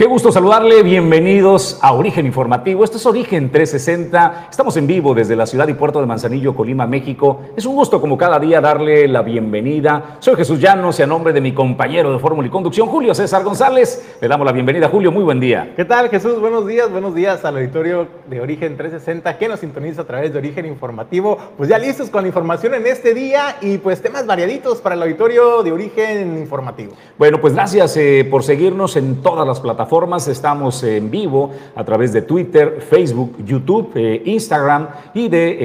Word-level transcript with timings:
Qué 0.00 0.06
gusto 0.06 0.32
saludarle, 0.32 0.82
bienvenidos 0.82 1.78
a 1.82 1.92
Origen 1.92 2.24
Informativo. 2.24 2.84
Esto 2.84 2.96
es 2.96 3.04
Origen 3.04 3.52
360. 3.52 4.46
Estamos 4.50 4.74
en 4.78 4.86
vivo 4.86 5.12
desde 5.12 5.36
la 5.36 5.44
ciudad 5.44 5.68
y 5.68 5.74
puerto 5.74 6.00
de 6.00 6.06
Manzanillo, 6.06 6.54
Colima, 6.54 6.86
México. 6.86 7.42
Es 7.54 7.66
un 7.66 7.76
gusto 7.76 8.00
como 8.00 8.16
cada 8.16 8.38
día 8.38 8.62
darle 8.62 9.06
la 9.08 9.20
bienvenida. 9.20 10.16
Soy 10.20 10.36
Jesús 10.36 10.58
Llanos 10.58 10.98
y 10.98 11.02
a 11.02 11.06
nombre 11.06 11.34
de 11.34 11.42
mi 11.42 11.52
compañero 11.52 12.10
de 12.14 12.18
Fórmula 12.18 12.48
y 12.48 12.50
Conducción, 12.50 12.88
Julio 12.88 13.14
César 13.14 13.44
González, 13.44 14.16
le 14.22 14.26
damos 14.26 14.46
la 14.46 14.52
bienvenida. 14.52 14.88
Julio, 14.88 15.12
muy 15.12 15.22
buen 15.22 15.38
día. 15.38 15.74
¿Qué 15.76 15.84
tal 15.84 16.08
Jesús? 16.08 16.40
Buenos 16.40 16.66
días, 16.66 16.90
buenos 16.90 17.14
días 17.14 17.44
al 17.44 17.58
auditorio 17.58 18.08
de 18.26 18.40
Origen 18.40 18.78
360 18.78 19.36
que 19.36 19.48
nos 19.48 19.60
sintoniza 19.60 20.00
a 20.00 20.06
través 20.06 20.32
de 20.32 20.38
Origen 20.38 20.64
Informativo. 20.64 21.36
Pues 21.58 21.68
ya 21.68 21.76
listos 21.76 22.08
con 22.08 22.22
la 22.22 22.28
información 22.28 22.72
en 22.72 22.86
este 22.86 23.12
día 23.12 23.58
y 23.60 23.76
pues 23.76 24.00
temas 24.00 24.24
variaditos 24.24 24.80
para 24.80 24.94
el 24.94 25.02
auditorio 25.02 25.62
de 25.62 25.72
Origen 25.72 26.38
Informativo. 26.38 26.94
Bueno, 27.18 27.38
pues 27.38 27.52
gracias 27.52 27.94
eh, 27.98 28.26
por 28.30 28.42
seguirnos 28.42 28.96
en 28.96 29.20
todas 29.20 29.46
las 29.46 29.60
plataformas 29.60 29.89
Estamos 30.28 30.84
en 30.84 31.10
vivo 31.10 31.50
a 31.74 31.84
través 31.84 32.12
de 32.12 32.22
Twitter, 32.22 32.80
Facebook, 32.80 33.44
YouTube, 33.44 33.90
eh, 33.96 34.22
Instagram 34.24 34.88
y 35.14 35.28
de 35.28 35.56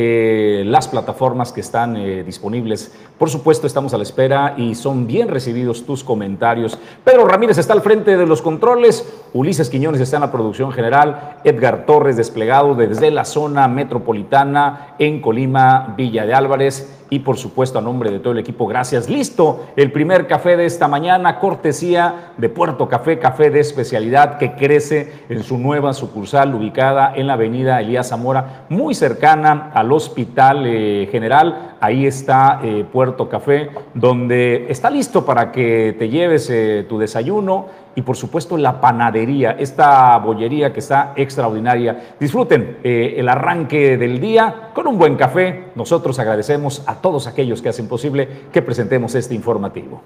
eh, 0.62 0.66
las 0.66 0.88
plataformas 0.88 1.52
que 1.52 1.62
están 1.62 1.96
eh, 1.96 2.24
disponibles. 2.24 2.92
Por 3.18 3.30
supuesto, 3.30 3.66
estamos 3.66 3.94
a 3.94 3.98
la 3.98 4.04
espera 4.04 4.56
y 4.58 4.76
son 4.76 5.08
bien 5.08 5.30
recibidos 5.30 5.86
tus 5.86 6.04
comentarios. 6.04 6.78
Pedro 7.06 7.26
Ramírez 7.26 7.58
está 7.58 7.72
al 7.72 7.82
frente 7.82 8.18
de 8.18 8.26
los 8.26 8.42
controles, 8.42 9.08
Ulises 9.32 9.70
Quiñones 9.70 10.02
está 10.02 10.18
en 10.18 10.22
la 10.22 10.32
producción 10.32 10.74
general, 10.74 11.38
Edgar 11.46 11.86
Torres 11.86 12.18
desplegado 12.18 12.76
desde 12.76 13.12
la 13.12 13.24
zona 13.24 13.70
metropolitana 13.70 14.96
en 15.00 15.22
Colima, 15.22 15.94
Villa 15.96 16.26
de 16.26 16.34
Álvarez 16.34 17.04
y 17.10 17.20
por 17.20 17.38
supuesto 17.38 17.80
a 17.80 17.82
nombre 17.82 18.10
de 18.12 18.20
todo 18.20 18.34
el 18.34 18.40
equipo, 18.40 18.68
gracias. 18.68 19.10
Listo, 19.10 19.68
el 19.76 19.92
primer 19.92 20.28
café 20.28 20.58
de 20.58 20.66
esta 20.66 20.88
mañana, 20.88 21.40
cortesía 21.40 22.34
de 22.38 22.50
Puerto 22.50 22.90
Café, 22.90 23.20
café 23.20 23.50
de 23.52 23.60
especialidad 23.60 24.38
que 24.38 24.54
crece 24.56 25.14
en 25.30 25.44
su 25.44 25.58
nueva 25.58 25.94
sucursal 25.94 26.54
ubicada 26.56 27.14
en 27.16 27.28
la 27.28 27.34
avenida 27.34 27.80
Elías 27.80 28.10
Zamora, 28.10 28.66
muy 28.70 28.96
cercana 28.96 29.72
al 29.74 29.92
Hospital 29.92 30.66
eh, 30.66 31.08
General. 31.12 31.76
Ahí 31.80 32.08
está 32.08 32.60
eh, 32.64 32.86
Puerto 32.92 33.05
Café, 33.30 33.70
donde 33.94 34.66
está 34.70 34.90
listo 34.90 35.26
para 35.26 35.52
que 35.52 35.96
te 35.98 36.10
lleves 36.10 36.50
eh, 36.50 36.86
tu 36.90 36.98
desayuno 36.98 37.68
y 37.96 38.02
por 38.02 38.18
supuesto 38.18 38.58
la 38.58 38.82
panadería, 38.82 39.52
esta 39.52 40.18
bollería 40.18 40.74
que 40.74 40.80
está 40.80 41.14
extraordinaria. 41.16 42.16
Disfruten 42.20 42.80
eh, 42.84 43.16
el 43.18 43.30
arranque 43.30 43.98
del 43.98 44.20
día 44.20 44.72
con 44.74 44.88
un 44.88 44.98
buen 44.98 45.16
café. 45.16 45.72
Nosotros 45.76 46.20
agradecemos 46.20 46.84
a 46.86 46.96
todos 46.96 47.28
aquellos 47.28 47.62
que 47.62 47.70
hacen 47.70 47.88
posible 47.88 48.28
que 48.52 48.62
presentemos 48.62 49.16
este 49.16 49.34
informativo. 49.34 50.02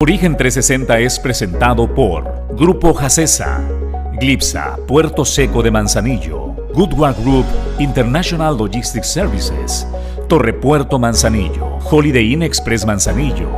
Origen 0.00 0.36
360 0.36 0.98
es 0.98 1.20
presentado 1.20 1.94
por 1.94 2.24
Grupo 2.56 2.92
Jacesa, 2.92 3.60
Glipsa, 4.18 4.76
Puerto 4.88 5.24
Seco 5.24 5.62
de 5.62 5.70
Manzanillo, 5.70 6.56
Goodward 6.74 7.22
Group 7.22 7.44
International 7.78 8.56
Logistics 8.56 9.06
Services, 9.06 9.86
Torre 10.32 10.54
Puerto 10.54 10.98
Manzanillo, 10.98 11.76
Holiday 11.90 12.32
Inn 12.32 12.42
Express 12.42 12.86
Manzanillo, 12.86 13.50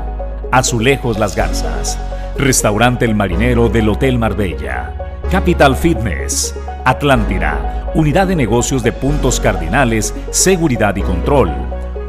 Azulejos 0.51 1.21
Las 1.21 1.37
Garzas, 1.37 1.97
Restaurante 2.37 3.05
El 3.05 3.15
Marinero 3.15 3.69
del 3.69 3.89
Hotel 3.89 4.19
Marbella, 4.19 5.21
Capital 5.31 5.77
Fitness, 5.77 6.53
Atlántida, 6.85 7.93
Unidad 7.95 8.27
de 8.27 8.35
Negocios 8.35 8.83
de 8.83 8.91
Puntos 8.91 9.39
Cardinales, 9.39 10.13
Seguridad 10.31 10.97
y 10.97 11.03
Control, 11.03 11.53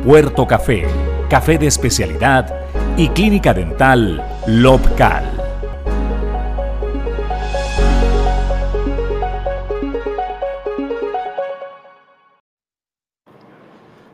Puerto 0.03 0.47
Café, 0.47 0.87
Café 1.29 1.59
de 1.59 1.67
Especialidad 1.67 2.51
y 2.97 3.09
Clínica 3.09 3.53
Dental 3.53 4.25
Lobcal. 4.47 5.34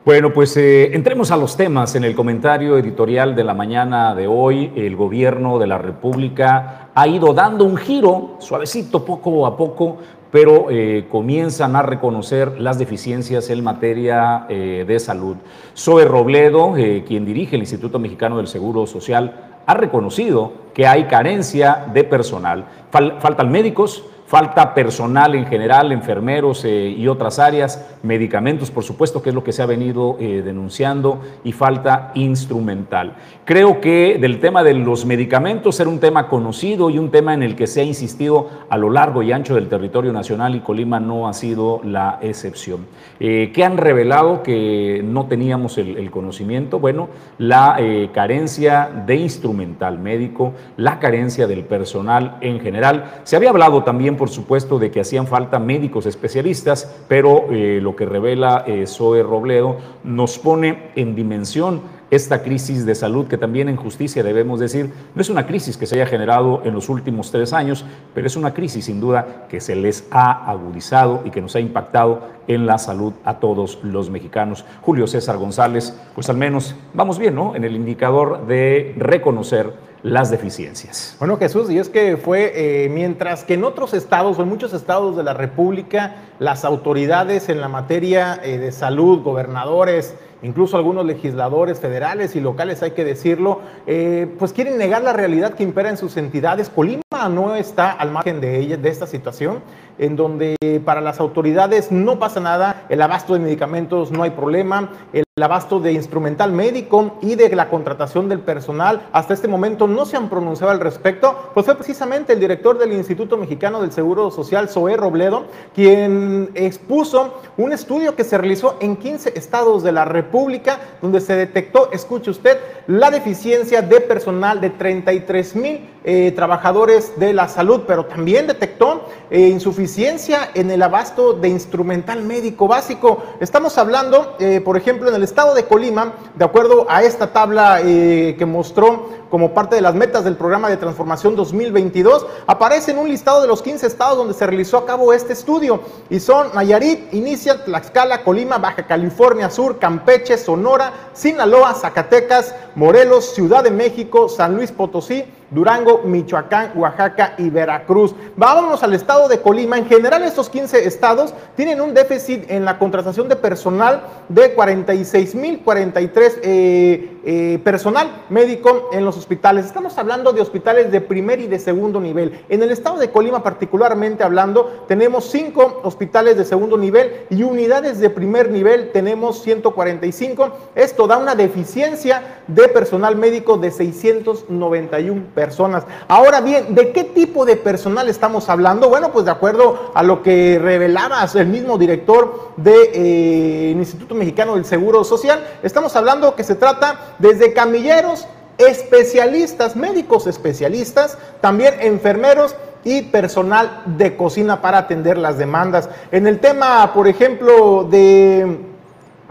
Bueno, 0.04 0.34
pues 0.34 0.58
eh, 0.58 0.96
entremos 0.96 1.30
a 1.30 1.38
los 1.38 1.56
temas. 1.56 1.94
En 1.94 2.04
el 2.04 2.16
comentario 2.16 2.76
editorial 2.76 3.36
de 3.36 3.44
la 3.44 3.54
mañana 3.54 4.16
de 4.16 4.26
hoy, 4.26 4.72
el 4.76 4.96
gobierno 4.96 5.60
de 5.60 5.68
la 5.68 5.78
República 5.78 6.90
ha 6.96 7.08
ido 7.08 7.36
dando 7.36 7.66
un 7.66 7.78
giro, 7.78 8.38
suavecito, 8.40 9.06
poco 9.06 9.46
a 9.46 9.56
poco, 9.56 9.98
pero 10.32 10.72
eh, 10.72 11.06
comienzan 11.08 11.76
a 11.76 11.84
reconocer 11.84 12.60
las 12.60 12.80
deficiencias 12.80 13.52
en 13.52 13.64
materia 13.64 14.48
eh, 14.50 14.86
de 14.88 15.00
salud. 15.00 15.38
Zoe 15.78 16.06
Robledo, 16.06 16.74
quien 17.06 17.24
dirige 17.24 17.56
el 17.56 17.62
Instituto 17.62 18.00
Mexicano 18.00 18.38
del 18.38 18.48
Seguro 18.48 18.88
Social, 18.88 19.52
ha 19.68 19.76
reconocido 19.76 20.54
que 20.74 20.88
hay 20.88 21.04
carencia 21.04 21.86
de 21.94 22.04
personal. 22.04 22.66
faltan 22.90 23.52
médicos, 23.52 24.04
falta 24.32 24.74
personal 24.74 25.36
en 25.36 25.46
general, 25.46 25.92
enfermeros 25.92 26.64
eh, 26.64 26.96
y 26.98 27.06
otras 27.10 27.38
áreas, 27.38 27.86
medicamentos, 28.02 28.72
por 28.72 28.86
supuesto, 28.86 29.22
que 29.22 29.28
es 29.28 29.36
lo 29.36 29.44
que 29.44 29.52
se 29.52 29.62
ha 29.62 29.66
venido 29.66 30.16
eh, 30.22 30.42
denunciando, 30.42 31.20
y 31.44 31.52
falta 31.52 32.12
instrumental. 32.14 33.16
Creo 33.44 33.82
que 33.82 34.18
del 34.22 34.40
tema 34.40 34.64
de 34.64 34.74
los 34.74 35.06
medicamentos 35.06 35.78
era 35.82 35.90
un 35.90 36.00
tema 36.00 36.30
conocido 36.30 36.90
y 36.90 36.98
un 36.98 37.12
tema 37.12 37.34
en 37.34 37.44
el 37.44 37.58
que 37.58 37.68
se 37.68 37.82
ha 37.82 37.84
insistido 37.84 38.50
a 38.70 38.78
lo 38.78 38.90
largo 38.90 39.22
y 39.22 39.34
ancho 39.34 39.54
del 39.54 39.68
territorio 39.68 40.14
nacional 40.14 40.56
y 40.56 40.62
Colima 40.62 41.02
no 41.02 41.28
ha 41.28 41.34
sido 41.34 41.82
la 41.84 42.18
excepción. 42.22 42.86
Eh, 43.20 43.52
¿Qué 43.54 43.66
han 43.66 43.76
revelado 43.76 44.44
que 44.44 45.02
no 45.04 45.26
teníamos 45.26 45.78
el, 45.78 45.98
el 45.98 46.10
conocimiento? 46.10 46.80
Bueno, 46.80 47.10
la 47.38 47.78
carencia 48.14 48.90
de 49.06 49.16
instrumental 49.16 50.00
médico, 50.00 50.54
la 50.78 51.00
carencia 51.00 51.48
del 51.48 51.66
personal 51.66 52.38
en 52.40 52.62
general. 52.62 53.16
Se 53.24 53.36
había 53.36 53.50
hablado 53.50 53.84
también 53.84 54.16
por 54.22 54.30
supuesto, 54.30 54.78
de 54.78 54.92
que 54.92 55.00
hacían 55.00 55.26
falta 55.26 55.58
médicos 55.58 56.06
especialistas, 56.06 56.88
pero 57.08 57.48
eh, 57.50 57.80
lo 57.82 57.96
que 57.96 58.06
revela 58.06 58.64
eh, 58.68 58.86
Zoe 58.86 59.24
Robledo 59.24 59.78
nos 60.04 60.38
pone 60.38 60.92
en 60.96 61.16
dimensión 61.16 61.82
esta 62.12 62.44
crisis 62.44 62.86
de 62.86 62.94
salud 62.94 63.28
que 63.28 63.38
también 63.38 63.70
en 63.70 63.78
justicia 63.78 64.22
debemos 64.22 64.60
decir, 64.60 64.92
no 65.16 65.22
es 65.22 65.30
una 65.30 65.48
crisis 65.48 65.78
que 65.78 65.88
se 65.88 65.96
haya 65.96 66.06
generado 66.06 66.62
en 66.66 66.74
los 66.74 66.90
últimos 66.90 67.32
tres 67.32 67.54
años, 67.54 67.86
pero 68.14 68.28
es 68.28 68.36
una 68.36 68.54
crisis 68.54 68.86
sin 68.86 69.00
duda 69.00 69.48
que 69.50 69.62
se 69.62 69.76
les 69.76 70.06
ha 70.12 70.52
agudizado 70.52 71.22
y 71.26 71.32
que 71.32 71.42
nos 71.42 71.56
ha 71.56 71.62
impactado 71.62 72.22
en 72.48 72.66
la 72.66 72.78
salud 72.78 73.14
a 73.24 73.40
todos 73.40 73.80
los 73.82 74.10
mexicanos. 74.10 74.66
Julio 74.82 75.08
César 75.08 75.38
González, 75.38 75.98
pues 76.14 76.30
al 76.30 76.38
menos 76.38 76.76
vamos 76.94 77.18
bien, 77.18 77.34
¿no? 77.34 77.56
En 77.56 77.64
el 77.64 77.76
indicador 77.76 78.46
de 78.46 78.94
reconocer 78.98 79.74
las 80.04 80.32
deficiencias. 80.32 81.16
Bueno, 81.20 81.38
Jesús, 81.38 81.70
y 81.70 81.78
es 81.78 81.88
que 81.88 82.18
fue 82.18 82.52
eh, 82.56 82.90
mientras 82.90 83.44
que 83.44 83.54
en 83.54 83.64
otros 83.64 83.94
estados 83.94 84.40
o 84.40 84.42
en 84.42 84.50
muchos 84.50 84.74
estados 84.74 85.16
de 85.16 85.24
la 85.24 85.34
República, 85.34 86.16
las 86.40 86.66
autoridades 86.66 87.50
en 87.50 87.62
la 87.62 87.68
materia 87.68 88.40
eh, 88.44 88.58
de 88.58 88.72
salud, 88.72 89.22
gobernadores, 89.22 90.16
incluso 90.42 90.78
algunos 90.78 91.06
legisladores 91.06 91.80
federales 91.80 92.36
y 92.36 92.42
locales, 92.42 92.82
hay 92.84 92.92
que 92.92 93.04
decirlo, 93.04 93.62
eh, 93.88 94.34
pues 94.40 94.54
quieren 94.54 94.78
negar 94.78 95.02
la 95.04 95.14
realidad 95.14 95.54
que 95.54 95.64
impera 95.64 95.90
en 95.90 95.98
sus 95.98 96.18
entidades. 96.18 96.70
Colima 96.70 97.02
no 97.30 97.56
está 97.56 97.92
al 97.92 98.12
margen 98.12 98.42
de, 98.42 98.60
ella, 98.60 98.78
de 98.78 98.90
esta 98.90 99.08
situación, 99.08 99.62
en 99.98 100.16
donde 100.16 100.56
para 100.86 101.02
las 101.02 101.20
autoridades 101.20 101.92
no 101.92 102.20
pasa 102.20 102.40
nada, 102.40 102.86
el 102.90 103.02
abasto 103.02 103.34
de 103.34 103.40
medicamentos 103.40 104.12
no 104.12 104.24
hay 104.24 104.32
problema, 104.32 104.90
el 105.14 105.24
abasto 105.40 105.80
de 105.80 105.94
instrumental 105.94 106.52
médico 106.52 107.16
y 107.22 107.36
de 107.36 107.56
la 107.56 107.70
contratación 107.70 108.28
del 108.28 108.42
personal. 108.42 109.08
Hasta 109.14 109.34
este 109.34 109.48
momento 109.48 109.88
no 109.88 110.06
se 110.06 110.18
han 110.18 110.30
pronunciado 110.30 110.74
al 110.74 110.82
respecto, 110.82 111.52
pues 111.54 111.66
fue 111.66 111.76
precisamente 111.76 112.34
el 112.34 112.40
director 112.42 112.78
del 112.78 112.92
Instituto 112.92 113.38
Mexicano 113.38 113.80
del 113.80 113.94
Seguro 113.94 114.30
Social, 114.30 114.68
Zoé 114.68 114.98
Robledo, 114.98 115.46
quien 115.74 116.50
expuso 116.54 117.36
un 117.56 117.72
estudio 117.72 118.14
que 118.14 118.26
se 118.26 118.38
realizó 118.38 118.76
en 118.82 118.98
15 118.98 119.32
estados 119.40 119.84
de 119.84 119.94
la 119.94 120.04
República, 120.04 120.80
donde 121.02 121.22
se 121.22 121.34
detectó, 121.38 121.90
escuche 121.94 122.30
usted, 122.30 122.58
la 122.88 123.10
deficiencia 123.10 123.82
de 123.82 124.02
personal 124.02 124.60
de 124.60 124.72
33 124.72 125.56
mil 125.56 125.90
eh, 126.04 126.34
trabajadores 126.36 127.20
de 127.20 127.32
la 127.32 127.48
salud, 127.48 127.84
pero 127.86 128.06
también 128.06 128.48
detectó 128.48 129.08
eh, 129.30 129.48
insuficiencia 129.48 130.50
en 130.56 130.72
el 130.72 130.82
abasto 130.82 131.34
de 131.34 131.48
instrumental 131.48 132.24
médico 132.24 132.68
básico. 132.68 133.24
Estamos 133.40 133.78
hablando, 133.78 134.36
eh, 134.40 134.62
por 134.62 134.78
ejemplo, 134.78 135.10
en 135.10 135.16
el 135.16 135.21
estado 135.24 135.54
de 135.54 135.66
Colima, 135.66 136.14
de 136.36 136.46
acuerdo 136.46 136.86
a 136.90 137.04
esta 137.04 137.34
tabla 137.34 137.82
que 137.82 138.46
mostró 138.48 139.10
como 139.30 139.54
parte 139.54 139.76
de 139.76 139.82
las 139.82 139.96
metas 139.96 140.26
del 140.26 140.36
programa 140.36 140.70
de 140.70 140.78
transformación 140.78 141.36
2022, 141.36 142.26
aparece 142.48 142.92
en 142.92 142.98
un 142.98 143.08
listado 143.08 143.42
de 143.42 143.48
los 143.48 143.62
15 143.62 143.88
estados 143.88 144.18
donde 144.18 144.34
se 144.34 144.46
realizó 144.46 144.78
a 144.78 144.86
cabo 144.86 145.14
este 145.14 145.34
estudio 145.34 145.80
y 146.10 146.20
son 146.20 146.54
Nayarit, 146.54 147.14
Inicia, 147.14 147.64
Tlaxcala, 147.64 148.24
Colima, 148.24 148.58
Baja 148.58 148.86
California 148.86 149.50
Sur, 149.50 149.80
Campeche, 149.80 150.38
Sonora, 150.38 150.92
Sinaloa, 151.14 151.74
Zacatecas, 151.74 152.54
Morelos, 152.76 153.34
Ciudad 153.34 153.64
de 153.64 153.72
México, 153.72 154.28
San 154.28 154.56
Luis 154.56 154.72
Potosí, 154.72 155.26
Durango, 155.52 156.02
Michoacán, 156.04 156.72
Oaxaca 156.76 157.36
y 157.38 157.50
Veracruz. 157.50 158.16
Vámonos 158.36 158.82
al 158.84 158.94
estado 158.94 159.28
de 159.28 159.40
Colima. 159.42 159.78
En 159.78 159.86
general, 159.86 160.24
estos 160.24 160.50
15 160.50 160.88
estados 160.88 161.34
tienen 161.56 161.82
un 161.82 161.94
déficit 161.94 162.50
en 162.50 162.66
la 162.66 162.80
contratación 162.80 163.30
de 163.30 163.36
personal 163.36 164.02
de 164.30 164.56
46.043 164.56 166.40
eh, 166.42 167.21
eh, 167.24 167.60
personal 167.64 168.26
médico 168.30 168.90
en 168.92 169.06
los 169.06 169.18
hospitales. 169.18 169.66
Estamos 169.66 169.98
hablando 169.98 170.34
de 170.34 170.42
hospitales 170.42 170.92
de 170.92 171.02
primer 171.02 171.40
y 171.40 171.48
de 171.48 171.60
segundo 171.60 172.00
nivel. 172.00 172.44
En 172.50 172.64
el 172.64 172.72
estado 172.72 172.98
de 172.98 173.12
Colima, 173.12 173.44
particularmente 173.44 174.24
hablando, 174.24 174.86
tenemos 174.88 175.26
cinco 175.26 175.82
hospitales 175.84 176.38
de 176.38 176.46
segundo 176.46 176.78
nivel 176.78 177.26
y 177.30 177.44
unidades 177.44 178.00
de 178.00 178.10
primer 178.10 178.50
nivel 178.50 178.92
tenemos 178.92 179.42
145. 179.42 180.52
Esto 180.76 181.08
da 181.08 181.18
una 181.18 181.36
deficiencia 181.36 182.44
de 182.48 182.68
personal 182.68 183.16
médico 183.16 183.58
de 183.58 183.72
691 183.72 185.24
personas. 185.34 185.84
Ahora 186.08 186.42
bien, 186.42 186.76
¿de 186.76 186.92
qué 186.92 187.04
tipo 187.04 187.46
de 187.46 187.56
personal 187.56 188.10
estamos 188.10 188.50
hablando? 188.50 188.90
Bueno, 188.90 189.12
pues 189.12 189.26
de 189.26 189.32
acuerdo 189.32 189.92
a 189.94 190.04
lo 190.04 190.22
que 190.24 190.60
revelaba 190.62 191.26
el 191.34 191.48
mismo 191.48 191.78
director 191.78 192.52
del 192.58 192.74
de, 192.74 193.70
eh, 193.70 193.72
Instituto 193.72 194.16
Mexicano 194.16 194.56
del 194.56 194.66
Seguro 194.66 195.04
Social, 195.04 195.46
estamos 195.64 195.96
hablando 195.96 196.36
que 196.36 196.44
se 196.44 196.56
trata 196.56 197.11
desde 197.20 197.54
camilleros, 197.54 198.28
especialistas, 198.58 199.76
médicos 199.76 200.28
especialistas, 200.28 201.18
también 201.42 201.76
enfermeros 201.80 202.56
y 202.84 203.04
personal 203.04 203.84
de 203.86 204.16
cocina 204.16 204.62
para 204.62 204.80
atender 204.80 205.18
las 205.18 205.38
demandas. 205.38 205.90
En 206.12 206.28
el 206.28 206.40
tema, 206.40 206.94
por 206.94 207.08
ejemplo, 207.08 207.84
de 207.84 208.72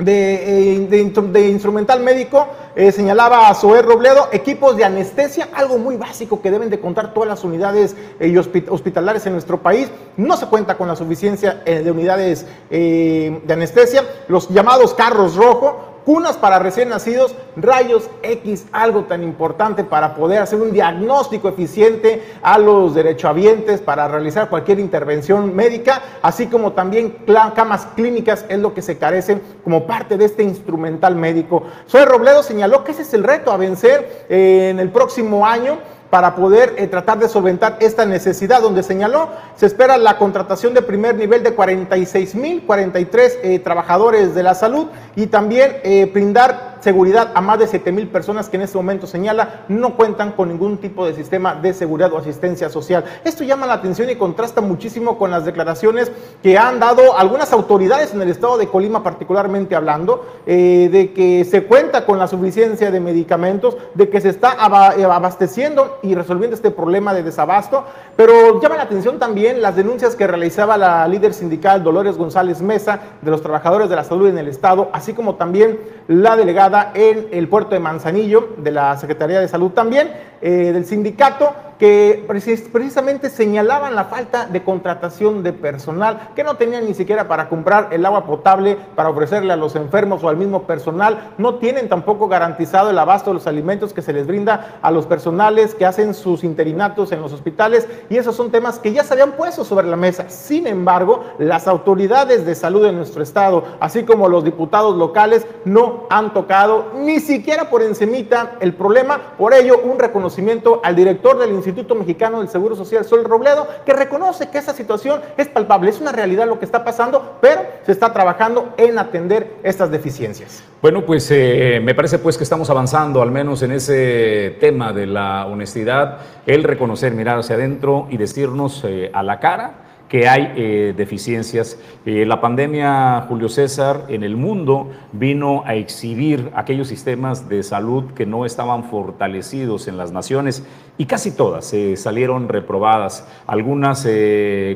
de, 0.00 0.87
eh, 0.93 1.49
instrumental 1.50 2.00
médico, 2.00 2.49
eh, 2.75 2.93
señalaba 2.93 3.53
Zoé 3.55 3.83
Robledo, 3.83 4.29
equipos 4.33 4.76
de 4.76 4.85
anestesia, 4.85 5.49
algo 5.53 5.79
muy 5.79 5.97
básico 5.97 6.41
que 6.41 6.50
deben 6.50 6.71
de 6.71 6.81
contar 6.81 7.12
todas 7.12 7.29
las 7.29 7.44
unidades 7.44 7.97
eh, 8.19 8.37
hospitalarias 8.69 9.26
en 9.26 9.35
nuestro 9.35 9.59
país. 9.59 9.91
No 10.17 10.37
se 10.37 10.47
cuenta 10.47 10.76
con 10.76 10.88
la 10.88 10.97
suficiencia 10.97 11.62
de 11.65 11.91
unidades 11.91 12.47
de 12.71 13.43
anestesia, 13.49 14.05
los 14.29 14.49
llamados 14.49 14.94
carros 14.94 15.37
rojo, 15.37 15.90
cunas 16.05 16.37
para 16.37 16.58
recién 16.58 16.88
nacidos, 16.88 17.35
rayos 17.56 18.11
X, 18.23 18.67
algo 18.73 19.05
tan 19.05 19.23
importante 19.23 19.85
para 19.85 20.14
poder 20.14 20.43
hacer 20.43 20.61
un 20.61 20.73
diagnóstico 20.73 21.49
eficiente 21.49 22.23
a 22.43 22.58
los 22.58 22.94
derechohabientes 22.94 23.81
para 23.81 24.08
realizar 24.08 24.49
cualquier 24.49 24.81
intervención 24.81 25.55
médica, 25.55 26.02
así 26.23 26.47
como 26.47 26.73
también 26.73 27.17
camas 27.55 27.87
clínicas 27.97 28.44
es 28.49 28.58
lo 28.58 28.75
que 28.75 28.82
se 28.82 28.99
carece 28.99 29.41
como 29.64 29.87
parte 29.87 30.17
de 30.17 30.25
este 30.25 30.43
instrumental 30.43 31.14
médico. 31.17 31.64
Soy 31.87 32.05
Robledo 32.05 32.43
señaló 32.43 32.85
que 32.85 32.93
ese 32.93 33.02
es 33.02 33.14
el 33.14 33.25
reto 33.25 33.52
a 33.52 33.56
vencer 33.56 34.26
en 34.29 34.81
el 34.81 34.91
próximo 34.91 35.47
año 35.47 35.79
para 36.11 36.35
poder 36.35 36.75
eh, 36.77 36.89
tratar 36.89 37.19
de 37.19 37.29
solventar 37.29 37.77
esta 37.81 38.05
necesidad, 38.05 38.61
donde 38.61 38.83
señaló, 38.83 39.29
se 39.55 39.67
espera 39.67 39.97
la 39.97 40.19
contratación 40.19 40.75
de 40.75 40.83
primer 40.83 41.15
nivel 41.15 41.45
de 41.45 41.53
46 41.55 42.35
mil 42.35 42.62
43 42.67 43.39
eh, 43.43 43.59
trabajadores 43.61 44.35
de 44.35 44.43
la 44.43 44.55
salud 44.55 44.89
y 45.15 45.29
también 45.29 45.77
eh, 45.85 46.11
brindar 46.12 46.70
seguridad 46.81 47.31
a 47.35 47.41
más 47.41 47.59
de 47.59 47.67
7 47.67 47.93
mil 47.93 48.09
personas 48.09 48.49
que 48.49 48.56
en 48.56 48.62
este 48.62 48.77
momento 48.77 49.06
señala 49.06 49.65
no 49.69 49.97
cuentan 49.97 50.32
con 50.32 50.49
ningún 50.49 50.79
tipo 50.79 51.06
de 51.06 51.15
sistema 51.15 51.55
de 51.55 51.73
seguridad 51.73 52.12
o 52.12 52.19
asistencia 52.19 52.69
social. 52.69 53.05
Esto 53.25 53.44
llama 53.44 53.67
la 53.67 53.75
atención 53.75 54.11
y 54.11 54.17
contrasta 54.17 54.61
muchísimo 54.61 55.19
con 55.19 55.31
las 55.31 55.44
declaraciones 55.44 56.11
que 56.43 56.59
han 56.59 56.81
dado 56.81 57.17
algunas 57.17 57.53
autoridades 57.53 58.15
en 58.15 58.23
el 58.23 58.29
estado 58.29 58.59
de 58.59 58.69
Colima, 58.69 59.03
particularmente 59.03 59.77
hablando, 59.77 60.27
eh, 60.47 60.88
de 60.91 61.12
que 61.12 61.44
se 61.44 61.65
cuenta 61.65 62.06
con 62.06 62.19
la 62.19 62.27
suficiencia 62.27 62.91
de 62.91 63.00
medicamentos, 63.00 63.76
de 63.94 64.09
que 64.09 64.21
se 64.21 64.31
está 64.31 64.56
eh, 64.97 65.05
abasteciendo 65.05 65.99
y 66.03 66.15
resolviendo 66.15 66.55
este 66.55 66.71
problema 66.71 67.15
de 67.15 67.23
desabasto, 67.23 67.85
pero 68.17 68.61
llama 68.61 68.76
la 68.76 68.83
atención 68.85 69.19
también 69.19 69.62
las 69.62 69.76
denuncias 69.76 70.17
que 70.17 70.26
realizaba 70.26 70.76
la 70.76 71.06
líder 71.09 71.35
sindical 71.35 71.83
Dolores 71.83 72.17
González 72.17 72.61
Mesa 72.62 73.00
de 73.23 73.31
los 73.31 73.43
trabajadores 73.43 73.88
de 73.88 73.97
la 73.97 74.05
salud 74.05 74.29
en 74.29 74.38
el 74.38 74.49
estado, 74.49 74.88
así 74.93 75.12
como 75.12 75.35
también 75.35 75.79
la 76.09 76.37
delegada 76.37 76.70
en 76.95 77.29
el 77.33 77.49
puerto 77.49 77.75
de 77.75 77.81
Manzanillo, 77.81 78.55
de 78.57 78.71
la 78.71 78.97
Secretaría 78.97 79.41
de 79.41 79.49
Salud 79.49 79.71
también, 79.71 80.13
eh, 80.41 80.71
del 80.73 80.87
sindicato, 80.87 81.55
que 81.81 82.27
precisamente 82.29 83.31
señalaban 83.31 83.94
la 83.94 84.05
falta 84.05 84.44
de 84.44 84.62
contratación 84.62 85.43
de 85.43 85.55
personal, 85.55 86.29
que 86.37 86.44
no 86.44 86.56
tenían 86.56 86.85
ni 86.85 86.93
siquiera 86.93 87.27
para 87.27 87.49
comprar 87.49 87.88
el 87.91 88.05
agua 88.05 88.27
potable, 88.27 88.77
para 88.94 89.09
ofrecerle 89.09 89.55
a 89.55 89.56
los 89.56 89.77
enfermos 89.77 90.23
o 90.23 90.29
al 90.29 90.37
mismo 90.37 90.65
personal, 90.65 91.32
no 91.38 91.55
tienen 91.55 91.88
tampoco 91.88 92.29
garantizado 92.29 92.91
el 92.91 92.99
abasto 92.99 93.31
de 93.31 93.35
los 93.35 93.47
alimentos 93.47 93.94
que 93.94 94.03
se 94.03 94.12
les 94.12 94.27
brinda 94.27 94.79
a 94.82 94.91
los 94.91 95.06
personales 95.06 95.75
que 95.75 95.87
hacen 95.87 96.12
sus 96.12 96.44
interinatos 96.44 97.12
en 97.12 97.23
los 97.23 97.32
hospitales, 97.32 97.88
y 98.11 98.19
esos 98.19 98.37
son 98.37 98.50
temas 98.50 98.79
que 98.79 98.93
ya 98.93 99.03
se 99.03 99.15
habían 99.15 99.33
puesto 99.33 99.65
sobre 99.65 99.87
la 99.87 99.97
mesa. 99.97 100.29
Sin 100.29 100.67
embargo, 100.67 101.25
las 101.38 101.67
autoridades 101.67 102.44
de 102.44 102.56
salud 102.56 102.85
de 102.85 102.93
nuestro 102.93 103.23
estado, 103.23 103.65
así 103.81 104.03
como 104.03 104.29
los 104.29 104.44
diputados 104.44 104.99
locales, 104.99 105.47
no 105.65 106.05
han 106.11 106.35
tocado 106.35 106.93
ni 106.97 107.21
siquiera 107.21 107.71
por 107.71 107.81
encimita 107.81 108.56
el 108.61 108.75
problema, 108.75 109.19
por 109.38 109.55
ello 109.55 109.81
un 109.83 109.99
reconocimiento 109.99 110.83
al 110.85 110.94
director 110.94 111.38
del 111.38 111.49
Instituto 111.53 111.70
Instituto 111.71 111.95
Mexicano 111.95 112.41
del 112.41 112.49
Seguro 112.49 112.75
Social, 112.77 113.05
Sol 113.05 113.25
Robledo, 113.25 113.67
que 113.87 113.93
reconoce 113.93 114.49
que 114.51 114.59
esa 114.59 114.75
situación 114.75 115.21
es 115.37 115.49
palpable, 115.49 115.91
es 115.91 116.01
una 116.01 116.13
realidad 116.13 116.47
lo 116.47 116.59
que 116.59 116.65
está 116.65 116.85
pasando, 116.85 117.39
pero 117.41 117.63
se 117.87 117.93
está 117.93 118.13
trabajando 118.13 118.75
en 118.77 118.99
atender 118.99 119.57
estas 119.63 119.91
deficiencias. 119.91 120.63
Bueno, 120.83 121.05
pues 121.05 121.31
eh, 121.31 121.81
me 121.83 121.95
parece 121.95 122.19
pues 122.19 122.37
que 122.37 122.45
estamos 122.45 122.71
avanzando 122.71 123.23
al 123.23 123.31
menos 123.31 123.63
en 123.63 123.73
ese 123.73 124.57
tema 124.61 124.93
de 124.93 125.07
la 125.07 125.47
honestidad, 125.47 126.19
el 126.47 126.65
reconocer, 126.65 127.13
mirar 127.13 127.39
hacia 127.39 127.57
adentro 127.57 128.07
y 128.11 128.17
decirnos 128.17 128.83
eh, 128.85 129.11
a 129.13 129.23
la 129.23 129.39
cara 129.41 129.90
que 130.11 130.29
hay 130.29 130.53
eh, 130.57 130.95
deficiencias. 130.97 131.79
Eh, 132.05 132.27
la 132.27 132.41
pandemia, 132.41 133.27
Julio 133.29 133.49
César, 133.49 134.07
en 134.09 134.25
el 134.25 134.37
mundo 134.37 134.91
vino 135.12 135.62
a 135.65 135.77
exhibir 135.77 136.51
aquellos 136.55 136.89
sistemas 136.89 137.49
de 137.49 137.62
salud 137.62 138.07
que 138.12 138.27
no 138.27 138.45
estaban 138.45 138.83
fortalecidos 138.85 139.87
en 139.87 139.97
las 139.97 140.11
naciones 140.11 140.65
y 140.99 141.07
casi 141.07 141.31
todas 141.31 141.73
eh, 141.73 141.97
salieron 141.97 142.49
reprobadas, 142.49 143.27
algunas 143.47 144.07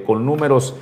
con 0.07 0.25
números 0.25 0.77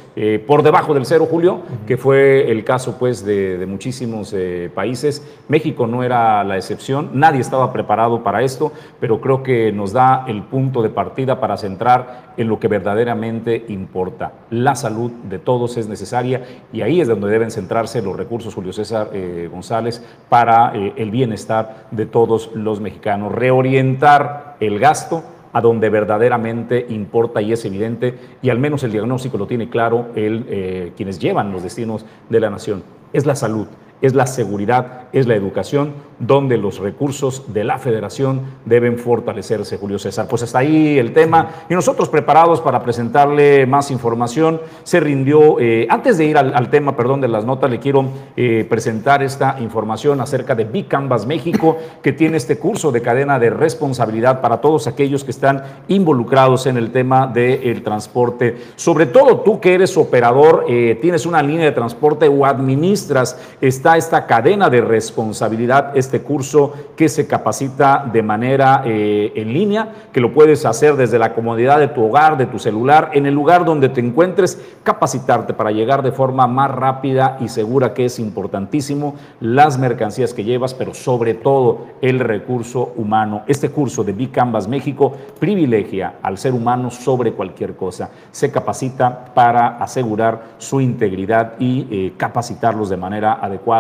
por 0.47 0.63
debajo 0.63 0.93
del 0.95 1.07
cero, 1.07 1.27
Julio, 1.29 1.63
que 1.87 1.97
fue 1.97 2.51
el 2.51 2.65
caso 2.65 2.99
pues 2.99 3.25
de, 3.25 3.57
de 3.57 3.67
muchísimos 3.67 4.35
países. 4.75 5.27
México 5.49 5.87
no 5.87 6.03
era 6.03 6.45
la 6.45 6.57
excepción, 6.57 7.11
nadie 7.15 7.41
estaba 7.41 7.73
preparado 7.73 8.23
para 8.23 8.43
esto, 8.43 8.73
pero 9.01 9.21
creo 9.21 9.43
que 9.43 9.73
nos 9.73 9.93
da 9.93 10.25
el 10.29 10.43
punto 10.43 10.83
de 10.83 10.91
partida 10.91 11.41
para 11.41 11.57
centrar 11.57 12.35
en 12.37 12.49
lo 12.49 12.61
que 12.61 12.69
verdaderamente 12.69 13.65
importa 13.69 14.33
la 14.53 14.75
salud 14.75 15.11
de 15.11 15.39
todos 15.39 15.79
es 15.79 15.89
necesaria 15.89 16.43
y 16.73 16.83
ahí 16.83 17.01
es 17.01 17.09
donde 17.09 17.29
deben 17.29 17.51
centrarse 17.51 18.03
los 18.03 18.15
recursos, 18.15 18.55
Julio 18.55 18.73
César 18.73 19.09
eh, 19.13 19.49
González, 19.51 20.05
para 20.29 20.77
eh, 20.77 20.93
el 20.97 21.11
bienestar 21.11 21.87
de 21.91 22.05
todos 22.05 22.51
los 22.55 22.79
mexicanos. 22.79 23.33
Reorientar 23.33 24.57
el 24.61 24.79
gasto 24.79 25.25
a 25.55 25.61
donde 25.63 25.89
verdaderamente 25.89 26.87
importa 26.91 27.41
y 27.41 27.53
es 27.53 27.65
evidente, 27.65 28.15
y 28.43 28.51
al 28.51 28.59
menos 28.59 28.85
el 28.85 28.93
diagnóstico 28.93 29.39
lo 29.39 29.47
tiene 29.47 29.71
claro 29.71 30.09
el, 30.15 30.45
eh, 30.49 30.93
quienes 30.97 31.19
llevan 31.19 31.51
los 31.51 31.63
destinos 31.63 32.05
de 32.29 32.41
la 32.41 32.51
nación, 32.51 32.83
es 33.13 33.25
la 33.25 33.35
salud 33.35 33.67
es 34.03 34.15
la 34.15 34.27
seguridad, 34.27 35.05
es 35.13 35.27
la 35.27 35.37
educación, 35.37 35.95
donde 36.19 36.57
los 36.57 36.79
recursos 36.79 37.53
de 37.53 37.65
la 37.65 37.79
federación 37.79 38.41
deben 38.65 38.99
fortalecerse, 38.99 39.79
Julio 39.79 39.99
César. 39.99 40.27
Pues 40.29 40.43
hasta 40.43 40.59
ahí 40.59 40.99
el 40.99 41.13
tema 41.13 41.49
y 41.69 41.75
nosotros 41.75 42.09
preparados 42.09 42.61
para 42.61 42.83
presentarle 42.83 43.67
más 43.67 43.91
información. 43.91 44.61
Se 44.83 45.01
rindió, 45.01 45.59
eh, 45.61 45.87
antes 45.89 46.19
de 46.19 46.27
ir 46.27 46.37
al, 46.37 46.71
tema, 46.71 46.97
perdón, 46.97 47.21
de 47.21 47.29
las 47.29 47.45
notas, 47.45 47.71
le 47.71 47.79
quiero 47.79 48.07
eh, 48.37 48.67
presentar 48.69 49.23
esta 49.23 49.59
información 49.61 50.21
acerca 50.21 50.55
de 50.55 50.65
Big 50.65 50.89
Canvas 50.89 51.27
México, 51.27 51.77
que 52.03 52.13
tiene 52.13 52.37
este 52.37 52.59
curso 52.59 52.93
de 52.93 53.03
cadena 53.03 53.39
de 53.39 53.51
responsabilidad 53.51 54.41
para 54.41 54.61
todos 54.61 54.87
aquellos 54.87 55.25
que 55.25 55.31
están 55.31 55.63
involucrados 55.89 56.67
en 56.67 56.77
el 56.77 56.91
tema 56.91 57.29
del 57.29 57.83
transporte. 57.83 58.57
Sobre 58.77 59.07
todo 59.07 59.41
tú 59.41 59.61
que 59.61 59.75
eres 59.75 59.97
operador, 59.97 60.67
eh, 60.69 60.99
tienes 61.01 61.27
una 61.27 61.43
línea 61.43 61.67
de 61.67 61.73
transporte 61.73 62.27
o 62.29 62.47
administras, 62.47 63.39
está 63.61 63.92
esta 63.97 64.27
cadena 64.27 64.71
de 64.71 64.81
responsabilidad, 64.81 65.97
este 65.97 66.23
curso 66.23 66.73
que 66.97 67.09
se 67.09 67.27
capacita 67.27 68.09
de 68.13 68.23
manera 68.23 68.83
eh, 68.85 69.33
en 69.35 69.53
línea, 69.53 69.89
que 70.13 70.21
lo 70.21 70.33
puedes 70.33 70.65
hacer 70.65 70.97
desde 70.97 71.19
la 71.19 71.35
comodidad 71.35 71.79
de 71.79 71.89
tu 71.89 72.05
hogar, 72.05 72.37
de 72.37 72.47
tu 72.47 72.59
celular, 72.59 73.11
en 73.15 73.27
el 73.27 73.35
lugar 73.35 73.65
donde 73.65 73.89
te 73.89 74.01
encuentres, 74.01 74.61
capacitarte 74.83 75.55
para 75.55 75.73
llegar 75.73 76.03
de 76.03 76.13
forma 76.13 76.47
más 76.47 76.71
rápida 76.71 77.37
y 77.41 77.49
segura, 77.49 77.95
que 77.95 78.05
es 78.05 78.19
importantísimo, 78.19 79.17
las 79.41 79.79
mercancías 79.79 80.35
que 80.35 80.45
llevas, 80.45 80.75
pero 80.75 80.95
sobre 80.95 81.35
todo 81.35 81.87
el 82.01 82.21
recurso 82.21 82.93
humano. 82.97 83.43
Este 83.47 83.71
curso 83.71 84.05
de 84.05 84.13
Big 84.13 84.31
Canvas 84.31 84.69
México 84.69 85.13
privilegia 85.39 86.15
al 86.23 86.39
ser 86.39 86.53
humano 86.53 86.91
sobre 86.91 87.33
cualquier 87.33 87.75
cosa. 87.75 88.11
Se 88.31 88.51
capacita 88.51 89.33
para 89.35 89.79
asegurar 89.79 90.43
su 90.59 90.81
integridad 90.81 91.55
y 91.59 91.87
eh, 91.91 92.13
capacitarlos 92.17 92.89
de 92.89 92.97
manera 92.97 93.35
adecuada 93.35 93.72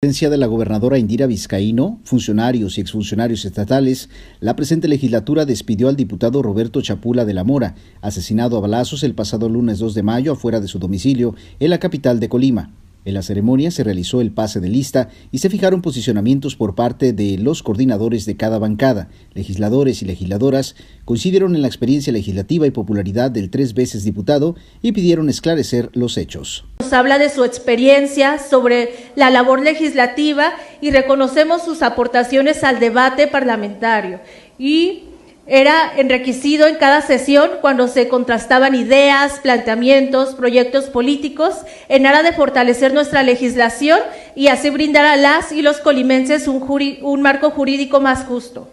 presencia 0.02 0.30
de 0.30 0.38
la 0.38 0.48
gobernadora 0.48 0.98
Indira 0.98 1.28
Vizcaíno, 1.28 2.00
funcionarios 2.06 2.78
y 2.78 2.82
exfuncionarios 2.82 3.44
estatales, 3.44 4.10
la 4.40 4.56
presente 4.56 4.88
legislatura 4.88 5.44
despidió 5.44 5.90
al 5.90 5.98
diputado 5.98 6.42
Roberto 6.42 6.82
Chapula 6.82 7.26
de 7.26 7.34
la 7.34 7.44
Mora, 7.44 7.76
asesinado 8.00 8.56
a 8.56 8.62
balazos 8.62 9.04
el 9.04 9.14
pasado 9.14 9.50
lunes 9.50 9.78
2 9.80 9.94
de 9.96 10.04
mayo 10.04 10.32
afuera 10.32 10.62
de 10.62 10.70
su 10.70 10.80
domicilio 10.80 11.36
en 11.60 11.70
la 11.70 11.80
capital 11.80 12.22
de 12.22 12.30
Colima. 12.30 12.72
En 13.06 13.14
la 13.14 13.22
ceremonia 13.22 13.72
se 13.72 13.84
realizó 13.84 14.22
el 14.22 14.32
pase 14.32 14.60
de 14.60 14.70
lista 14.70 15.10
y 15.32 15.38
se 15.38 15.50
fijaron 15.50 15.82
posicionamientos 15.82 16.56
por 16.56 16.76
parte 16.76 17.14
de 17.14 17.38
los 17.38 17.64
coordinadores 17.64 18.26
de 18.26 18.36
cada 18.36 18.60
bancada. 18.60 19.10
Legisladores 19.34 20.02
y 20.02 20.06
legisladoras 20.06 20.76
coincidieron 21.06 21.56
en 21.56 21.62
la 21.62 21.68
experiencia 21.68 22.12
legislativa 22.12 22.68
y 22.68 22.72
popularidad 22.72 23.32
del 23.32 23.50
tres 23.50 23.74
veces 23.74 24.04
diputado 24.04 24.56
y 24.82 24.92
pidieron 24.92 25.30
esclarecer 25.30 25.90
los 25.94 26.18
hechos. 26.18 26.66
Nos 26.80 26.94
habla 26.94 27.18
de 27.18 27.30
su 27.30 27.44
experiencia 27.44 28.38
sobre 28.38 28.94
la 29.16 29.30
labor 29.30 29.62
legislativa 29.62 30.54
y 30.82 30.92
reconocemos 30.92 31.64
sus 31.64 31.82
aportaciones 31.82 32.64
al 32.64 32.80
debate 32.80 33.28
parlamentario 33.28 34.20
y 34.58 35.04
era 35.50 35.94
enriquecido 35.98 36.68
en 36.68 36.76
cada 36.76 37.02
sesión 37.02 37.50
cuando 37.60 37.88
se 37.88 38.08
contrastaban 38.08 38.76
ideas, 38.76 39.40
planteamientos, 39.40 40.36
proyectos 40.36 40.86
políticos 40.86 41.56
en 41.90 42.06
aras 42.06 42.24
de 42.24 42.34
fortalecer 42.34 42.94
nuestra 42.94 43.24
legislación 43.24 44.00
y 44.36 44.48
así 44.48 44.70
brindar 44.70 45.06
a 45.06 45.18
las 45.18 45.52
y 45.52 45.64
los 45.64 45.80
colimenses 45.80 46.48
un, 46.48 46.64
un 47.02 47.22
marco 47.22 47.50
jurídico 47.50 48.00
más 48.00 48.26
justo. 48.26 48.70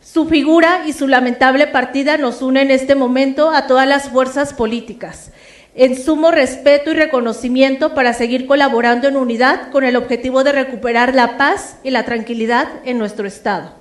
Su 0.00 0.26
figura 0.28 0.84
y 0.86 0.92
su 0.92 1.08
lamentable 1.08 1.66
partida 1.66 2.16
nos 2.16 2.42
une 2.42 2.62
en 2.62 2.70
este 2.70 2.94
momento 2.94 3.50
a 3.50 3.66
todas 3.66 3.86
las 3.86 4.08
fuerzas 4.08 4.54
políticas 4.54 5.32
en 5.74 5.96
sumo 5.96 6.32
respeto 6.32 6.90
y 6.90 6.94
reconocimiento 6.94 7.94
para 7.94 8.12
seguir 8.12 8.46
colaborando 8.46 9.06
en 9.06 9.16
unidad 9.16 9.70
con 9.70 9.84
el 9.84 9.94
objetivo 9.94 10.42
de 10.42 10.50
recuperar 10.50 11.14
la 11.14 11.36
paz 11.38 11.76
y 11.84 11.90
la 11.90 12.04
tranquilidad 12.04 12.68
en 12.84 12.98
nuestro 12.98 13.28
Estado. 13.28 13.77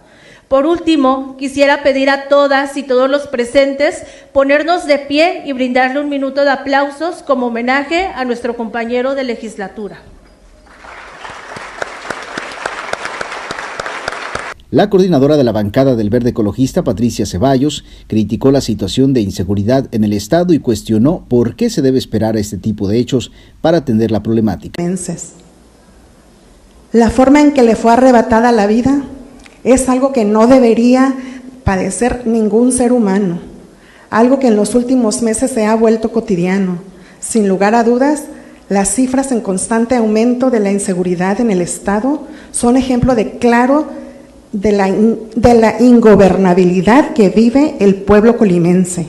Por 0.48 0.66
último, 0.66 1.36
quisiera 1.38 1.84
pedir 1.84 2.10
a 2.10 2.30
todas 2.30 2.78
y 2.78 2.84
todos 2.84 3.10
los 3.10 3.28
presentes 3.28 4.04
ponernos 4.32 4.88
de 4.88 4.98
pie 4.98 5.44
y 5.46 5.52
brindarle 5.52 6.00
un 6.00 6.08
minuto 6.08 6.46
de 6.46 6.52
aplausos 6.52 7.16
como 7.16 7.48
homenaje 7.48 8.06
a 8.06 8.24
nuestro 8.24 8.56
compañero 8.56 9.14
de 9.14 9.26
legislatura. 9.26 10.00
La 14.72 14.90
coordinadora 14.90 15.36
de 15.36 15.44
la 15.44 15.52
bancada 15.52 15.96
del 15.96 16.10
Verde 16.10 16.30
Ecologista, 16.30 16.84
Patricia 16.84 17.26
Ceballos, 17.26 17.84
criticó 18.08 18.52
la 18.52 18.62
situación 18.62 19.14
de 19.14 19.22
inseguridad 19.22 19.88
en 19.92 20.06
el 20.06 20.14
Estado 20.14 20.54
y 20.54 20.60
cuestionó 20.60 21.26
por 21.28 21.56
qué 21.58 21.70
se 21.70 21.82
debe 21.82 21.98
esperar 21.98 22.38
a 22.38 22.40
este 22.40 22.58
tipo 22.58 22.88
de 22.88 23.00
hechos 23.00 23.32
para 23.62 23.80
atender 23.80 24.12
la 24.12 24.24
problemática. 24.24 24.82
La 26.94 27.10
forma 27.10 27.42
en 27.42 27.52
que 27.52 27.64
le 27.64 27.76
fue 27.76 27.92
arrebatada 27.92 28.52
la 28.54 28.68
vida 28.68 29.04
es 29.74 29.90
algo 29.90 30.14
que 30.14 30.26
no 30.26 30.48
debería 30.48 31.14
padecer 31.64 32.26
ningún 32.26 32.72
ser 32.72 32.94
humano, 32.94 33.40
algo 34.10 34.40
que 34.40 34.48
en 34.48 34.56
los 34.56 34.76
últimos 34.76 35.22
meses 35.22 35.52
se 35.52 35.66
ha 35.66 35.76
vuelto 35.76 36.12
cotidiano. 36.14 36.80
Sin 37.20 37.50
lugar 37.50 37.76
a 37.76 37.84
dudas, 37.84 38.24
las 38.70 38.94
cifras 38.94 39.32
en 39.32 39.42
constante 39.42 39.96
aumento 39.96 40.50
de 40.50 40.62
la 40.62 40.72
inseguridad 40.72 41.42
en 41.42 41.52
el 41.52 41.62
Estado 41.62 42.24
son 42.52 42.78
ejemplo 42.78 43.16
de 43.16 43.32
claro 43.40 43.88
de 44.54 44.72
la, 44.72 44.90
de 44.90 45.54
la 45.54 45.82
ingobernabilidad 45.82 47.14
que 47.14 47.30
vive 47.30 47.76
el 47.80 47.96
pueblo 47.96 48.38
colimense. 48.38 49.08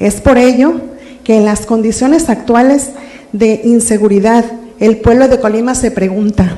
Es 0.00 0.20
por 0.20 0.38
ello 0.38 0.80
que 1.22 1.36
en 1.36 1.44
las 1.44 1.66
condiciones 1.66 2.28
actuales 2.28 2.90
de 3.32 3.60
inseguridad, 3.64 4.44
el 4.80 4.96
pueblo 4.96 5.28
de 5.28 5.38
Colima 5.38 5.76
se 5.76 5.92
pregunta, 5.92 6.56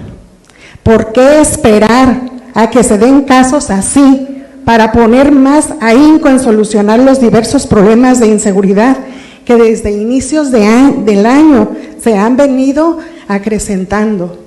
¿por 0.82 1.12
qué 1.12 1.40
esperar 1.42 2.33
a 2.54 2.70
que 2.70 2.84
se 2.84 2.96
den 2.98 3.22
casos 3.22 3.70
así 3.70 4.28
para 4.64 4.92
poner 4.92 5.32
más 5.32 5.74
ahínco 5.80 6.28
en 6.28 6.40
solucionar 6.40 7.00
los 7.00 7.20
diversos 7.20 7.66
problemas 7.66 8.20
de 8.20 8.28
inseguridad 8.28 8.96
que 9.44 9.56
desde 9.56 9.92
inicios 9.92 10.50
del 10.50 11.26
año 11.26 11.70
se 12.02 12.16
han 12.16 12.36
venido 12.36 12.98
acrecentando. 13.28 14.38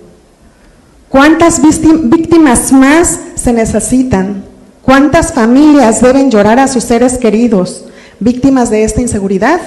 ¿Cuántas 1.09 1.61
víctimas 1.61 2.71
más 2.71 3.19
se 3.35 3.53
necesitan? 3.53 4.43
¿Cuántas 4.81 5.33
familias 5.33 6.01
deben 6.01 6.31
llorar 6.31 6.59
a 6.59 6.67
sus 6.67 6.83
seres 6.83 7.17
queridos 7.17 7.85
víctimas 8.19 8.69
de 8.69 8.83
esta 8.83 9.01
inseguridad? 9.01 9.59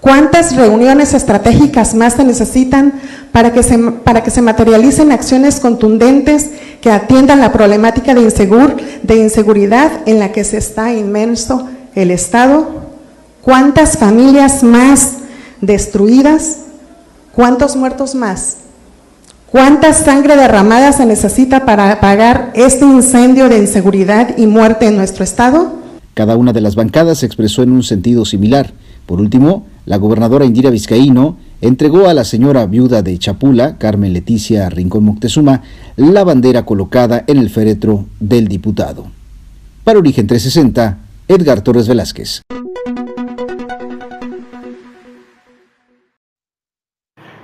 ¿Cuántas 0.00 0.56
reuniones 0.56 1.12
estratégicas 1.12 1.94
más 1.94 2.14
se 2.14 2.24
necesitan 2.24 2.94
para 3.32 3.52
que 3.52 3.62
se, 3.62 4.42
materialicen 4.42 5.12
acciones 5.12 5.60
contundentes 5.60 6.50
que 6.80 6.90
atiendan 6.90 7.40
la 7.40 7.52
problemática 7.52 8.14
de, 8.14 8.22
insegur, 8.22 8.76
de 9.02 9.16
inseguridad 9.16 9.90
en 10.06 10.18
la 10.18 10.32
que 10.32 10.44
se 10.44 10.56
está 10.58 10.92
inmenso 10.92 11.68
el 11.94 12.10
Estado? 12.10 12.68
¿Cuántas 13.42 13.98
familias 13.98 14.62
más 14.62 15.18
destruidas? 15.60 16.58
¿Cuántos 17.34 17.76
muertos 17.76 18.14
más? 18.14 18.56
¿Cuánta 19.50 19.92
sangre 19.92 20.36
derramada 20.36 20.92
se 20.92 21.06
necesita 21.06 21.66
para 21.66 21.90
apagar 21.90 22.52
este 22.54 22.84
incendio 22.84 23.48
de 23.48 23.58
inseguridad 23.58 24.36
y 24.38 24.46
muerte 24.46 24.86
en 24.86 24.96
nuestro 24.96 25.24
Estado? 25.24 25.72
Cada 26.14 26.36
una 26.36 26.52
de 26.52 26.60
las 26.60 26.76
bancadas 26.76 27.18
se 27.18 27.26
expresó 27.26 27.62
en 27.62 27.72
un 27.72 27.82
sentido 27.82 28.24
similar. 28.24 28.72
Por 29.06 29.20
último, 29.20 29.66
la 29.86 29.96
gobernadora 29.96 30.44
Indira 30.44 30.70
Vizcaíno 30.70 31.36
entregó 31.60 32.08
a 32.08 32.14
la 32.14 32.24
señora 32.24 32.66
viuda 32.66 33.02
de 33.02 33.18
Chapula, 33.18 33.76
Carmen 33.76 34.12
Leticia 34.12 34.68
Rincón 34.70 35.04
Moctezuma, 35.04 35.62
la 35.96 36.24
bandera 36.24 36.64
colocada 36.64 37.24
en 37.26 37.38
el 37.38 37.50
féretro 37.50 38.06
del 38.18 38.48
diputado. 38.48 39.06
Para 39.84 39.98
Origen 39.98 40.26
360, 40.26 40.98
Edgar 41.28 41.62
Torres 41.62 41.88
Velázquez. 41.88 42.42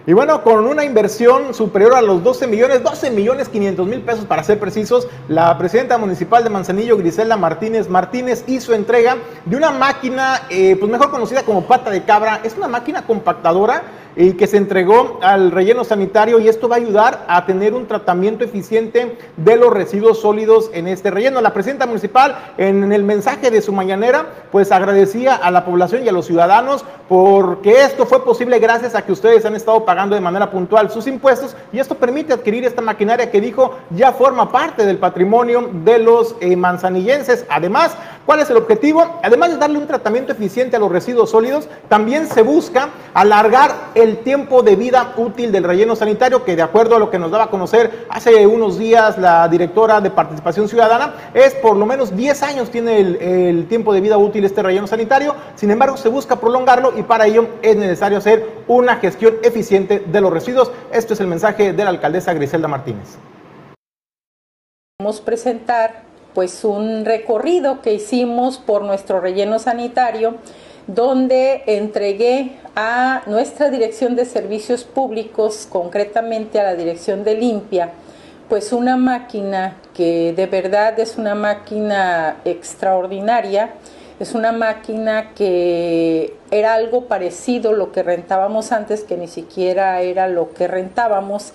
Y 0.09 0.13
bueno, 0.13 0.45
con 0.45 0.69
una 0.69 0.85
inversión 0.85 1.53
superior 1.53 1.97
a 1.97 2.01
los 2.01 2.23
12 2.23 2.47
millones, 2.47 2.81
12 2.85 3.11
millones 3.11 3.49
500 3.49 3.89
mil 3.89 4.03
pesos 4.03 4.25
para 4.25 4.45
ser 4.45 4.61
precisos, 4.61 5.09
la 5.27 5.59
presidenta 5.59 5.99
municipal 5.99 6.45
de 6.45 6.51
Manzanillo, 6.51 6.97
Griselda 6.97 7.37
Martínez 7.37 7.89
Martínez, 7.89 8.45
hizo 8.47 8.73
entrega 8.73 9.17
de 9.45 9.57
una 9.57 9.73
máquina, 9.73 10.43
eh, 10.49 10.77
pues 10.79 10.93
mejor 10.93 11.11
conocida 11.11 11.43
como 11.43 11.67
pata 11.67 11.91
de 11.91 12.05
cabra. 12.05 12.41
Es 12.45 12.57
una 12.57 12.69
máquina 12.69 13.05
compactadora 13.05 13.83
y 14.17 14.33
que 14.33 14.47
se 14.47 14.57
entregó 14.57 15.19
al 15.23 15.51
relleno 15.51 15.85
sanitario 15.85 16.41
y 16.41 16.49
esto 16.49 16.69
va 16.69 16.77
a 16.77 16.79
ayudar 16.79 17.25
a 17.29 17.45
tener 17.45 17.75
un 17.75 17.87
tratamiento 17.87 18.45
eficiente 18.45 19.19
de 19.37 19.57
los 19.57 19.73
residuos 19.73 20.21
sólidos 20.21 20.71
en 20.73 20.89
este 20.89 21.11
relleno. 21.11 21.41
La 21.43 21.53
presidenta 21.53 21.87
municipal 21.87 22.37
en 22.57 22.93
el 22.93 23.05
mensaje 23.05 23.51
de 23.51 23.61
su 23.61 23.73
mañanera 23.73 24.27
pues 24.51 24.73
agradecía 24.73 25.35
a 25.35 25.51
la 25.51 25.65
población 25.65 26.05
y 26.05 26.09
a 26.09 26.13
los 26.13 26.27
ciudadanos 26.27 26.85
porque 27.09 27.83
esto 27.83 28.07
fue 28.07 28.25
posible 28.25 28.59
gracias 28.59 28.95
a 28.95 29.03
que 29.03 29.13
ustedes 29.13 29.45
han 29.45 29.55
estado 29.55 29.85
pagando 29.85 30.15
de 30.15 30.21
manera 30.21 30.51
puntual 30.51 30.91
sus 30.91 31.07
impuestos 31.07 31.55
y 31.73 31.79
esto 31.79 31.95
permite 31.95 32.33
adquirir 32.33 32.65
esta 32.65 32.81
maquinaria 32.81 33.31
que 33.31 33.41
dijo 33.41 33.77
ya 33.91 34.13
forma 34.13 34.51
parte 34.51 34.87
del 34.87 34.99
patrimonio 34.99 35.71
de 35.85 35.99
los 35.99 36.35
eh, 36.41 36.57
manzanillenses. 36.57 37.45
Además, 37.49 37.97
¿cuál 38.25 38.41
es 38.41 38.51
el 38.51 38.57
objetivo? 38.57 39.21
Además 39.23 39.51
de 39.51 39.59
darle 39.59 39.79
un 39.79 39.87
tratamiento 39.87 40.33
eficiente 40.33 40.77
a 40.77 40.79
los 40.79 40.91
residuos 40.91 41.31
sólidos, 41.31 41.69
también 41.89 42.27
se 42.27 42.43
busca 42.43 42.89
alargar 43.15 43.75
el 43.95 44.06
el 44.07 44.19
tiempo 44.19 44.63
de 44.63 44.77
vida 44.77 45.15
útil 45.17 45.51
del 45.51 45.65
relleno 45.65 45.97
sanitario, 45.97 46.45
que 46.45 46.55
de 46.55 46.63
acuerdo 46.63 46.97
a 46.97 46.99
lo 46.99 47.11
que 47.11 47.19
nos 47.19 47.31
daba 47.31 47.45
a 47.45 47.51
conocer 47.51 48.07
hace 48.09 48.47
unos 48.47 48.79
días 48.79 49.19
la 49.19 49.49
directora 49.49 50.01
de 50.01 50.11
Participación 50.11 50.69
Ciudadana, 50.69 51.31
es 51.35 51.55
por 51.55 51.77
lo 51.77 51.87
menos 51.87 52.17
10 52.17 52.43
años 52.45 52.71
tiene 52.71 53.01
el, 53.01 53.67
tiempo 53.69 53.93
de 53.93 54.01
vida 54.01 54.17
útil 54.17 54.45
este 54.45 54.63
relleno 54.63 54.87
sanitario. 54.87 55.35
Sin 55.57 55.71
embargo, 55.71 55.97
se 55.97 56.09
busca 56.09 56.37
prolongarlo 56.37 56.97
y 56.97 57.03
para 57.03 57.27
ello 57.27 57.49
es 57.63 57.77
necesario 57.77 58.19
hacer 58.19 58.47
una 58.69 58.97
gestión 58.97 59.35
eficiente 59.43 60.05
de 60.07 60.21
los 60.21 60.33
residuos. 60.33 60.71
Esto 60.93 61.15
es 61.15 61.21
el 61.21 61.27
mensaje 61.27 61.73
de 61.73 61.85
la 61.85 61.91
alcaldesa 61.91 62.33
Griselda 62.33 62.69
Martínez. 62.69 63.19
Vamos 65.01 65.21
a 65.21 65.25
presentar 65.25 66.03
pues 66.33 66.65
un 66.65 67.05
recorrido 67.05 67.81
que 67.83 67.95
hicimos 67.95 68.59
por 68.59 68.83
nuestro 68.83 69.21
relleno 69.21 69.59
sanitario 69.59 70.37
donde 70.87 71.63
entregué 71.67 72.53
a 72.77 73.23
nuestra 73.27 73.71
Dirección 73.71 74.15
de 74.15 74.25
Servicios 74.25 74.85
Públicos, 74.85 75.67
concretamente 75.69 76.61
a 76.61 76.65
la 76.65 76.75
Dirección 76.75 77.25
de 77.25 77.35
Limpia, 77.35 77.91
pues 78.49 78.73
una 78.73 78.97
máquina 78.97 79.77
que 79.95 80.33
de 80.35 80.47
verdad 80.47 80.99
es 81.01 81.17
una 81.17 81.35
máquina 81.35 82.37
extraordinaria, 82.45 83.71
es 84.21 84.35
una 84.35 84.53
máquina 84.53 85.33
que 85.35 86.35
era 86.51 86.75
algo 86.75 87.07
parecido 87.07 87.73
lo 87.73 87.91
que 87.91 88.03
rentábamos 88.03 88.71
antes, 88.71 89.03
que 89.03 89.17
ni 89.17 89.27
siquiera 89.27 90.01
era 90.01 90.29
lo 90.29 90.55
que 90.55 90.69
rentábamos, 90.69 91.53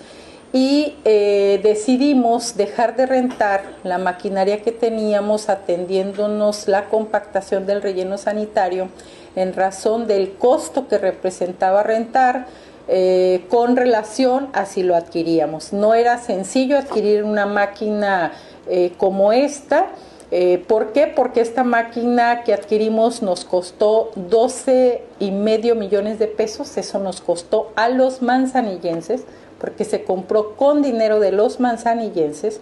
y 0.52 0.96
eh, 1.06 1.60
decidimos 1.62 2.58
dejar 2.58 2.94
de 2.94 3.06
rentar 3.06 3.62
la 3.84 3.96
maquinaria 3.96 4.60
que 4.60 4.70
teníamos 4.70 5.48
atendiéndonos 5.48 6.68
la 6.68 6.90
compactación 6.90 7.64
del 7.64 7.80
relleno 7.80 8.18
sanitario 8.18 8.88
en 9.36 9.54
razón 9.54 10.06
del 10.06 10.32
costo 10.32 10.88
que 10.88 10.98
representaba 10.98 11.82
rentar 11.82 12.46
eh, 12.88 13.44
con 13.48 13.76
relación 13.76 14.48
a 14.52 14.66
si 14.66 14.82
lo 14.82 14.96
adquiríamos. 14.96 15.72
No 15.72 15.94
era 15.94 16.18
sencillo 16.18 16.76
adquirir 16.76 17.24
una 17.24 17.46
máquina 17.46 18.32
eh, 18.68 18.92
como 18.98 19.32
esta. 19.32 19.86
Eh, 20.30 20.64
¿Por 20.66 20.92
qué? 20.92 21.06
Porque 21.06 21.40
esta 21.40 21.62
máquina 21.62 22.42
que 22.42 22.52
adquirimos 22.52 23.22
nos 23.22 23.44
costó 23.44 24.10
12 24.16 25.02
y 25.20 25.30
medio 25.30 25.74
millones 25.74 26.18
de 26.18 26.26
pesos. 26.26 26.76
Eso 26.76 26.98
nos 26.98 27.20
costó 27.20 27.70
a 27.76 27.88
los 27.88 28.20
manzanillenses 28.20 29.24
porque 29.60 29.84
se 29.84 30.02
compró 30.02 30.56
con 30.56 30.82
dinero 30.82 31.20
de 31.20 31.30
los 31.30 31.60
manzanillenses 31.60 32.60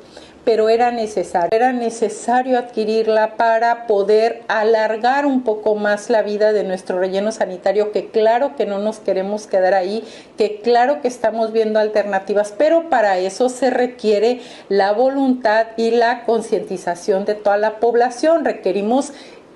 pero 0.50 0.68
era 0.68 0.90
necesario, 0.90 1.48
era 1.52 1.72
necesario 1.72 2.58
adquirirla 2.58 3.36
para 3.36 3.86
poder 3.86 4.42
alargar 4.48 5.24
un 5.24 5.44
poco 5.44 5.76
más 5.76 6.10
la 6.10 6.22
vida 6.22 6.52
de 6.52 6.64
nuestro 6.64 6.98
relleno 6.98 7.30
sanitario, 7.30 7.92
que 7.92 8.08
claro 8.08 8.56
que 8.56 8.66
no 8.66 8.80
nos 8.80 8.98
queremos 8.98 9.46
quedar 9.46 9.74
ahí, 9.74 10.02
que 10.36 10.60
claro 10.60 11.02
que 11.02 11.06
estamos 11.06 11.52
viendo 11.52 11.78
alternativas, 11.78 12.52
pero 12.58 12.90
para 12.90 13.16
eso 13.18 13.48
se 13.48 13.70
requiere 13.70 14.40
la 14.68 14.90
voluntad 14.90 15.68
y 15.76 15.92
la 15.92 16.24
concientización 16.24 17.26
de 17.26 17.36
toda 17.36 17.56
la 17.56 17.78
población. 17.78 18.44
Requerimos 18.44 19.12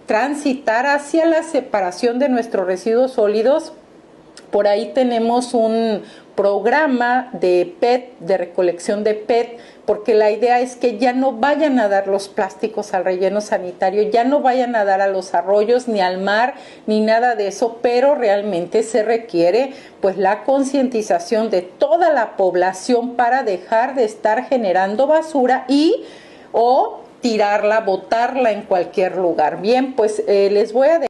transitar 0.06 0.86
hacia 0.86 1.26
la 1.26 1.42
separación 1.42 2.20
de 2.20 2.28
nuestros 2.28 2.68
residuos 2.68 3.14
sólidos. 3.14 3.72
Por 4.52 4.68
ahí 4.68 4.92
tenemos 4.94 5.54
un 5.54 6.02
programa 6.36 7.30
de 7.32 7.74
PET, 7.80 8.18
de 8.20 8.36
recolección 8.36 9.04
de 9.04 9.14
PET, 9.14 9.58
porque 9.86 10.14
la 10.14 10.30
idea 10.30 10.60
es 10.60 10.76
que 10.76 10.98
ya 10.98 11.12
no 11.12 11.32
vayan 11.32 11.78
a 11.78 11.88
dar 11.88 12.06
los 12.06 12.28
plásticos 12.28 12.94
al 12.94 13.04
relleno 13.04 13.40
sanitario, 13.40 14.10
ya 14.10 14.24
no 14.24 14.40
vayan 14.40 14.76
a 14.76 14.84
dar 14.84 15.00
a 15.00 15.08
los 15.08 15.34
arroyos 15.34 15.88
ni 15.88 16.00
al 16.00 16.18
mar 16.18 16.54
ni 16.86 17.00
nada 17.00 17.34
de 17.34 17.48
eso, 17.48 17.78
pero 17.82 18.14
realmente 18.14 18.82
se 18.82 19.02
requiere 19.02 19.74
pues 20.00 20.16
la 20.16 20.44
concientización 20.44 21.50
de 21.50 21.62
toda 21.62 22.10
la 22.10 22.36
población 22.36 23.14
para 23.14 23.42
dejar 23.42 23.94
de 23.94 24.04
estar 24.04 24.46
generando 24.46 25.06
basura 25.06 25.64
y 25.68 26.04
o 26.52 27.00
tirarla, 27.20 27.80
botarla 27.80 28.52
en 28.52 28.62
cualquier 28.62 29.16
lugar. 29.16 29.60
Bien, 29.60 29.94
pues 29.94 30.22
eh, 30.26 30.50
les 30.50 30.72
voy 30.72 30.88
a 30.88 31.00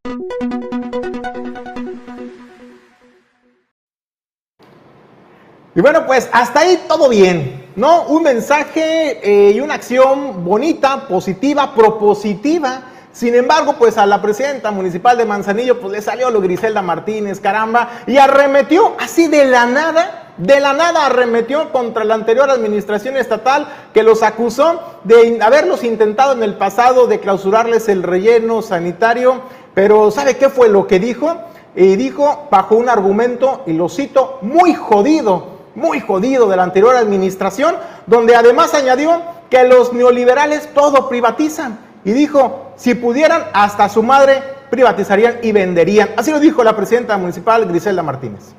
Y 5.77 5.81
bueno, 5.81 6.07
pues 6.07 6.29
hasta 6.33 6.61
ahí 6.61 6.81
todo 6.87 7.09
bien, 7.09 7.63
¿no? 7.77 8.05
Un 8.05 8.23
mensaje 8.23 9.21
eh, 9.23 9.53
y 9.53 9.61
una 9.61 9.75
acción 9.75 10.45
bonita, 10.45 11.09
positiva, 11.09 11.75
propositiva. 11.75 12.83
Sin 13.13 13.35
embargo, 13.35 13.77
pues 13.79 13.97
a 13.97 14.07
la 14.07 14.21
presidenta 14.21 14.71
municipal 14.71 15.17
de 15.17 15.25
Manzanillo, 15.25 15.81
pues 15.81 15.93
le 15.93 16.03
salió 16.03 16.31
lo 16.31 16.41
Griselda 16.41 16.83
Martínez, 16.83 17.41
caramba, 17.41 17.89
y 18.07 18.17
arremetió 18.17 18.95
así 18.99 19.29
de 19.29 19.45
la 19.45 19.67
nada, 19.67 20.33
de 20.37 20.59
la 20.59 20.73
nada 20.73 21.07
arremetió 21.07 21.71
contra 21.71 22.03
la 22.03 22.15
anterior 22.15 22.51
administración 22.51 23.17
estatal 23.17 23.69
que 23.93 24.03
los 24.03 24.25
acusó 24.25 24.81
de 25.05 25.39
haberlos 25.41 25.85
intentado 25.85 26.33
en 26.33 26.43
el 26.43 26.55
pasado 26.55 27.07
de 27.07 27.21
clausurarles 27.21 27.89
el 27.89 28.03
relleno 28.03 28.63
sanitario. 28.63 29.43
Pero 29.75 30.11
¿sabe 30.11 30.37
qué 30.37 30.49
fue 30.49 30.69
lo 30.69 30.89
que 30.89 30.99
dijo? 30.99 31.37
Y 31.77 31.95
dijo 31.95 32.49
bajo 32.51 32.75
un 32.75 32.89
argumento, 32.89 33.63
y 33.67 33.75
lo 33.75 33.89
cito, 33.89 34.39
muy 34.43 34.75
jodido 34.75 35.54
muy 35.75 36.01
jodido 36.01 36.49
de 36.49 36.57
la 36.57 36.63
anterior 36.63 36.97
administración, 36.97 37.77
donde 38.07 38.37
además 38.37 38.75
añadió 38.75 39.23
que 39.51 39.65
los 39.65 39.93
neoliberales 39.93 40.73
todo 40.75 41.09
privatizan. 41.09 41.79
Y 42.05 42.13
dijo, 42.13 42.73
si 42.77 42.95
pudieran, 42.95 43.45
hasta 43.53 43.89
su 43.89 44.03
madre 44.03 44.43
privatizarían 44.71 45.39
y 45.43 45.53
venderían. 45.53 46.11
Así 46.17 46.31
lo 46.31 46.41
dijo 46.41 46.63
la 46.65 46.77
presidenta 46.77 47.17
municipal 47.17 47.65
Griselda 47.67 48.03
Martínez 48.03 48.55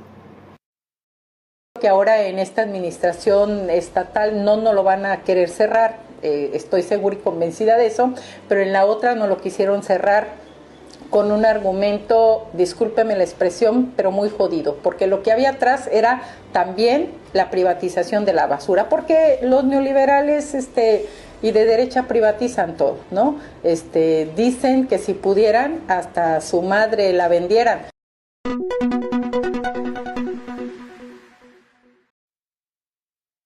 que 1.80 1.89
ahora 1.89 2.23
en 2.23 2.39
esta 2.39 2.62
administración 2.62 3.69
estatal 3.69 4.45
no 4.45 4.56
nos 4.56 4.73
lo 4.73 4.84
van 4.84 5.06
a 5.06 5.23
querer 5.23 5.49
cerrar, 5.49 5.97
eh, 6.21 6.51
estoy 6.54 6.84
segura 6.84 7.17
y 7.17 7.19
convencida 7.19 7.75
de 7.78 7.88
eso, 7.88 8.13
pero 8.47 8.62
en 8.62 8.71
la 8.71 8.86
otra 8.86 9.13
no 9.13 9.28
lo 9.28 9.38
quisieron 9.38 9.84
cerrar 9.84 10.44
con 11.09 11.31
un 11.31 11.45
argumento, 11.45 12.47
discúlpeme 12.53 13.15
la 13.15 13.23
expresión, 13.23 13.93
pero 13.95 14.11
muy 14.11 14.29
jodido, 14.29 14.75
porque 14.83 15.07
lo 15.07 15.23
que 15.23 15.31
había 15.31 15.51
atrás 15.51 15.89
era 15.91 16.21
también 16.51 17.11
la 17.33 17.49
privatización 17.49 18.25
de 18.25 18.33
la 18.33 18.47
basura, 18.47 18.89
porque 18.89 19.39
los 19.41 19.63
neoliberales 19.63 20.53
este, 20.53 21.07
y 21.41 21.51
de 21.51 21.65
derecha 21.65 22.03
privatizan 22.03 22.77
todo, 22.77 22.97
¿no? 23.11 23.39
Este, 23.63 24.29
dicen 24.35 24.87
que 24.87 24.97
si 24.97 25.13
pudieran, 25.13 25.81
hasta 25.87 26.41
su 26.41 26.61
madre 26.61 27.13
la 27.13 27.27
vendieran. 27.27 27.81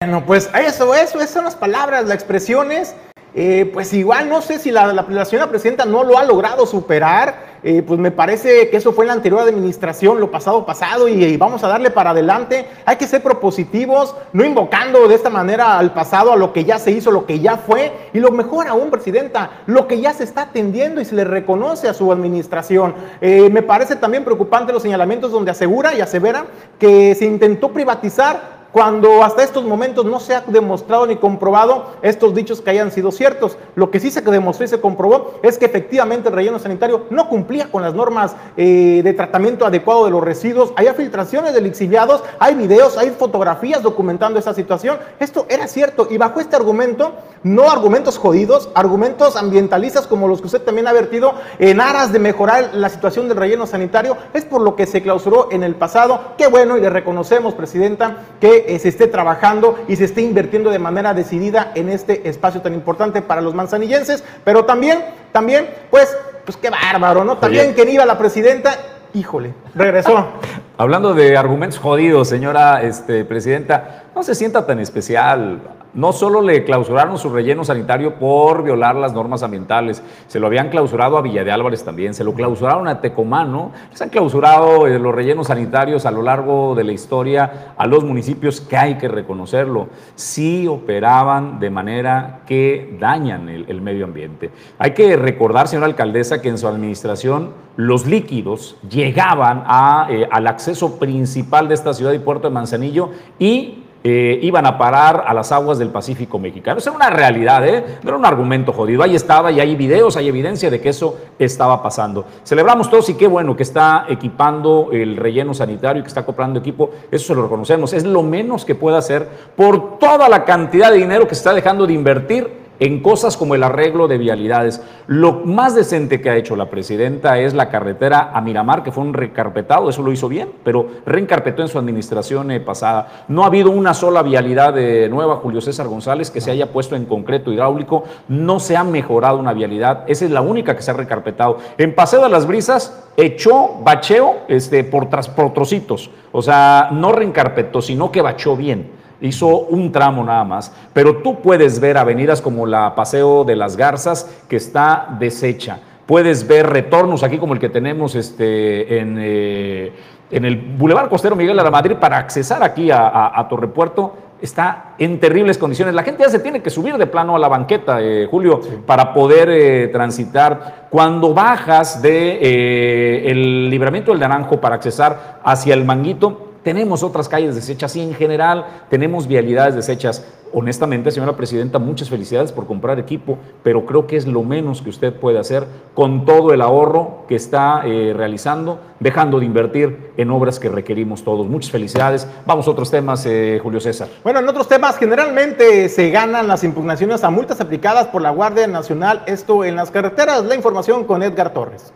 Bueno, 0.01 0.25
pues 0.25 0.49
eso, 0.55 0.95
eso, 0.95 1.19
esas 1.19 1.29
son 1.29 1.45
las 1.45 1.55
palabras, 1.55 2.05
las 2.05 2.15
expresiones 2.15 2.95
eh, 3.35 3.69
pues 3.71 3.93
igual 3.93 4.27
no 4.27 4.41
sé 4.41 4.57
si 4.57 4.71
la, 4.71 4.91
la, 4.91 5.25
señora 5.25 5.49
presidenta 5.49 5.85
no 5.85 6.03
lo 6.03 6.17
ha 6.17 6.23
logrado 6.23 6.65
superar, 6.65 7.49
eh, 7.61 7.83
pues 7.85 7.99
me 7.99 8.09
parece 8.09 8.69
que 8.69 8.77
eso 8.77 8.93
fue 8.93 9.03
en 9.03 9.09
la 9.09 9.13
anterior 9.13 9.41
administración, 9.41 10.19
lo 10.19 10.31
pasado 10.31 10.65
pasado, 10.65 11.07
y, 11.07 11.37
vamos 11.37 11.63
a 11.63 11.67
darle 11.67 11.91
para 11.91 12.11
adelante. 12.11 12.65
Hay 12.85 12.95
que 12.95 13.05
ser 13.05 13.21
propositivos, 13.21 14.15
no 14.33 14.43
invocando 14.43 15.07
de 15.07 15.15
esta 15.15 15.29
manera 15.29 15.77
al 15.77 15.93
pasado, 15.93 16.31
a 16.31 16.37
lo 16.37 16.53
que 16.53 16.63
ya 16.63 16.79
se 16.79 16.91
hizo, 16.91 17.11
lo 17.11 17.25
que 17.25 17.39
ya 17.39 17.57
fue, 17.57 17.91
y 18.13 18.19
lo 18.19 18.31
mejor 18.31 18.67
aún, 18.67 18.89
presidenta, 18.89 19.51
lo 19.67 19.87
que 19.87 19.99
ya 19.99 20.13
se 20.13 20.23
está 20.23 20.43
atendiendo 20.43 20.99
y 21.01 21.05
se 21.05 21.15
le 21.15 21.23
reconoce 21.23 21.87
a 21.87 21.93
su 21.93 22.11
administración. 22.11 22.95
Eh, 23.21 23.49
me 23.51 23.61
parece 23.61 23.95
también 23.95 24.23
preocupante 24.23 24.73
los 24.73 24.81
señalamientos 24.81 25.31
donde 25.31 25.51
asegura 25.51 25.93
y 25.93 26.01
asevera 26.01 26.45
que 26.79 27.13
se 27.13 27.25
intentó 27.25 27.71
privatizar 27.71 28.58
cuando 28.71 29.23
hasta 29.23 29.43
estos 29.43 29.63
momentos 29.63 30.05
no 30.05 30.19
se 30.19 30.35
ha 30.35 30.41
demostrado 30.41 31.07
ni 31.07 31.15
comprobado 31.15 31.87
estos 32.01 32.35
dichos 32.35 32.61
que 32.61 32.69
hayan 32.69 32.91
sido 32.91 33.11
ciertos. 33.11 33.57
Lo 33.75 33.89
que 33.89 33.99
sí 33.99 34.11
se 34.11 34.21
demostró 34.21 34.65
y 34.65 34.67
se 34.67 34.79
comprobó 34.79 35.39
es 35.41 35.57
que 35.57 35.65
efectivamente 35.65 36.29
el 36.29 36.35
relleno 36.35 36.59
sanitario 36.59 37.05
no 37.09 37.29
cumplía 37.29 37.71
con 37.71 37.81
las 37.81 37.93
normas 37.93 38.35
eh, 38.57 39.01
de 39.03 39.13
tratamiento 39.13 39.65
adecuado 39.65 40.05
de 40.05 40.11
los 40.11 40.23
residuos. 40.23 40.71
Hay 40.75 40.87
filtraciones 40.95 41.53
de 41.53 41.61
lixiviados, 41.61 42.23
hay 42.39 42.55
videos, 42.55 42.97
hay 42.97 43.09
fotografías 43.11 43.81
documentando 43.81 44.39
esa 44.39 44.53
situación. 44.53 44.97
Esto 45.19 45.45
era 45.49 45.67
cierto 45.67 46.07
y 46.09 46.17
bajo 46.17 46.39
este 46.39 46.55
argumento, 46.55 47.13
no 47.43 47.69
argumentos 47.69 48.17
jodidos, 48.17 48.69
argumentos 48.75 49.35
ambientalistas 49.35 50.07
como 50.07 50.27
los 50.27 50.41
que 50.41 50.47
usted 50.47 50.61
también 50.61 50.87
ha 50.87 50.93
vertido 50.93 51.33
en 51.57 51.81
aras 51.81 52.11
de 52.11 52.19
mejorar 52.19 52.71
la 52.73 52.89
situación 52.89 53.27
del 53.27 53.37
relleno 53.37 53.65
sanitario, 53.65 54.17
es 54.33 54.45
por 54.45 54.61
lo 54.61 54.75
que 54.75 54.85
se 54.85 55.01
clausuró 55.01 55.47
en 55.51 55.63
el 55.63 55.75
pasado. 55.75 56.19
Qué 56.37 56.47
bueno 56.47 56.77
y 56.77 56.81
le 56.81 56.89
reconocemos, 56.89 57.53
Presidenta, 57.53 58.17
que 58.39 58.58
se 58.79 58.89
esté 58.89 59.07
trabajando 59.07 59.79
y 59.87 59.95
se 59.95 60.05
esté 60.05 60.21
invirtiendo 60.21 60.69
de 60.69 60.79
manera 60.79 61.13
decidida 61.13 61.71
en 61.75 61.89
este 61.89 62.27
espacio 62.29 62.61
tan 62.61 62.73
importante 62.73 63.21
para 63.21 63.41
los 63.41 63.53
manzanillenses, 63.53 64.23
pero 64.43 64.65
también, 64.65 64.99
también, 65.31 65.69
pues, 65.89 66.15
pues 66.45 66.57
qué 66.57 66.69
bárbaro, 66.69 67.23
¿no? 67.23 67.37
También 67.37 67.73
que 67.73 67.89
iba 67.89 68.05
la 68.05 68.17
presidenta, 68.17 68.71
híjole, 69.13 69.53
regresó. 69.75 70.27
Hablando 70.77 71.13
de 71.13 71.37
argumentos 71.37 71.79
jodidos, 71.79 72.29
señora 72.29 72.81
este, 72.81 73.25
presidenta, 73.25 74.03
no 74.15 74.23
se 74.23 74.35
sienta 74.35 74.65
tan 74.65 74.79
especial 74.79 75.59
no 75.93 76.13
solo 76.13 76.41
le 76.41 76.63
clausuraron 76.63 77.17
su 77.17 77.29
relleno 77.29 77.63
sanitario 77.63 78.15
por 78.15 78.63
violar 78.63 78.95
las 78.95 79.13
normas 79.13 79.43
ambientales, 79.43 80.03
se 80.27 80.39
lo 80.39 80.47
habían 80.47 80.69
clausurado 80.69 81.17
a 81.17 81.21
Villa 81.21 81.43
de 81.43 81.51
Álvarez 81.51 81.83
también, 81.83 82.13
se 82.13 82.23
lo 82.23 82.33
clausuraron 82.33 82.87
a 82.87 83.01
Tecomán, 83.01 83.71
Se 83.93 84.03
han 84.03 84.09
clausurado 84.09 84.87
eh, 84.87 84.99
los 84.99 85.13
rellenos 85.13 85.47
sanitarios 85.47 86.05
a 86.05 86.11
lo 86.11 86.21
largo 86.21 86.75
de 86.75 86.83
la 86.83 86.91
historia 86.91 87.73
a 87.77 87.87
los 87.87 88.03
municipios 88.03 88.61
que 88.61 88.77
hay 88.77 88.97
que 88.97 89.07
reconocerlo. 89.07 89.87
Sí 90.15 90.67
operaban 90.67 91.59
de 91.59 91.69
manera 91.69 92.41
que 92.45 92.97
dañan 92.99 93.49
el, 93.49 93.81
medio 93.81 94.05
ambiente. 94.05 94.51
Hay 94.77 94.91
que 94.91 95.15
recordar, 95.15 95.67
señora 95.67 95.87
alcaldesa, 95.87 96.41
que 96.41 96.49
en 96.49 96.57
su 96.57 96.67
administración 96.67 97.53
los 97.75 98.05
líquidos 98.05 98.77
llegaban 98.89 99.63
eh, 100.09 100.27
al 100.29 100.47
acceso 100.47 100.99
principal 100.99 101.67
de 101.67 101.75
esta 101.75 101.93
ciudad 101.93 102.11
y 102.11 102.19
puerto 102.19 102.49
de 102.49 102.53
Manzanillo 102.53 103.09
y 103.39 103.85
eh, 104.03 104.39
iban 104.41 104.65
a 104.65 104.77
parar 104.77 105.25
a 105.27 105.33
las 105.33 105.51
aguas 105.51 105.77
del 105.77 105.89
Pacífico 105.89 106.39
mexicano. 106.39 106.77
Eso 106.77 106.89
era 106.89 106.95
una 106.95 107.09
realidad, 107.09 107.67
¿eh? 107.67 107.97
no 108.01 108.09
era 108.09 108.17
un 108.17 108.25
argumento 108.25 108.71
jodido. 108.71 109.03
Ahí 109.03 109.15
estaba 109.15 109.51
y 109.51 109.59
hay 109.59 109.75
videos, 109.75 110.15
hay 110.15 110.27
evidencia 110.29 110.69
de 110.69 110.79
que 110.79 110.89
eso 110.89 111.17
estaba 111.37 111.83
pasando. 111.83 112.25
Celebramos 112.43 112.89
todos 112.89 113.09
y 113.09 113.15
qué 113.15 113.27
bueno 113.27 113.55
que 113.55 113.63
está 113.63 114.05
equipando 114.07 114.89
el 114.91 115.17
relleno 115.17 115.53
sanitario, 115.53 116.01
que 116.01 116.07
está 116.07 116.25
comprando 116.25 116.59
equipo. 116.59 116.91
Eso 117.11 117.27
se 117.27 117.35
lo 117.35 117.43
reconocemos. 117.43 117.91
Es 117.93 118.05
lo 118.05 118.23
menos 118.23 118.63
que 118.63 118.75
puede 118.75 118.97
hacer 118.97 119.27
por 119.55 119.99
toda 119.99 120.29
la 120.29 120.45
cantidad 120.45 120.91
de 120.91 120.97
dinero 120.97 121.27
que 121.27 121.35
se 121.35 121.39
está 121.39 121.53
dejando 121.53 121.85
de 121.85 121.93
invertir 121.93 122.58
en 122.79 123.01
cosas 123.01 123.37
como 123.37 123.55
el 123.55 123.63
arreglo 123.63 124.07
de 124.07 124.17
vialidades. 124.17 124.81
Lo 125.07 125.33
más 125.45 125.75
decente 125.75 126.21
que 126.21 126.29
ha 126.29 126.37
hecho 126.37 126.55
la 126.55 126.69
presidenta 126.69 127.39
es 127.39 127.53
la 127.53 127.69
carretera 127.69 128.31
a 128.33 128.41
Miramar, 128.41 128.83
que 128.83 128.91
fue 128.91 129.03
un 129.03 129.13
recarpetado, 129.13 129.89
eso 129.89 130.01
lo 130.01 130.11
hizo 130.11 130.29
bien, 130.29 130.51
pero 130.63 130.87
reencarpetó 131.05 131.61
en 131.61 131.67
su 131.67 131.77
administración 131.77 132.51
eh, 132.51 132.59
pasada. 132.59 133.25
No 133.27 133.43
ha 133.43 133.47
habido 133.47 133.71
una 133.71 133.93
sola 133.93 134.21
vialidad 134.21 134.73
de 134.73 135.09
nueva, 135.09 135.37
Julio 135.37 135.61
César 135.61 135.87
González, 135.87 136.31
que 136.31 136.41
se 136.41 136.51
haya 136.51 136.71
puesto 136.71 136.95
en 136.95 137.05
concreto 137.05 137.51
hidráulico. 137.51 138.03
No 138.27 138.59
se 138.59 138.77
ha 138.77 138.83
mejorado 138.83 139.37
una 139.37 139.53
vialidad, 139.53 140.03
esa 140.07 140.25
es 140.25 140.31
la 140.31 140.41
única 140.41 140.75
que 140.75 140.81
se 140.81 140.91
ha 140.91 140.95
recarpetado. 140.95 141.57
En 141.77 141.93
Paseo 141.93 142.23
de 142.23 142.29
las 142.29 142.47
Brisas 142.47 143.07
echó 143.17 143.79
bacheo 143.83 144.39
este, 144.47 144.83
por, 144.83 145.09
tras, 145.09 145.27
por 145.27 145.53
trocitos, 145.53 146.09
o 146.31 146.41
sea, 146.41 146.89
no 146.91 147.11
reencarpetó, 147.11 147.81
sino 147.81 148.11
que 148.11 148.21
bachó 148.21 148.55
bien 148.55 148.98
hizo 149.21 149.47
un 149.47 149.91
tramo 149.91 150.23
nada 150.23 150.43
más, 150.43 150.71
pero 150.93 151.17
tú 151.17 151.41
puedes 151.41 151.79
ver 151.79 151.97
avenidas 151.97 152.41
como 152.41 152.65
la 152.65 152.95
Paseo 152.95 153.43
de 153.43 153.55
las 153.55 153.75
Garzas 153.75 154.29
que 154.47 154.55
está 154.55 155.15
deshecha. 155.19 155.79
Puedes 156.05 156.47
ver 156.47 156.67
retornos 156.67 157.21
aquí 157.23 157.37
como 157.37 157.53
el 157.53 157.59
que 157.59 157.69
tenemos 157.69 158.15
este, 158.15 158.99
en, 158.99 159.17
eh, 159.19 159.93
en 160.31 160.45
el 160.45 160.55
Boulevard 160.55 161.07
Costero 161.07 161.35
Miguel 161.35 161.57
de 161.57 161.63
la 161.63 161.69
Madrid 161.69 161.97
para 161.99 162.17
accesar 162.17 162.63
aquí 162.63 162.89
a, 162.89 163.31
a, 163.39 163.47
Torrepuerto. 163.47 164.15
Está 164.41 164.95
en 164.97 165.19
terribles 165.19 165.59
condiciones. 165.59 165.93
La 165.93 166.01
gente 166.01 166.23
ya 166.23 166.29
se 166.29 166.39
tiene 166.39 166.63
que 166.63 166.69
subir 166.71 166.97
de 166.97 167.05
plano 167.05 167.35
a 167.35 167.39
la 167.39 167.47
banqueta, 167.47 168.01
eh, 168.01 168.27
Julio, 168.31 168.59
para 168.87 169.13
poder 169.13 169.49
eh, 169.51 169.89
transitar. 169.89 170.87
Cuando 170.89 171.33
bajas 171.33 172.01
de 172.01 173.29
el 173.29 173.69
libramiento 173.69 174.11
del 174.11 174.21
Naranjo 174.21 174.59
para 174.59 174.75
accesar 174.75 175.39
hacia 175.43 175.75
el 175.75 175.85
Manguito, 175.85 176.48
tenemos 176.63 177.03
otras 177.03 177.29
calles 177.29 177.55
desechas 177.55 177.95
y 177.95 178.01
en 178.01 178.13
general 178.13 178.65
tenemos 178.89 179.27
vialidades 179.27 179.75
desechas. 179.75 180.25
Honestamente, 180.51 181.11
señora 181.11 181.37
presidenta, 181.37 181.77
muchas 181.77 182.09
felicidades 182.09 182.51
por 182.51 182.65
comprar 182.65 182.97
equipo, 182.97 183.37
pero 183.61 183.85
creo 183.85 184.07
que 184.07 184.17
es 184.17 184.25
lo 184.25 184.41
menos 184.41 184.81
que 184.81 184.89
usted 184.89 185.13
puede 185.13 185.37
hacer 185.37 185.67
con 185.93 186.25
todo 186.25 186.53
el 186.53 186.61
ahorro 186.61 187.25
que 187.27 187.35
está 187.35 187.83
eh, 187.85 188.13
realizando, 188.15 188.79
dejando 188.99 189.39
de 189.39 189.45
invertir 189.45 190.11
en 190.17 190.31
obras 190.31 190.59
que 190.59 190.67
requerimos 190.69 191.23
todos. 191.23 191.47
Muchas 191.47 191.69
felicidades. 191.69 192.27
Vamos 192.47 192.67
a 192.67 192.71
otros 192.71 192.89
temas, 192.89 193.23
eh, 193.27 193.59
Julio 193.61 193.79
César. 193.79 194.07
Bueno, 194.23 194.39
en 194.39 194.49
otros 194.49 194.67
temas, 194.67 194.97
generalmente 194.97 195.87
se 195.87 196.09
ganan 196.09 196.47
las 196.47 196.63
impugnaciones 196.63 197.23
a 197.23 197.29
multas 197.29 197.61
aplicadas 197.61 198.07
por 198.07 198.23
la 198.23 198.31
Guardia 198.31 198.65
Nacional, 198.65 199.21
esto 199.27 199.63
en 199.63 199.75
las 199.75 199.91
carreteras. 199.91 200.43
La 200.45 200.55
información 200.55 201.03
con 201.03 201.21
Edgar 201.21 201.53
Torres 201.53 201.93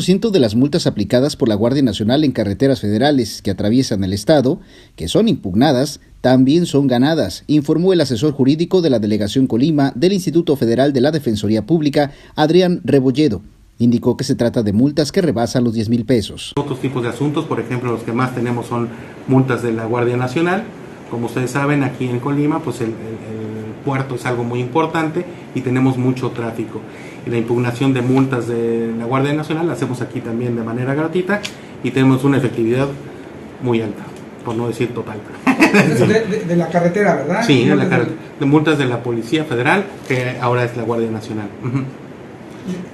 ciento 0.00 0.30
de 0.30 0.38
las 0.38 0.54
multas 0.54 0.86
aplicadas 0.86 1.34
por 1.34 1.48
la 1.48 1.56
Guardia 1.56 1.82
Nacional 1.82 2.22
en 2.22 2.30
carreteras 2.30 2.80
federales 2.80 3.42
que 3.42 3.50
atraviesan 3.50 4.04
el 4.04 4.12
Estado, 4.12 4.60
que 4.94 5.08
son 5.08 5.26
impugnadas, 5.26 6.00
también 6.20 6.66
son 6.66 6.86
ganadas, 6.86 7.42
informó 7.48 7.92
el 7.92 8.00
asesor 8.00 8.32
jurídico 8.32 8.80
de 8.80 8.90
la 8.90 9.00
Delegación 9.00 9.48
Colima 9.48 9.92
del 9.96 10.12
Instituto 10.12 10.54
Federal 10.54 10.92
de 10.92 11.00
la 11.00 11.10
Defensoría 11.10 11.66
Pública, 11.66 12.12
Adrián 12.36 12.80
Rebolledo. 12.84 13.42
Indicó 13.80 14.16
que 14.16 14.22
se 14.22 14.36
trata 14.36 14.62
de 14.62 14.72
multas 14.72 15.10
que 15.10 15.20
rebasan 15.20 15.64
los 15.64 15.74
10 15.74 15.88
mil 15.88 16.04
pesos. 16.04 16.52
Otros 16.56 16.80
tipos 16.80 17.02
de 17.02 17.08
asuntos, 17.08 17.44
por 17.46 17.58
ejemplo, 17.58 17.90
los 17.90 18.04
que 18.04 18.12
más 18.12 18.36
tenemos 18.36 18.66
son 18.66 18.88
multas 19.26 19.62
de 19.62 19.72
la 19.72 19.84
Guardia 19.84 20.16
Nacional. 20.16 20.62
Como 21.10 21.26
ustedes 21.26 21.50
saben, 21.50 21.82
aquí 21.82 22.04
en 22.04 22.20
Colima, 22.20 22.62
pues 22.62 22.80
el 22.80 22.92
puerto 23.84 24.14
es 24.14 24.26
algo 24.26 24.44
muy 24.44 24.60
importante 24.60 25.24
y 25.56 25.60
tenemos 25.60 25.96
mucho 25.96 26.30
tráfico 26.30 26.80
la 27.26 27.36
impugnación 27.36 27.92
de 27.92 28.02
multas 28.02 28.48
de 28.48 28.92
la 28.98 29.04
Guardia 29.04 29.32
Nacional 29.32 29.66
la 29.66 29.74
hacemos 29.74 30.00
aquí 30.00 30.20
también 30.20 30.56
de 30.56 30.62
manera 30.62 30.94
gratuita 30.94 31.40
y 31.82 31.90
tenemos 31.90 32.24
una 32.24 32.38
efectividad 32.38 32.88
muy 33.62 33.80
alta, 33.80 34.02
por 34.44 34.54
no 34.54 34.68
decir 34.68 34.94
total. 34.94 35.18
De, 35.68 36.56
la 36.56 36.68
carretera, 36.68 37.14
¿verdad? 37.16 37.42
Sí, 37.46 37.66
de, 37.66 37.76
la 37.76 37.84
de 37.84 38.46
multas 38.46 38.78
de 38.78 38.86
la 38.86 39.02
Policía 39.02 39.44
Federal, 39.44 39.84
que 40.06 40.38
ahora 40.40 40.64
es 40.64 40.74
la 40.78 40.82
Guardia 40.82 41.10
Nacional. 41.10 41.48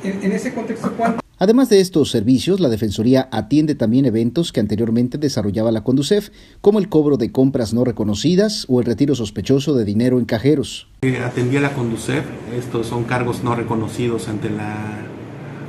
en, 0.02 0.32
ese 0.32 0.52
contexto, 0.52 0.92
¿cuánto? 0.96 1.23
Además 1.38 1.68
de 1.68 1.80
estos 1.80 2.10
servicios, 2.10 2.60
la 2.60 2.68
Defensoría 2.68 3.28
atiende 3.32 3.74
también 3.74 4.06
eventos 4.06 4.52
que 4.52 4.60
anteriormente 4.60 5.18
desarrollaba 5.18 5.72
la 5.72 5.82
Conducef, 5.82 6.30
como 6.60 6.78
el 6.78 6.88
cobro 6.88 7.16
de 7.16 7.32
compras 7.32 7.74
no 7.74 7.84
reconocidas 7.84 8.66
o 8.68 8.78
el 8.78 8.86
retiro 8.86 9.16
sospechoso 9.16 9.74
de 9.74 9.84
dinero 9.84 10.20
en 10.20 10.26
cajeros. 10.26 10.86
Eh, 11.02 11.18
atendía 11.18 11.60
la 11.60 11.72
Conducef, 11.72 12.24
estos 12.56 12.86
son 12.86 13.04
cargos 13.04 13.42
no 13.42 13.54
reconocidos 13.56 14.28
ante 14.28 14.48
la... 14.48 14.76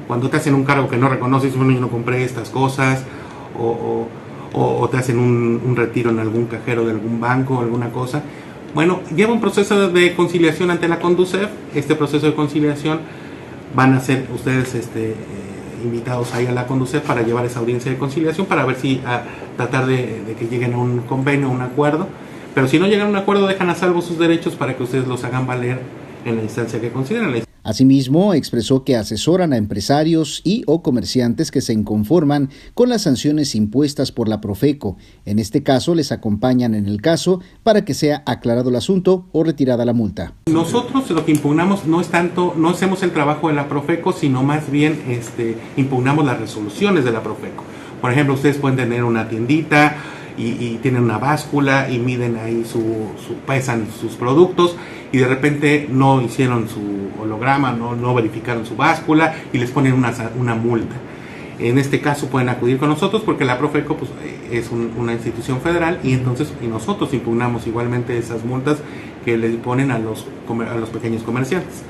Cuando 0.08 0.30
te 0.30 0.38
hacen 0.38 0.54
un 0.54 0.66
cargo 0.66 0.88
que 0.88 0.98
no 0.98 1.10
reconoces, 1.10 1.56
bueno, 1.56 1.72
yo 1.72 1.80
no 1.80 1.90
compré 1.90 2.24
estas 2.24 2.50
cosas, 2.52 3.04
o, 3.58 4.08
te 4.92 4.98
hacen 4.98 5.18
un, 5.18 5.60
un, 5.66 5.76
retiro 5.76 6.12
en 6.12 6.20
algún 6.20 6.46
cajero 6.46 6.86
de 6.86 6.92
algún 6.92 7.20
banco, 7.20 7.60
alguna 7.60 7.90
cosa. 7.92 8.22
Bueno, 8.76 9.00
lleva 9.16 9.34
un 9.34 9.42
proceso 9.42 9.90
de 9.90 10.16
conciliación 10.16 10.70
ante 10.70 10.88
la 10.88 11.00
Conducef, 11.00 11.50
este 11.74 11.96
proceso 11.96 12.28
de 12.28 12.36
conciliación 12.36 13.00
van 13.76 13.94
a 13.94 14.00
ser 14.00 14.28
ustedes 14.34 14.76
este, 14.76 15.16
invitados 15.84 16.34
ahí 16.34 16.46
a 16.48 16.52
la 16.52 16.68
conducir 16.68 17.02
para 17.02 17.22
llevar 17.22 17.46
esa 17.46 17.60
audiencia 17.60 17.92
de 17.92 17.98
conciliación 17.98 18.46
para 18.48 18.66
ver 18.66 18.76
si 18.76 19.02
a 19.06 19.24
tratar 19.58 19.86
de, 19.86 20.24
de 20.24 20.36
que 20.36 20.48
lleguen 20.48 20.74
a 20.74 20.78
un 20.78 21.00
convenio, 21.00 21.50
un 21.50 21.62
acuerdo. 21.62 22.08
Pero 22.54 22.68
si 22.68 22.80
no 22.80 22.88
llegan 22.88 23.08
a 23.08 23.10
un 23.10 23.16
acuerdo, 23.18 23.48
dejan 23.48 23.70
a 23.70 23.76
salvo 23.76 24.02
sus 24.02 24.18
derechos 24.18 24.56
para 24.56 24.76
que 24.76 24.84
ustedes 24.84 25.08
los 25.08 25.24
hagan 25.24 25.46
valer 25.46 25.80
en 26.24 26.38
la 26.38 26.44
instancia 26.44 26.80
que 26.80 26.92
consideren. 26.92 27.46
Asimismo, 27.66 28.36
expresó 28.36 28.84
que 28.84 28.96
asesoran 28.96 29.52
a 29.52 29.58
empresarios 29.58 30.42
y 30.44 30.62
o 30.68 30.84
comerciantes 30.84 31.50
que 31.50 31.62
se 31.62 31.74
inconforman 31.74 32.52
con 32.76 32.90
las 32.90 33.02
sanciones 33.02 33.56
impuestas 33.56 34.12
por 34.12 34.30
la 34.30 34.40
Profeco. 34.40 34.98
En 35.26 35.40
este 35.40 35.64
caso, 35.64 35.96
les 35.96 36.12
acompañan 36.12 36.76
en 36.76 36.86
el 36.86 37.02
caso 37.02 37.42
para 37.64 37.84
que 37.84 37.96
sea 37.96 38.22
aclarado 38.28 38.70
el 38.70 38.76
asunto 38.76 39.26
o 39.32 39.44
retirada 39.44 39.84
la 39.84 39.94
multa. 39.94 40.36
Nosotros 40.46 41.10
lo 41.10 41.26
que 41.26 41.32
impugnamos 41.32 41.88
no 41.88 42.02
es 42.02 42.10
tanto, 42.10 42.54
no 42.56 42.70
hacemos 42.70 43.02
el 43.02 43.10
trabajo 43.10 43.48
de 43.48 43.56
la 43.56 43.68
Profeco, 43.68 44.14
sino 44.14 44.44
más 44.44 44.70
bien 44.70 45.02
este, 45.10 45.58
impugnamos 45.76 46.24
las 46.24 46.40
resoluciones 46.40 47.04
de 47.04 47.12
la 47.12 47.24
Profeco. 47.24 47.64
Por 48.00 48.12
ejemplo, 48.12 48.36
ustedes 48.36 48.58
pueden 48.58 48.78
tener 48.78 49.04
una 49.04 49.28
tiendita, 49.28 49.98
y, 50.38 50.78
tienen 50.82 51.04
una 51.04 51.18
báscula 51.18 51.90
y 51.90 52.00
miden 52.00 52.38
ahí 52.38 52.66
su, 52.66 52.82
pesan 53.48 53.88
sus 54.00 54.14
productos 54.14 54.76
y 55.12 55.20
de 55.20 55.28
repente 55.28 55.88
no 55.90 56.22
hicieron 56.22 56.68
su 56.68 56.82
holograma, 57.22 57.72
no, 57.72 57.96
no 57.96 58.14
verificaron 58.14 58.66
su 58.66 58.76
báscula 58.76 59.36
y 59.54 59.58
les 59.58 59.72
ponen 59.72 59.94
una, 59.94 60.14
una 60.38 60.56
multa. 60.56 60.96
en 61.60 61.78
este 61.78 62.02
caso 62.02 62.28
pueden 62.28 62.50
acudir 62.50 62.78
con 62.78 62.90
nosotros 62.90 63.24
porque 63.24 63.46
la 63.46 63.58
Profeco 63.58 63.96
pues, 63.98 64.12
es 64.52 64.70
una 64.72 65.14
institución 65.14 65.62
federal 65.62 66.00
y 66.04 66.14
entonces 66.14 66.54
y 66.62 66.68
nosotros 66.68 67.14
impugnamos 67.14 67.66
igualmente 67.68 68.18
esas 68.18 68.44
multas 68.44 68.80
que 69.24 69.38
le 69.38 69.50
ponen 69.58 69.92
a 69.92 70.00
los, 70.00 70.26
a 70.70 70.76
los 70.76 70.90
pequeños 70.90 71.24
comerciantes. 71.24 71.82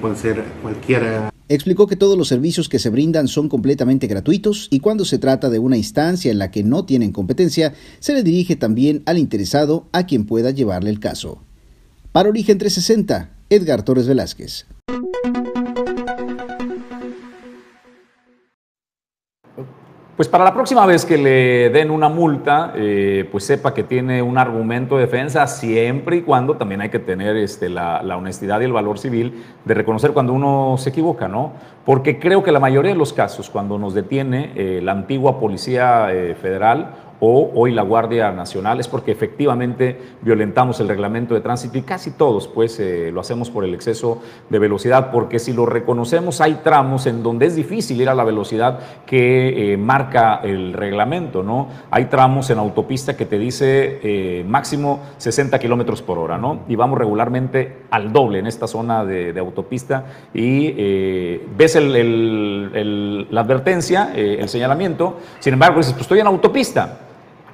Pueden 0.00 0.16
ser 0.16 0.44
cualquiera. 0.62 1.33
Explicó 1.48 1.86
que 1.86 1.96
todos 1.96 2.16
los 2.16 2.28
servicios 2.28 2.70
que 2.70 2.78
se 2.78 2.88
brindan 2.88 3.28
son 3.28 3.50
completamente 3.50 4.06
gratuitos 4.06 4.68
y 4.70 4.80
cuando 4.80 5.04
se 5.04 5.18
trata 5.18 5.50
de 5.50 5.58
una 5.58 5.76
instancia 5.76 6.32
en 6.32 6.38
la 6.38 6.50
que 6.50 6.64
no 6.64 6.86
tienen 6.86 7.12
competencia, 7.12 7.74
se 8.00 8.14
le 8.14 8.22
dirige 8.22 8.56
también 8.56 9.02
al 9.04 9.18
interesado 9.18 9.86
a 9.92 10.06
quien 10.06 10.24
pueda 10.24 10.50
llevarle 10.50 10.88
el 10.88 11.00
caso. 11.00 11.42
Para 12.12 12.30
Origen 12.30 12.56
360, 12.56 13.30
Edgar 13.50 13.84
Torres 13.84 14.06
Velázquez. 14.06 14.66
Pues 20.16 20.28
para 20.28 20.44
la 20.44 20.54
próxima 20.54 20.86
vez 20.86 21.04
que 21.04 21.18
le 21.18 21.70
den 21.70 21.90
una 21.90 22.08
multa, 22.08 22.72
eh, 22.76 23.28
pues 23.32 23.42
sepa 23.42 23.74
que 23.74 23.82
tiene 23.82 24.22
un 24.22 24.38
argumento 24.38 24.94
de 24.94 25.06
defensa 25.06 25.44
siempre 25.48 26.18
y 26.18 26.22
cuando 26.22 26.56
también 26.56 26.82
hay 26.82 26.88
que 26.88 27.00
tener 27.00 27.36
este, 27.36 27.68
la, 27.68 28.00
honestidad 28.16 28.60
y 28.60 28.64
el 28.64 28.72
valor 28.72 29.00
civil 29.00 29.42
de 29.64 29.74
reconocer 29.74 30.12
cuando 30.12 30.32
uno 30.32 30.76
se 30.78 30.90
equivoca, 30.90 31.26
¿no? 31.26 31.54
Porque 31.84 32.20
creo 32.20 32.44
que 32.44 32.52
la 32.52 32.60
mayoría 32.60 32.92
de 32.92 32.96
los 32.96 33.12
casos, 33.12 33.50
cuando 33.50 33.76
nos 33.76 33.92
detiene 33.92 34.52
eh, 34.54 34.80
la 34.84 34.92
antigua 34.92 35.40
Policía 35.40 36.12
eh, 36.12 36.36
Federal 36.40 36.94
o 37.20 37.50
hoy 37.54 37.72
la 37.72 37.82
Guardia 37.82 38.30
Nacional 38.32 38.80
es 38.80 38.88
porque 38.88 39.12
efectivamente 39.12 39.98
violentamos 40.22 40.80
el 40.80 40.88
reglamento 40.88 41.34
de 41.34 41.40
tránsito 41.40 41.78
y 41.78 41.82
casi 41.82 42.12
todos 42.12 42.48
pues 42.48 42.78
eh, 42.80 43.10
lo 43.12 43.20
hacemos 43.20 43.50
por 43.50 43.64
el 43.64 43.74
exceso 43.74 44.22
de 44.50 44.58
velocidad 44.58 45.10
porque 45.10 45.38
si 45.38 45.52
lo 45.52 45.66
reconocemos 45.66 46.40
hay 46.40 46.54
tramos 46.64 47.06
en 47.06 47.22
donde 47.22 47.46
es 47.46 47.56
difícil 47.56 48.00
ir 48.00 48.08
a 48.08 48.14
la 48.14 48.24
velocidad 48.24 48.80
que 49.06 49.72
eh, 49.72 49.76
marca 49.76 50.40
el 50.42 50.72
reglamento, 50.72 51.42
¿no? 51.42 51.68
Hay 51.90 52.06
tramos 52.06 52.50
en 52.50 52.58
autopista 52.58 53.16
que 53.16 53.26
te 53.26 53.38
dice 53.38 54.00
eh, 54.02 54.44
máximo 54.46 55.00
60 55.18 55.58
kilómetros 55.58 56.02
por 56.02 56.18
hora, 56.18 56.38
¿no? 56.38 56.60
Y 56.68 56.76
vamos 56.76 56.98
regularmente 56.98 57.84
al 57.90 58.12
doble 58.12 58.38
en 58.38 58.46
esta 58.46 58.66
zona 58.66 59.04
de, 59.04 59.34
autopista 59.38 60.04
y 60.32 60.72
ves 61.56 61.76
la 61.76 63.40
advertencia, 63.40 64.12
el 64.14 64.48
señalamiento, 64.48 65.18
sin 65.40 65.54
embargo 65.54 65.78
dices, 65.78 65.92
pues 65.92 66.02
estoy 66.02 66.20
en 66.20 66.26
autopista, 66.26 66.98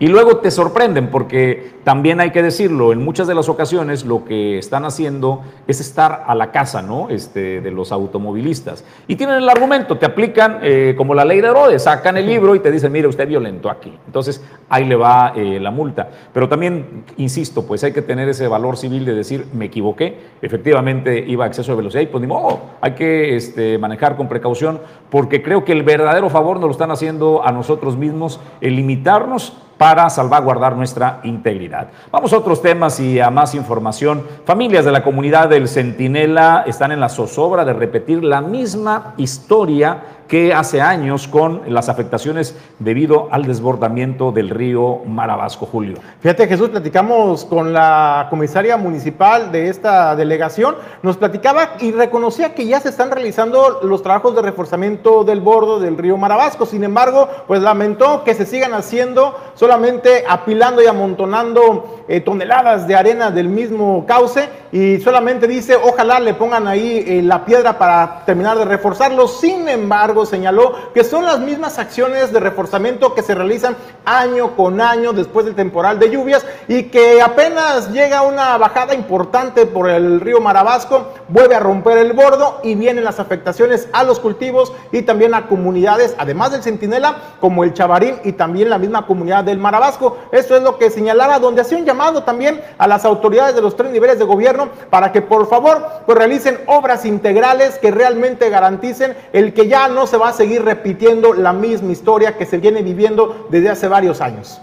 y 0.00 0.08
luego 0.08 0.38
te 0.38 0.50
sorprenden 0.50 1.08
porque 1.08 1.72
también 1.84 2.20
hay 2.20 2.30
que 2.30 2.42
decirlo, 2.42 2.92
en 2.92 3.04
muchas 3.04 3.28
de 3.28 3.34
las 3.34 3.50
ocasiones 3.50 4.06
lo 4.06 4.24
que 4.24 4.56
están 4.56 4.86
haciendo 4.86 5.42
es 5.66 5.78
estar 5.78 6.24
a 6.26 6.34
la 6.34 6.50
casa 6.50 6.80
¿no? 6.80 7.10
este, 7.10 7.60
de 7.60 7.70
los 7.70 7.92
automovilistas. 7.92 8.82
Y 9.06 9.16
tienen 9.16 9.36
el 9.36 9.48
argumento, 9.48 9.98
te 9.98 10.06
aplican 10.06 10.60
eh, 10.62 10.94
como 10.96 11.14
la 11.14 11.26
ley 11.26 11.42
de 11.42 11.48
Herodes, 11.48 11.82
sacan 11.82 12.16
el 12.16 12.24
libro 12.24 12.54
y 12.54 12.60
te 12.60 12.70
dicen, 12.70 12.90
mire, 12.92 13.08
usted 13.08 13.28
violentó 13.28 13.68
aquí. 13.68 13.92
Entonces 14.06 14.42
ahí 14.70 14.86
le 14.86 14.96
va 14.96 15.34
eh, 15.36 15.60
la 15.60 15.70
multa. 15.70 16.08
Pero 16.32 16.48
también, 16.48 17.04
insisto, 17.18 17.66
pues 17.66 17.84
hay 17.84 17.92
que 17.92 18.00
tener 18.00 18.26
ese 18.30 18.48
valor 18.48 18.78
civil 18.78 19.04
de 19.04 19.12
decir, 19.12 19.48
me 19.52 19.66
equivoqué, 19.66 20.16
efectivamente 20.40 21.22
iba 21.28 21.44
a 21.44 21.48
exceso 21.48 21.72
de 21.72 21.76
velocidad 21.76 22.00
y 22.00 22.06
pues 22.06 22.22
ni 22.22 22.26
modo, 22.26 22.60
hay 22.80 22.92
que 22.92 23.36
este, 23.36 23.76
manejar 23.76 24.16
con 24.16 24.28
precaución 24.28 24.80
porque 25.10 25.42
creo 25.42 25.62
que 25.66 25.72
el 25.72 25.82
verdadero 25.82 26.30
favor 26.30 26.56
nos 26.56 26.68
lo 26.68 26.72
están 26.72 26.90
haciendo 26.90 27.44
a 27.44 27.52
nosotros 27.52 27.98
mismos, 27.98 28.40
el 28.62 28.76
limitarnos 28.76 29.58
para 29.80 30.10
salvaguardar 30.10 30.76
nuestra 30.76 31.20
integridad. 31.22 31.88
Vamos 32.12 32.34
a 32.34 32.36
otros 32.36 32.60
temas 32.60 33.00
y 33.00 33.18
a 33.18 33.30
más 33.30 33.54
información. 33.54 34.22
Familias 34.44 34.84
de 34.84 34.92
la 34.92 35.02
comunidad 35.02 35.48
del 35.48 35.68
Centinela 35.68 36.64
están 36.66 36.92
en 36.92 37.00
la 37.00 37.08
zozobra 37.08 37.64
de 37.64 37.72
repetir 37.72 38.22
la 38.22 38.42
misma 38.42 39.14
historia 39.16 40.19
que 40.30 40.54
hace 40.54 40.80
años 40.80 41.26
con 41.26 41.62
las 41.66 41.88
afectaciones 41.88 42.54
debido 42.78 43.26
al 43.32 43.46
desbordamiento 43.46 44.30
del 44.30 44.48
río 44.48 45.00
Marabasco, 45.04 45.66
Julio. 45.66 45.96
Fíjate, 46.20 46.46
Jesús, 46.46 46.68
platicamos 46.68 47.44
con 47.44 47.72
la 47.72 48.28
comisaria 48.30 48.76
municipal 48.76 49.50
de 49.50 49.68
esta 49.68 50.14
delegación, 50.14 50.76
nos 51.02 51.16
platicaba 51.16 51.70
y 51.80 51.90
reconocía 51.90 52.54
que 52.54 52.64
ya 52.64 52.78
se 52.78 52.90
están 52.90 53.10
realizando 53.10 53.80
los 53.82 54.04
trabajos 54.04 54.36
de 54.36 54.42
reforzamiento 54.42 55.24
del 55.24 55.40
bordo 55.40 55.80
del 55.80 55.98
río 55.98 56.16
Marabasco, 56.16 56.64
sin 56.64 56.84
embargo, 56.84 57.28
pues 57.48 57.60
lamentó 57.60 58.22
que 58.22 58.34
se 58.34 58.46
sigan 58.46 58.72
haciendo 58.72 59.36
solamente 59.56 60.24
apilando 60.28 60.80
y 60.80 60.86
amontonando 60.86 62.04
eh, 62.06 62.20
toneladas 62.20 62.86
de 62.86 62.94
arena 62.94 63.32
del 63.32 63.48
mismo 63.48 64.06
cauce. 64.06 64.48
Y 64.72 65.00
solamente 65.00 65.48
dice, 65.48 65.74
ojalá 65.74 66.20
le 66.20 66.34
pongan 66.34 66.68
ahí 66.68 67.04
eh, 67.04 67.22
la 67.22 67.44
piedra 67.44 67.76
para 67.76 68.24
terminar 68.24 68.56
de 68.56 68.64
reforzarlo, 68.64 69.26
sin 69.26 69.68
embargo, 69.68 70.19
señaló 70.26 70.74
que 70.94 71.04
son 71.04 71.24
las 71.24 71.40
mismas 71.40 71.78
acciones 71.78 72.33
de 72.33 72.40
reforzamiento 72.40 73.14
que 73.14 73.22
se 73.22 73.35
realizan 73.35 73.76
año 74.04 74.56
con 74.56 74.80
año 74.80 75.12
después 75.12 75.46
del 75.46 75.54
temporal 75.54 75.98
de 75.98 76.11
lluvias 76.11 76.44
y 76.68 76.85
que 76.85 77.20
apenas 77.22 77.90
llega 77.90 78.22
una 78.22 78.56
bajada 78.59 78.94
importante 78.94 79.66
por 79.66 79.88
el 79.88 80.20
río 80.20 80.40
Marabasco, 80.40 81.12
vuelve 81.28 81.54
a 81.54 81.61
romper 81.61 81.98
el 81.98 82.12
bordo 82.12 82.61
y 82.62 82.74
vienen 82.74 83.04
las 83.04 83.20
afectaciones 83.20 83.88
a 83.92 84.04
los 84.04 84.20
cultivos 84.20 84.72
y 84.92 85.02
también 85.02 85.35
a 85.35 85.46
comunidades, 85.46 86.14
además 86.18 86.52
del 86.52 86.62
Centinela, 86.62 87.16
como 87.40 87.64
el 87.64 87.74
Chavarín 87.74 88.16
y 88.24 88.33
también 88.33 88.70
la 88.70 88.78
misma 88.78 89.06
comunidad 89.06 89.44
del 89.44 89.59
Marabasco. 89.59 90.18
Eso 90.33 90.56
es 90.56 90.62
lo 90.62 90.78
que 90.78 90.90
señalaba, 90.90 91.38
donde 91.38 91.62
hacía 91.62 91.78
un 91.78 91.85
llamado 91.85 92.22
también 92.22 92.61
a 92.78 92.87
las 92.87 93.04
autoridades 93.04 93.54
de 93.54 93.62
los 93.62 93.76
tres 93.76 93.90
niveles 93.90 94.18
de 94.18 94.24
gobierno 94.24 94.68
para 94.90 95.12
que 95.12 95.22
por 95.22 95.48
favor 95.48 95.85
pues, 96.06 96.16
realicen 96.16 96.59
obras 96.66 97.04
integrales 97.04 97.78
que 97.78 97.90
realmente 97.90 98.50
garanticen 98.50 99.16
el 99.33 99.54
que 99.54 99.68
ya 99.68 99.88
no 99.88 100.06
se 100.10 100.16
va 100.16 100.28
a 100.28 100.32
seguir 100.32 100.62
repitiendo 100.62 101.32
la 101.32 101.52
misma 101.52 101.92
historia 101.92 102.36
que 102.36 102.44
se 102.44 102.58
viene 102.58 102.82
viviendo 102.82 103.46
desde 103.50 103.70
hace 103.70 103.88
varios 103.88 104.20
años. 104.20 104.60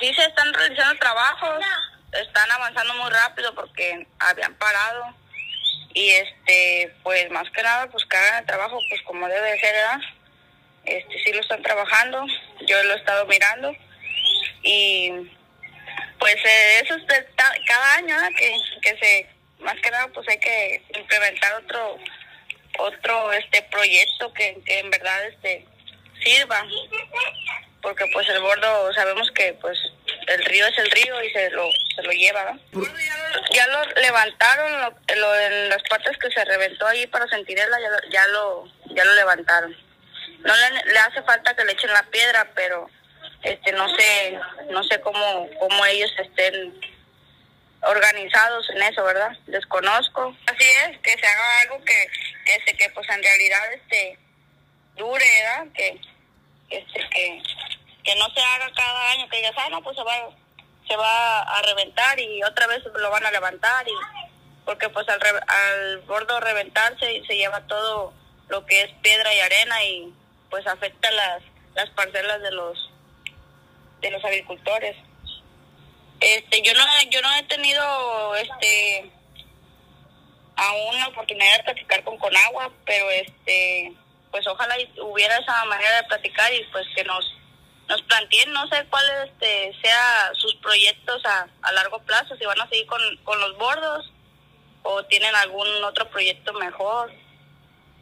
Sí 0.00 0.14
se 0.14 0.24
están 0.24 0.54
realizando 0.54 0.96
trabajos, 1.00 1.58
están 2.12 2.50
avanzando 2.52 2.94
muy 2.94 3.10
rápido 3.10 3.52
porque 3.54 4.06
habían 4.20 4.54
parado 4.54 5.12
y 5.92 6.10
este 6.10 6.94
pues 7.02 7.28
más 7.30 7.50
que 7.50 7.62
nada 7.62 7.88
pues 7.90 8.04
que 8.04 8.16
hagan 8.16 8.40
el 8.40 8.46
trabajo 8.46 8.78
pues 8.88 9.02
como 9.02 9.26
debe 9.26 9.50
de 9.50 9.58
ser 9.58 9.74
¿verdad? 9.74 10.00
este 10.84 11.18
sí 11.24 11.32
lo 11.32 11.40
están 11.40 11.62
trabajando 11.62 12.24
yo 12.66 12.82
lo 12.84 12.94
he 12.94 12.96
estado 12.96 13.26
mirando 13.26 13.74
y 14.62 15.10
pues 16.20 16.36
eh, 16.36 16.80
eso 16.84 16.94
es 16.94 17.04
cada 17.66 17.94
año 17.94 18.14
que, 18.38 18.54
que 18.82 18.98
se 18.98 19.26
más 19.64 19.74
que 19.80 19.90
nada 19.90 20.08
pues 20.14 20.28
hay 20.28 20.38
que 20.38 20.82
implementar 20.94 21.54
otro 21.54 21.98
otro 22.78 23.32
este 23.32 23.62
proyecto 23.62 24.32
que, 24.32 24.60
en 24.66 24.90
verdad 24.90 25.26
este 25.26 25.66
sirva. 26.22 26.64
Porque 27.82 28.04
pues 28.12 28.28
el 28.28 28.40
bordo 28.40 28.92
sabemos 28.94 29.30
que 29.32 29.54
pues 29.60 29.78
el 30.26 30.44
río 30.44 30.66
es 30.66 30.78
el 30.78 30.90
río 30.90 31.22
y 31.22 31.30
se 31.30 31.50
lo 31.50 31.68
se 31.94 32.02
lo 32.02 32.10
lleva 32.10 32.58
ya 33.52 33.66
lo 33.68 33.84
levantaron 34.00 34.94
lo, 35.16 35.36
en 35.36 35.68
las 35.68 35.82
partes 35.84 36.16
que 36.18 36.30
se 36.30 36.44
reventó 36.44 36.86
ahí 36.86 37.06
para 37.06 37.26
sentirla 37.28 37.78
ya, 37.80 38.10
ya 38.10 38.26
lo 38.28 38.68
ya 38.94 39.04
lo 39.04 39.14
levantaron. 39.14 39.76
No 40.40 40.54
le, 40.56 40.92
le, 40.92 40.98
hace 40.98 41.22
falta 41.22 41.54
que 41.54 41.64
le 41.64 41.72
echen 41.72 41.92
la 41.92 42.02
piedra 42.04 42.50
pero 42.54 42.90
este 43.42 43.72
no 43.72 43.88
sé 43.94 44.38
no 44.70 44.82
sé 44.82 45.00
cómo 45.00 45.48
cómo 45.60 45.86
ellos 45.86 46.12
estén 46.18 46.78
organizados 47.82 48.68
en 48.70 48.82
eso, 48.82 49.04
¿verdad? 49.04 49.36
Desconozco. 49.46 50.34
Así 50.46 50.64
es, 50.86 50.98
que 50.98 51.18
se 51.18 51.26
haga 51.26 51.60
algo 51.62 51.84
que, 51.84 52.08
que, 52.44 52.60
se, 52.64 52.76
que 52.76 52.90
pues 52.90 53.08
en 53.08 53.22
realidad 53.22 53.72
este 53.72 54.18
dure, 54.96 55.24
¿verdad? 55.42 55.72
Que, 55.74 56.00
este, 56.70 57.08
que, 57.10 57.42
que 58.04 58.14
no 58.16 58.28
se 58.30 58.40
haga 58.40 58.70
cada 58.74 59.10
año, 59.12 59.28
que 59.28 59.36
digas, 59.36 59.54
ah, 59.56 59.68
no, 59.70 59.82
pues 59.82 59.96
se 59.96 60.02
va, 60.02 60.30
se 60.86 60.96
va 60.96 61.40
a 61.42 61.62
reventar 61.62 62.18
y 62.18 62.42
otra 62.42 62.66
vez 62.66 62.82
lo 62.84 63.10
van 63.10 63.26
a 63.26 63.30
levantar 63.30 63.86
y 63.88 63.92
porque 64.64 64.88
pues 64.90 65.08
al, 65.08 65.20
al 65.46 65.98
bordo 66.00 66.40
reventarse 66.40 67.22
se 67.26 67.36
lleva 67.36 67.66
todo 67.66 68.12
lo 68.48 68.66
que 68.66 68.82
es 68.82 68.90
piedra 69.02 69.34
y 69.34 69.40
arena 69.40 69.84
y 69.84 70.12
pues 70.50 70.66
afecta 70.66 71.10
las, 71.10 71.42
las 71.74 71.88
parcelas 71.90 72.42
de 72.42 72.50
los 72.50 72.90
de 74.00 74.10
los 74.10 74.24
agricultores. 74.24 74.96
Este, 76.20 76.62
yo 76.62 76.72
no, 76.74 76.80
yo 77.10 77.22
no 77.22 77.32
he 77.36 77.42
tenido, 77.44 78.34
este, 78.36 79.10
aún 80.56 80.98
la 80.98 81.08
oportunidad 81.08 81.58
de 81.58 81.64
platicar 81.64 82.02
con 82.04 82.18
Conagua, 82.18 82.72
pero 82.84 83.08
este, 83.10 83.92
pues 84.30 84.46
ojalá 84.46 84.76
hubiera 85.02 85.38
esa 85.38 85.64
manera 85.66 86.02
de 86.02 86.08
platicar 86.08 86.52
y 86.52 86.64
pues 86.72 86.86
que 86.96 87.04
nos, 87.04 87.24
nos 87.88 88.02
planteen, 88.02 88.52
no 88.52 88.66
sé 88.68 88.84
cuál 88.90 89.04
este, 89.26 89.72
sea 89.80 90.30
sus 90.34 90.56
proyectos 90.56 91.24
a, 91.24 91.46
a 91.62 91.72
largo 91.72 92.00
plazo, 92.00 92.36
si 92.36 92.44
van 92.44 92.60
a 92.60 92.68
seguir 92.68 92.86
con, 92.86 93.00
con 93.24 93.40
los 93.40 93.56
bordos 93.56 94.10
o 94.82 95.04
tienen 95.04 95.34
algún 95.36 95.68
otro 95.84 96.08
proyecto 96.10 96.52
mejor, 96.54 97.12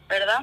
¿verdad? 0.07 0.41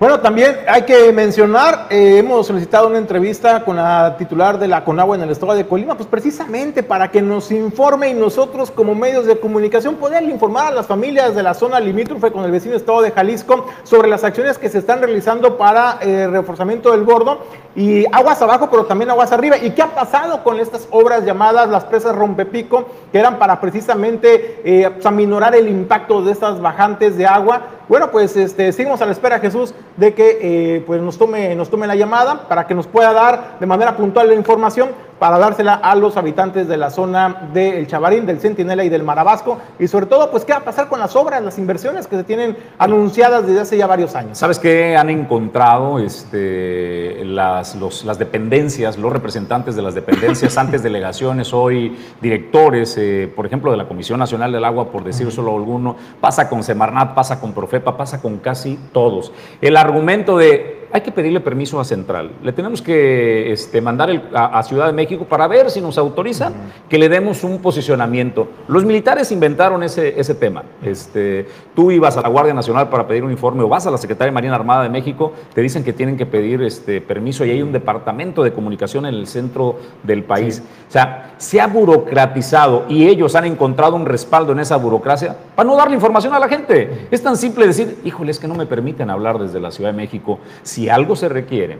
Bueno, 0.00 0.20
también 0.20 0.56
hay 0.66 0.84
que 0.86 1.12
mencionar, 1.12 1.88
eh, 1.90 2.16
hemos 2.16 2.46
solicitado 2.46 2.88
una 2.88 2.96
entrevista 2.96 3.62
con 3.66 3.76
la 3.76 4.16
titular 4.16 4.58
de 4.58 4.66
la 4.66 4.82
Conagua 4.82 5.14
en 5.14 5.20
el 5.20 5.28
estado 5.28 5.52
de 5.52 5.66
Colima, 5.66 5.94
pues 5.94 6.08
precisamente 6.08 6.82
para 6.82 7.10
que 7.10 7.20
nos 7.20 7.52
informe 7.52 8.08
y 8.08 8.14
nosotros 8.14 8.70
como 8.70 8.94
medios 8.94 9.26
de 9.26 9.38
comunicación 9.38 9.96
poder 9.96 10.22
informar 10.22 10.68
a 10.68 10.70
las 10.70 10.86
familias 10.86 11.34
de 11.34 11.42
la 11.42 11.52
zona 11.52 11.78
limítrofe 11.80 12.32
con 12.32 12.44
el 12.44 12.50
vecino 12.50 12.76
estado 12.76 13.02
de 13.02 13.10
Jalisco 13.10 13.66
sobre 13.82 14.08
las 14.08 14.24
acciones 14.24 14.56
que 14.56 14.70
se 14.70 14.78
están 14.78 15.00
realizando 15.00 15.58
para 15.58 15.98
eh, 16.00 16.26
reforzamiento 16.28 16.92
del 16.92 17.02
bordo 17.02 17.40
y 17.76 18.06
aguas 18.10 18.40
abajo, 18.40 18.70
pero 18.70 18.86
también 18.86 19.10
aguas 19.10 19.32
arriba. 19.32 19.58
¿Y 19.58 19.72
qué 19.72 19.82
ha 19.82 19.94
pasado 19.94 20.42
con 20.42 20.60
estas 20.60 20.88
obras 20.92 21.26
llamadas 21.26 21.68
las 21.68 21.84
presas 21.84 22.16
Rompepico, 22.16 22.86
que 23.12 23.18
eran 23.18 23.38
para 23.38 23.60
precisamente 23.60 24.62
eh, 24.64 24.90
aminorar 25.04 25.54
el 25.54 25.68
impacto 25.68 26.22
de 26.22 26.32
estas 26.32 26.58
bajantes 26.58 27.18
de 27.18 27.26
agua? 27.26 27.79
Bueno, 27.90 28.12
pues 28.12 28.36
este, 28.36 28.70
seguimos 28.70 29.02
a 29.02 29.06
la 29.06 29.10
espera, 29.10 29.40
Jesús, 29.40 29.74
de 29.96 30.14
que 30.14 30.38
eh, 30.40 30.84
pues 30.86 31.02
nos, 31.02 31.18
tome, 31.18 31.56
nos 31.56 31.70
tome 31.70 31.88
la 31.88 31.96
llamada 31.96 32.46
para 32.46 32.64
que 32.64 32.72
nos 32.72 32.86
pueda 32.86 33.12
dar 33.12 33.56
de 33.58 33.66
manera 33.66 33.96
puntual 33.96 34.28
la 34.28 34.34
información 34.36 34.90
para 35.20 35.38
dársela 35.38 35.74
a 35.74 35.94
los 35.94 36.16
habitantes 36.16 36.66
de 36.66 36.78
la 36.78 36.90
zona 36.90 37.50
del 37.52 37.86
Chavarín, 37.86 38.24
del 38.24 38.40
Centinela 38.40 38.82
y 38.82 38.88
del 38.88 39.02
Marabasco. 39.02 39.58
Y 39.78 39.86
sobre 39.86 40.06
todo, 40.06 40.30
pues, 40.30 40.46
¿qué 40.46 40.52
va 40.52 40.60
a 40.60 40.64
pasar 40.64 40.88
con 40.88 40.98
las 40.98 41.14
obras, 41.14 41.42
las 41.42 41.58
inversiones 41.58 42.06
que 42.06 42.16
se 42.16 42.24
tienen 42.24 42.56
anunciadas 42.78 43.46
desde 43.46 43.60
hace 43.60 43.76
ya 43.76 43.86
varios 43.86 44.16
años? 44.16 44.38
¿Sabes 44.38 44.58
qué 44.58 44.96
han 44.96 45.10
encontrado 45.10 45.98
este, 45.98 47.22
las, 47.26 47.76
los, 47.76 48.06
las 48.06 48.18
dependencias, 48.18 48.96
los 48.96 49.12
representantes 49.12 49.76
de 49.76 49.82
las 49.82 49.94
dependencias, 49.94 50.56
antes 50.58 50.82
delegaciones, 50.82 51.52
hoy 51.52 51.98
directores, 52.22 52.96
eh, 52.96 53.30
por 53.36 53.44
ejemplo, 53.44 53.70
de 53.70 53.76
la 53.76 53.86
Comisión 53.86 54.18
Nacional 54.18 54.50
del 54.50 54.64
Agua, 54.64 54.90
por 54.90 55.04
decir 55.04 55.30
solo 55.30 55.54
alguno, 55.54 55.96
pasa 56.18 56.48
con 56.48 56.62
Semarnat, 56.62 57.14
pasa 57.14 57.38
con 57.38 57.52
Profepa, 57.52 57.94
pasa 57.94 58.22
con 58.22 58.38
casi 58.38 58.78
todos. 58.92 59.32
El 59.60 59.76
argumento 59.76 60.38
de 60.38 60.79
hay 60.92 61.00
que 61.02 61.12
pedirle 61.12 61.40
permiso 61.40 61.78
a 61.80 61.84
Central. 61.84 62.32
Le 62.42 62.52
tenemos 62.52 62.82
que 62.82 63.52
este, 63.52 63.80
mandar 63.80 64.10
a, 64.34 64.62
Ciudad 64.62 64.86
de 64.86 64.92
México 64.92 65.24
para 65.24 65.46
ver 65.48 65.70
si 65.70 65.80
nos 65.80 65.98
autorizan 65.98 66.52
que 66.88 66.98
le 66.98 67.08
demos 67.08 67.44
un 67.44 67.58
posicionamiento. 67.60 68.48
Los 68.68 68.84
militares 68.84 69.32
inventaron 69.32 69.82
ese, 69.82 70.20
ese 70.20 70.34
tema. 70.34 70.62
Este, 70.82 71.46
tú 71.74 71.90
ibas 71.90 72.16
a 72.16 72.22
la 72.22 72.28
Guardia 72.28 72.54
Nacional 72.54 72.88
para 72.88 73.06
pedir 73.06 73.24
un 73.24 73.30
informe 73.30 73.62
o 73.62 73.68
vas 73.68 73.86
a 73.86 73.90
la 73.90 73.98
Secretaría 73.98 74.30
de 74.30 74.34
Marina 74.34 74.54
Armada 74.54 74.82
de 74.82 74.88
México, 74.88 75.32
te 75.54 75.60
dicen 75.60 75.84
que 75.84 75.92
tienen 75.92 76.16
que 76.16 76.26
pedir 76.26 76.62
este, 76.62 77.00
permiso 77.00 77.44
y 77.44 77.50
hay 77.50 77.62
un 77.62 77.72
departamento 77.72 78.42
de 78.42 78.52
comunicación 78.52 79.06
en 79.06 79.14
el 79.14 79.26
centro 79.26 79.76
del 80.02 80.24
país. 80.24 80.62
O 80.88 80.92
sea, 80.92 81.34
se 81.38 81.60
ha 81.60 81.66
burocratizado 81.66 82.84
y 82.88 83.06
ellos 83.06 83.34
han 83.34 83.44
encontrado 83.44 83.96
un 83.96 84.06
respaldo 84.06 84.52
en 84.52 84.60
esa 84.60 84.76
burocracia 84.76 85.36
para 85.54 85.68
no 85.68 85.76
darle 85.76 85.94
información 85.94 86.34
a 86.34 86.38
la 86.38 86.48
gente. 86.48 87.08
Es 87.10 87.22
tan 87.22 87.36
simple 87.36 87.66
decir, 87.66 87.98
híjole, 88.04 88.30
es 88.30 88.38
que 88.38 88.48
no 88.48 88.54
me 88.54 88.66
permiten 88.66 89.10
hablar 89.10 89.38
desde 89.38 89.60
la 89.60 89.70
Ciudad 89.70 89.90
de 89.90 89.96
México. 89.96 90.38
Si 90.62 90.79
algo 90.88 91.16
se 91.16 91.28
requiere, 91.28 91.78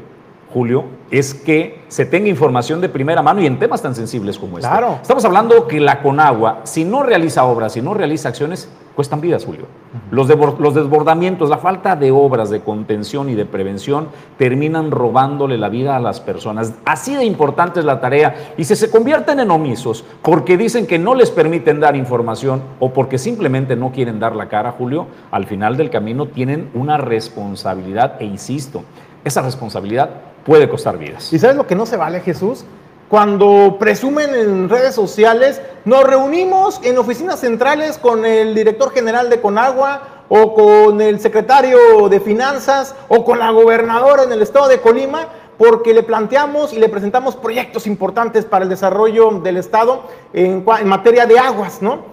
Julio, 0.52 0.84
es 1.10 1.32
que 1.32 1.80
se 1.88 2.04
tenga 2.04 2.28
información 2.28 2.80
de 2.80 2.88
primera 2.88 3.22
mano 3.22 3.40
y 3.40 3.46
en 3.46 3.58
temas 3.58 3.82
tan 3.82 3.94
sensibles 3.94 4.38
como 4.38 4.58
este. 4.58 4.68
Claro. 4.68 4.98
Estamos 5.00 5.24
hablando 5.24 5.68
que 5.68 5.80
la 5.80 6.02
Conagua, 6.02 6.60
si 6.64 6.84
no 6.84 7.02
realiza 7.02 7.44
obras, 7.44 7.72
si 7.72 7.82
no 7.82 7.94
realiza 7.94 8.30
acciones, 8.30 8.68
cuestan 9.00 9.22
vidas, 9.22 9.46
Julio. 9.46 9.64
los, 10.10 10.28
los 10.58 10.74
desbordamientos, 10.74 11.48
la 11.48 11.56
falta 11.56 11.96
de 11.96 12.10
obras 12.10 12.50
de 12.50 12.60
contención 12.60 13.30
y 13.30 13.34
de 13.34 13.46
prevención 13.46 14.08
terminan 14.36 14.90
robándole 14.90 15.56
la 15.56 15.70
vida 15.70 15.96
a 15.96 16.00
las 16.00 16.20
personas. 16.20 16.74
Así 16.84 17.16
de 17.16 17.24
importante 17.24 17.80
es 17.80 17.86
la 17.86 17.98
tarea. 17.98 18.52
Y 18.58 18.64
si 18.64 18.76
se 18.76 18.90
convierten 18.90 19.40
en 19.40 19.50
omisos 19.50 20.04
porque 20.20 20.58
dicen 20.58 20.86
que 20.86 20.98
no 20.98 21.14
les 21.14 21.30
permiten 21.30 21.80
dar 21.80 21.96
información 21.96 22.60
o 22.78 22.92
porque 22.92 23.16
simplemente 23.16 23.74
no 23.74 23.90
quieren 23.90 24.20
dar 24.20 24.36
la 24.36 24.50
cara, 24.50 24.72
Julio, 24.72 25.06
al 25.30 25.46
final 25.46 25.78
del 25.78 25.88
camino 25.88 26.26
tienen 26.26 26.68
una 26.74 26.98
responsabilidad 26.98 28.20
e 28.20 28.26
insisto, 28.26 28.84
esa 29.24 29.40
responsabilidad 29.40 30.10
puede 30.44 30.68
costar 30.68 30.98
vidas. 30.98 31.32
¿Y 31.32 31.38
sabes 31.38 31.56
lo 31.56 31.66
que 31.66 31.74
no 31.74 31.86
se 31.86 31.96
vale, 31.96 32.20
Jesús? 32.20 32.66
Cuando 33.10 33.76
presumen 33.76 34.36
en 34.36 34.68
redes 34.68 34.94
sociales, 34.94 35.60
nos 35.84 36.04
reunimos 36.04 36.80
en 36.84 36.96
oficinas 36.96 37.40
centrales 37.40 37.98
con 37.98 38.24
el 38.24 38.54
director 38.54 38.92
general 38.92 39.28
de 39.28 39.40
Conagua 39.40 40.24
o 40.28 40.54
con 40.54 41.00
el 41.00 41.18
secretario 41.18 42.08
de 42.08 42.20
Finanzas 42.20 42.94
o 43.08 43.24
con 43.24 43.40
la 43.40 43.50
gobernadora 43.50 44.22
en 44.22 44.30
el 44.30 44.42
estado 44.42 44.68
de 44.68 44.80
Colima 44.80 45.26
porque 45.58 45.92
le 45.92 46.04
planteamos 46.04 46.72
y 46.72 46.78
le 46.78 46.88
presentamos 46.88 47.34
proyectos 47.34 47.88
importantes 47.88 48.44
para 48.44 48.62
el 48.62 48.68
desarrollo 48.70 49.28
del 49.40 49.56
estado 49.56 50.04
en, 50.32 50.64
materia 50.84 51.26
de 51.26 51.36
aguas, 51.36 51.82
¿no? 51.82 52.04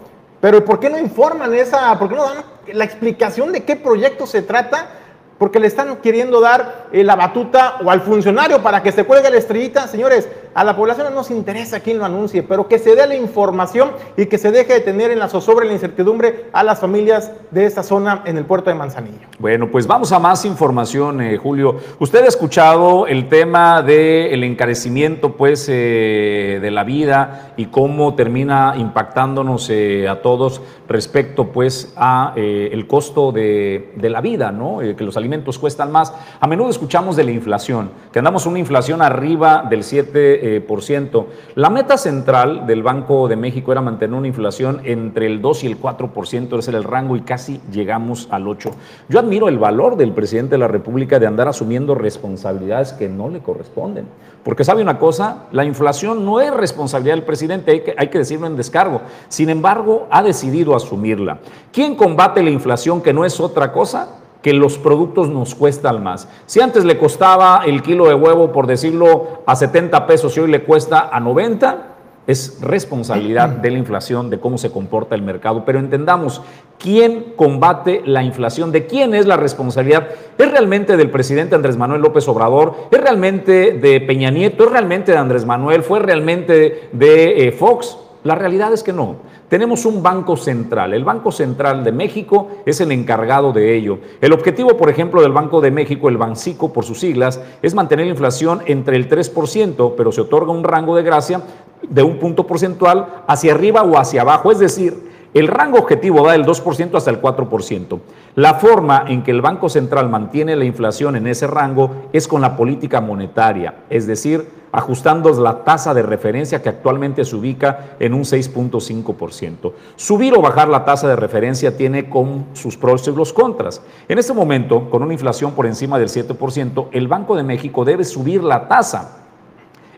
Pero 0.42 0.66
¿por 0.66 0.80
qué 0.80 0.90
no 0.90 0.98
informan 0.98 1.54
esa, 1.54 1.98
por 2.00 2.10
qué 2.10 2.16
no 2.16 2.24
dan 2.24 2.44
la 2.74 2.86
explicación 2.86 3.52
de 3.52 3.64
qué 3.64 3.76
proyecto 3.76 4.26
se 4.26 4.42
trata? 4.42 4.90
porque 5.38 5.60
le 5.60 5.68
están 5.68 5.98
queriendo 5.98 6.42
dar 6.42 6.87
eh, 6.92 7.04
la 7.04 7.16
batuta 7.16 7.76
o 7.84 7.92
al 7.92 8.02
funcionario 8.02 8.62
para 8.62 8.82
que 8.82 8.92
se 8.92 9.04
cuelgue 9.04 9.30
la 9.30 9.38
estrellita. 9.38 9.88
Señores, 9.88 10.30
a 10.54 10.64
la 10.64 10.76
población 10.76 11.08
no 11.10 11.16
nos 11.16 11.30
interesa 11.30 11.82
quién 11.82 12.00
lo 12.00 12.06
anuncie, 12.06 12.44
pero 12.44 12.68
que 12.68 12.80
se 12.80 12.96
dé 12.96 13.06
la 13.06 13.16
información 13.16 13.92
y 14.16 14.26
que 14.26 14.38
se 14.38 14.52
deje 14.52 14.74
de 14.74 14.80
tener 14.80 15.12
en 15.12 15.20
la 15.20 15.28
zozobra 15.28 15.66
y 15.66 15.68
la 15.68 15.74
incertidumbre 15.74 16.46
a 16.54 16.64
las 16.64 16.80
familias 16.80 17.32
de 17.52 17.66
esta 17.66 17.84
zona 17.84 18.24
en 18.26 18.38
el 18.38 18.46
puerto 18.46 18.70
de 18.70 18.76
Manzanillo. 18.76 19.28
Bueno, 19.40 19.70
pues 19.70 19.86
vamos 19.86 20.12
a 20.12 20.20
más 20.20 20.46
información, 20.46 21.22
eh, 21.22 21.38
Julio. 21.38 21.78
Usted 22.00 22.24
ha 22.24 22.28
escuchado 22.28 23.06
el 23.06 23.30
tema 23.30 23.82
del 23.82 24.44
encarecimiento, 24.44 25.34
pues, 25.34 25.68
eh, 25.70 26.60
de 26.62 26.72
la 26.72 26.84
vida 26.84 27.54
y 27.58 27.66
cómo 27.66 28.16
termina 28.16 28.74
impactándonos 28.78 29.70
a 30.10 30.22
todos 30.22 30.62
respecto, 30.88 31.50
pues, 31.52 31.94
a 31.98 32.34
el 32.36 32.88
costo 32.88 33.32
de, 33.32 33.92
de, 33.96 34.10
la 34.10 34.22
vida, 34.22 34.52
¿no? 34.52 34.80
que 34.80 35.04
los 35.04 35.18
alimentos 35.18 35.60
cuestan 35.60 35.92
más. 35.92 36.14
A 36.40 36.48
menudo 36.48 36.70
escuchamos 36.78 37.16
de 37.16 37.24
la 37.24 37.32
inflación, 37.32 37.90
que 38.12 38.20
andamos 38.20 38.46
una 38.46 38.60
inflación 38.60 39.02
arriba 39.02 39.66
del 39.68 39.82
7%. 39.82 41.26
La 41.56 41.72
meta 41.72 41.98
central 41.98 42.68
del 42.68 42.84
Banco 42.84 43.28
de 43.28 43.36
México 43.36 43.72
era 43.72 43.82
mantener 43.82 44.16
una 44.16 44.28
inflación 44.28 44.82
entre 44.84 45.26
el 45.26 45.42
2 45.42 45.64
y 45.64 45.68
el 45.68 45.82
4%, 45.82 46.60
ese 46.60 46.70
era 46.70 46.78
el 46.78 46.84
rango 46.84 47.16
y 47.16 47.22
casi 47.22 47.60
llegamos 47.72 48.28
al 48.30 48.46
8%. 48.46 48.74
Yo 49.10 49.20
admiro 49.20 49.50
el 49.50 49.58
valor 49.58 49.98
del 49.98 50.12
presidente 50.12 50.52
de 50.52 50.60
la 50.60 50.68
República 50.68 51.18
de 51.18 51.26
andar 51.26 51.48
asumiendo 51.48 51.96
responsabilidades 51.96 52.94
que 52.94 53.10
no 53.10 53.28
le 53.28 53.40
corresponden. 53.40 54.06
Porque 54.44 54.64
sabe 54.64 54.84
una 54.84 55.00
cosa, 55.00 55.46
la 55.52 55.66
inflación 55.66 56.24
no 56.26 56.40
es 56.40 56.54
responsabilidad 56.54 57.16
del 57.16 57.26
presidente, 57.26 57.96
hay 57.98 58.08
que 58.08 58.18
decirlo 58.20 58.46
en 58.46 58.56
descargo. 58.56 59.02
Sin 59.30 59.50
embargo, 59.50 60.08
ha 60.12 60.22
decidido 60.22 60.76
asumirla. 60.76 61.40
¿Quién 61.74 61.96
combate 61.96 62.44
la 62.44 62.52
inflación 62.52 63.02
que 63.02 63.14
no 63.14 63.26
es 63.26 63.40
otra 63.40 63.72
cosa? 63.72 64.10
Que 64.42 64.54
los 64.54 64.78
productos 64.78 65.30
nos 65.30 65.56
cuestan 65.56 66.04
más. 66.04 66.28
Si 66.46 66.62
antes 66.62 66.86
le 66.86 66.98
costaba 66.98 67.64
el 67.66 67.82
kilo 67.82 68.08
de 68.08 68.14
huevo, 68.14 68.52
por 68.52 68.68
decirlo, 68.68 69.42
a 69.46 69.56
70 69.56 70.08
pesos 70.08 70.36
y 70.38 70.40
hoy 70.40 70.52
le 70.52 70.64
cuesta 70.64 71.10
a 71.12 71.20
90, 71.20 71.96
es 72.28 72.60
responsabilidad 72.62 73.48
de 73.48 73.72
la 73.72 73.78
inflación, 73.78 74.30
de 74.30 74.40
cómo 74.40 74.58
se 74.58 74.70
comporta 74.70 75.16
el 75.16 75.22
mercado. 75.22 75.64
Pero 75.66 75.80
entendamos, 75.80 76.42
¿quién 76.78 77.34
combate 77.38 78.02
la 78.06 78.22
inflación? 78.22 78.74
¿De 78.74 78.86
quién 78.86 79.16
es 79.16 79.26
la 79.26 79.38
responsabilidad? 79.38 80.10
¿Es 80.38 80.52
realmente 80.52 80.98
del 80.98 81.10
presidente 81.10 81.56
Andrés 81.56 81.78
Manuel 81.78 82.02
López 82.02 82.28
Obrador? 82.28 82.76
¿Es 82.92 83.00
realmente 83.00 83.72
de 83.72 84.02
Peña 84.02 84.30
Nieto? 84.30 84.66
¿Es 84.66 84.72
realmente 84.72 85.14
de 85.14 85.18
Andrés 85.18 85.46
Manuel? 85.46 85.84
¿Fue 85.84 86.00
realmente 86.00 86.90
de 86.92 87.48
eh, 87.48 87.52
Fox? 87.54 87.98
La 88.24 88.36
realidad 88.36 88.74
es 88.74 88.84
que 88.84 88.94
no. 88.94 89.18
Tenemos 89.50 89.86
un 89.86 90.04
banco 90.04 90.36
central. 90.36 90.94
El 90.94 91.06
Banco 91.06 91.32
Central 91.32 91.84
de 91.84 91.92
México 91.92 92.50
es 92.66 92.82
el 92.82 92.92
encargado 92.92 93.54
de 93.54 93.76
ello. 93.76 94.00
El 94.20 94.34
objetivo, 94.34 94.76
por 94.76 94.90
ejemplo, 94.90 95.22
del 95.22 95.32
Banco 95.32 95.62
de 95.62 95.72
México, 95.72 96.10
el 96.10 96.18
Bancico 96.18 96.74
por 96.74 96.84
sus 96.84 97.00
siglas, 97.00 97.42
es 97.62 97.74
mantener 97.74 98.06
la 98.08 98.12
inflación 98.12 98.62
entre 98.66 98.98
el 98.98 99.08
3%, 99.08 99.94
pero 99.96 100.12
se 100.12 100.22
otorga 100.22 100.52
un 100.52 100.64
rango 100.64 100.96
de 100.96 101.04
gracia 101.04 101.42
de 101.88 102.04
un 102.04 102.18
punto 102.18 102.46
porcentual 102.46 103.24
hacia 103.28 103.54
arriba 103.54 103.84
o 103.84 103.98
hacia 103.98 104.22
abajo. 104.22 104.52
Es 104.52 104.60
decir, 104.60 105.08
el 105.34 105.48
rango 105.48 105.78
objetivo 105.78 106.24
va 106.24 106.34
del 106.34 106.46
2% 106.46 106.96
hasta 106.96 107.12
el 107.12 107.22
4%. 107.22 108.00
La 108.36 108.56
forma 108.56 109.06
en 109.08 109.24
que 109.24 109.32
el 109.32 109.42
Banco 109.42 109.70
Central 109.70 110.10
mantiene 110.10 110.56
la 110.56 110.66
inflación 110.66 111.16
en 111.16 111.28
ese 111.28 111.48
rango 111.48 112.10
es 112.12 112.28
con 112.28 112.42
la 112.42 112.56
política 112.56 113.02
monetaria, 113.02 113.76
es 113.90 114.08
decir, 114.08 114.57
ajustando 114.72 115.30
la 115.42 115.64
tasa 115.64 115.94
de 115.94 116.02
referencia 116.02 116.62
que 116.62 116.70
actualmente 116.70 117.26
se 117.26 117.36
ubica 117.36 117.96
en 118.00 118.14
un 118.14 118.22
6.5%. 118.22 119.74
Subir 119.96 120.34
o 120.36 120.42
bajar 120.42 120.68
la 120.68 120.86
tasa 120.86 121.08
de 121.08 121.16
referencia 121.16 121.76
tiene 121.78 122.10
con 122.10 122.46
sus 122.54 122.78
pros 122.78 123.08
y 123.08 123.12
los 123.12 123.34
contras. 123.34 123.82
En 124.08 124.20
este 124.20 124.34
momento, 124.34 124.90
con 124.90 125.04
una 125.04 125.14
inflación 125.14 125.54
por 125.54 125.66
encima 125.66 126.00
del 126.00 126.10
7%, 126.10 126.88
el 126.92 127.08
Banco 127.08 127.36
de 127.36 127.44
México 127.44 127.86
debe 127.86 128.04
subir 128.04 128.44
la 128.44 128.68
tasa 128.68 129.27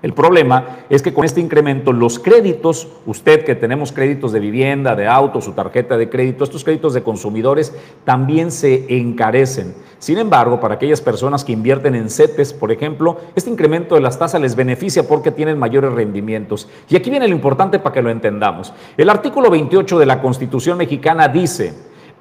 el 0.01 0.13
problema 0.13 0.77
es 0.89 1.01
que 1.01 1.13
con 1.13 1.25
este 1.25 1.41
incremento 1.41 1.91
los 1.91 2.19
créditos, 2.19 2.87
usted 3.05 3.43
que 3.43 3.55
tenemos 3.55 3.91
créditos 3.91 4.31
de 4.31 4.39
vivienda, 4.39 4.95
de 4.95 5.07
auto, 5.07 5.41
su 5.41 5.51
tarjeta 5.51 5.97
de 5.97 6.09
crédito, 6.09 6.45
estos 6.45 6.63
créditos 6.63 6.93
de 6.93 7.03
consumidores 7.03 7.73
también 8.05 8.51
se 8.51 8.85
encarecen. 8.97 9.75
Sin 9.97 10.17
embargo, 10.17 10.61
para 10.61 10.75
aquellas 10.75 11.01
personas 11.01 11.43
que 11.43 11.51
invierten 11.51 11.95
en 11.95 12.09
CETES, 12.09 12.53
por 12.53 12.71
ejemplo, 12.71 13.17
este 13.35 13.49
incremento 13.49 13.95
de 13.95 14.01
las 14.01 14.17
tasas 14.17 14.39
les 14.39 14.55
beneficia 14.55 15.05
porque 15.05 15.31
tienen 15.31 15.59
mayores 15.59 15.91
rendimientos. 15.91 16.69
Y 16.89 16.95
aquí 16.95 17.09
viene 17.09 17.27
lo 17.27 17.35
importante 17.35 17.79
para 17.79 17.93
que 17.93 18.01
lo 18.01 18.09
entendamos. 18.09 18.73
El 18.95 19.09
artículo 19.09 19.49
28 19.49 19.99
de 19.99 20.05
la 20.05 20.21
Constitución 20.21 20.77
mexicana 20.77 21.27
dice, 21.27 21.73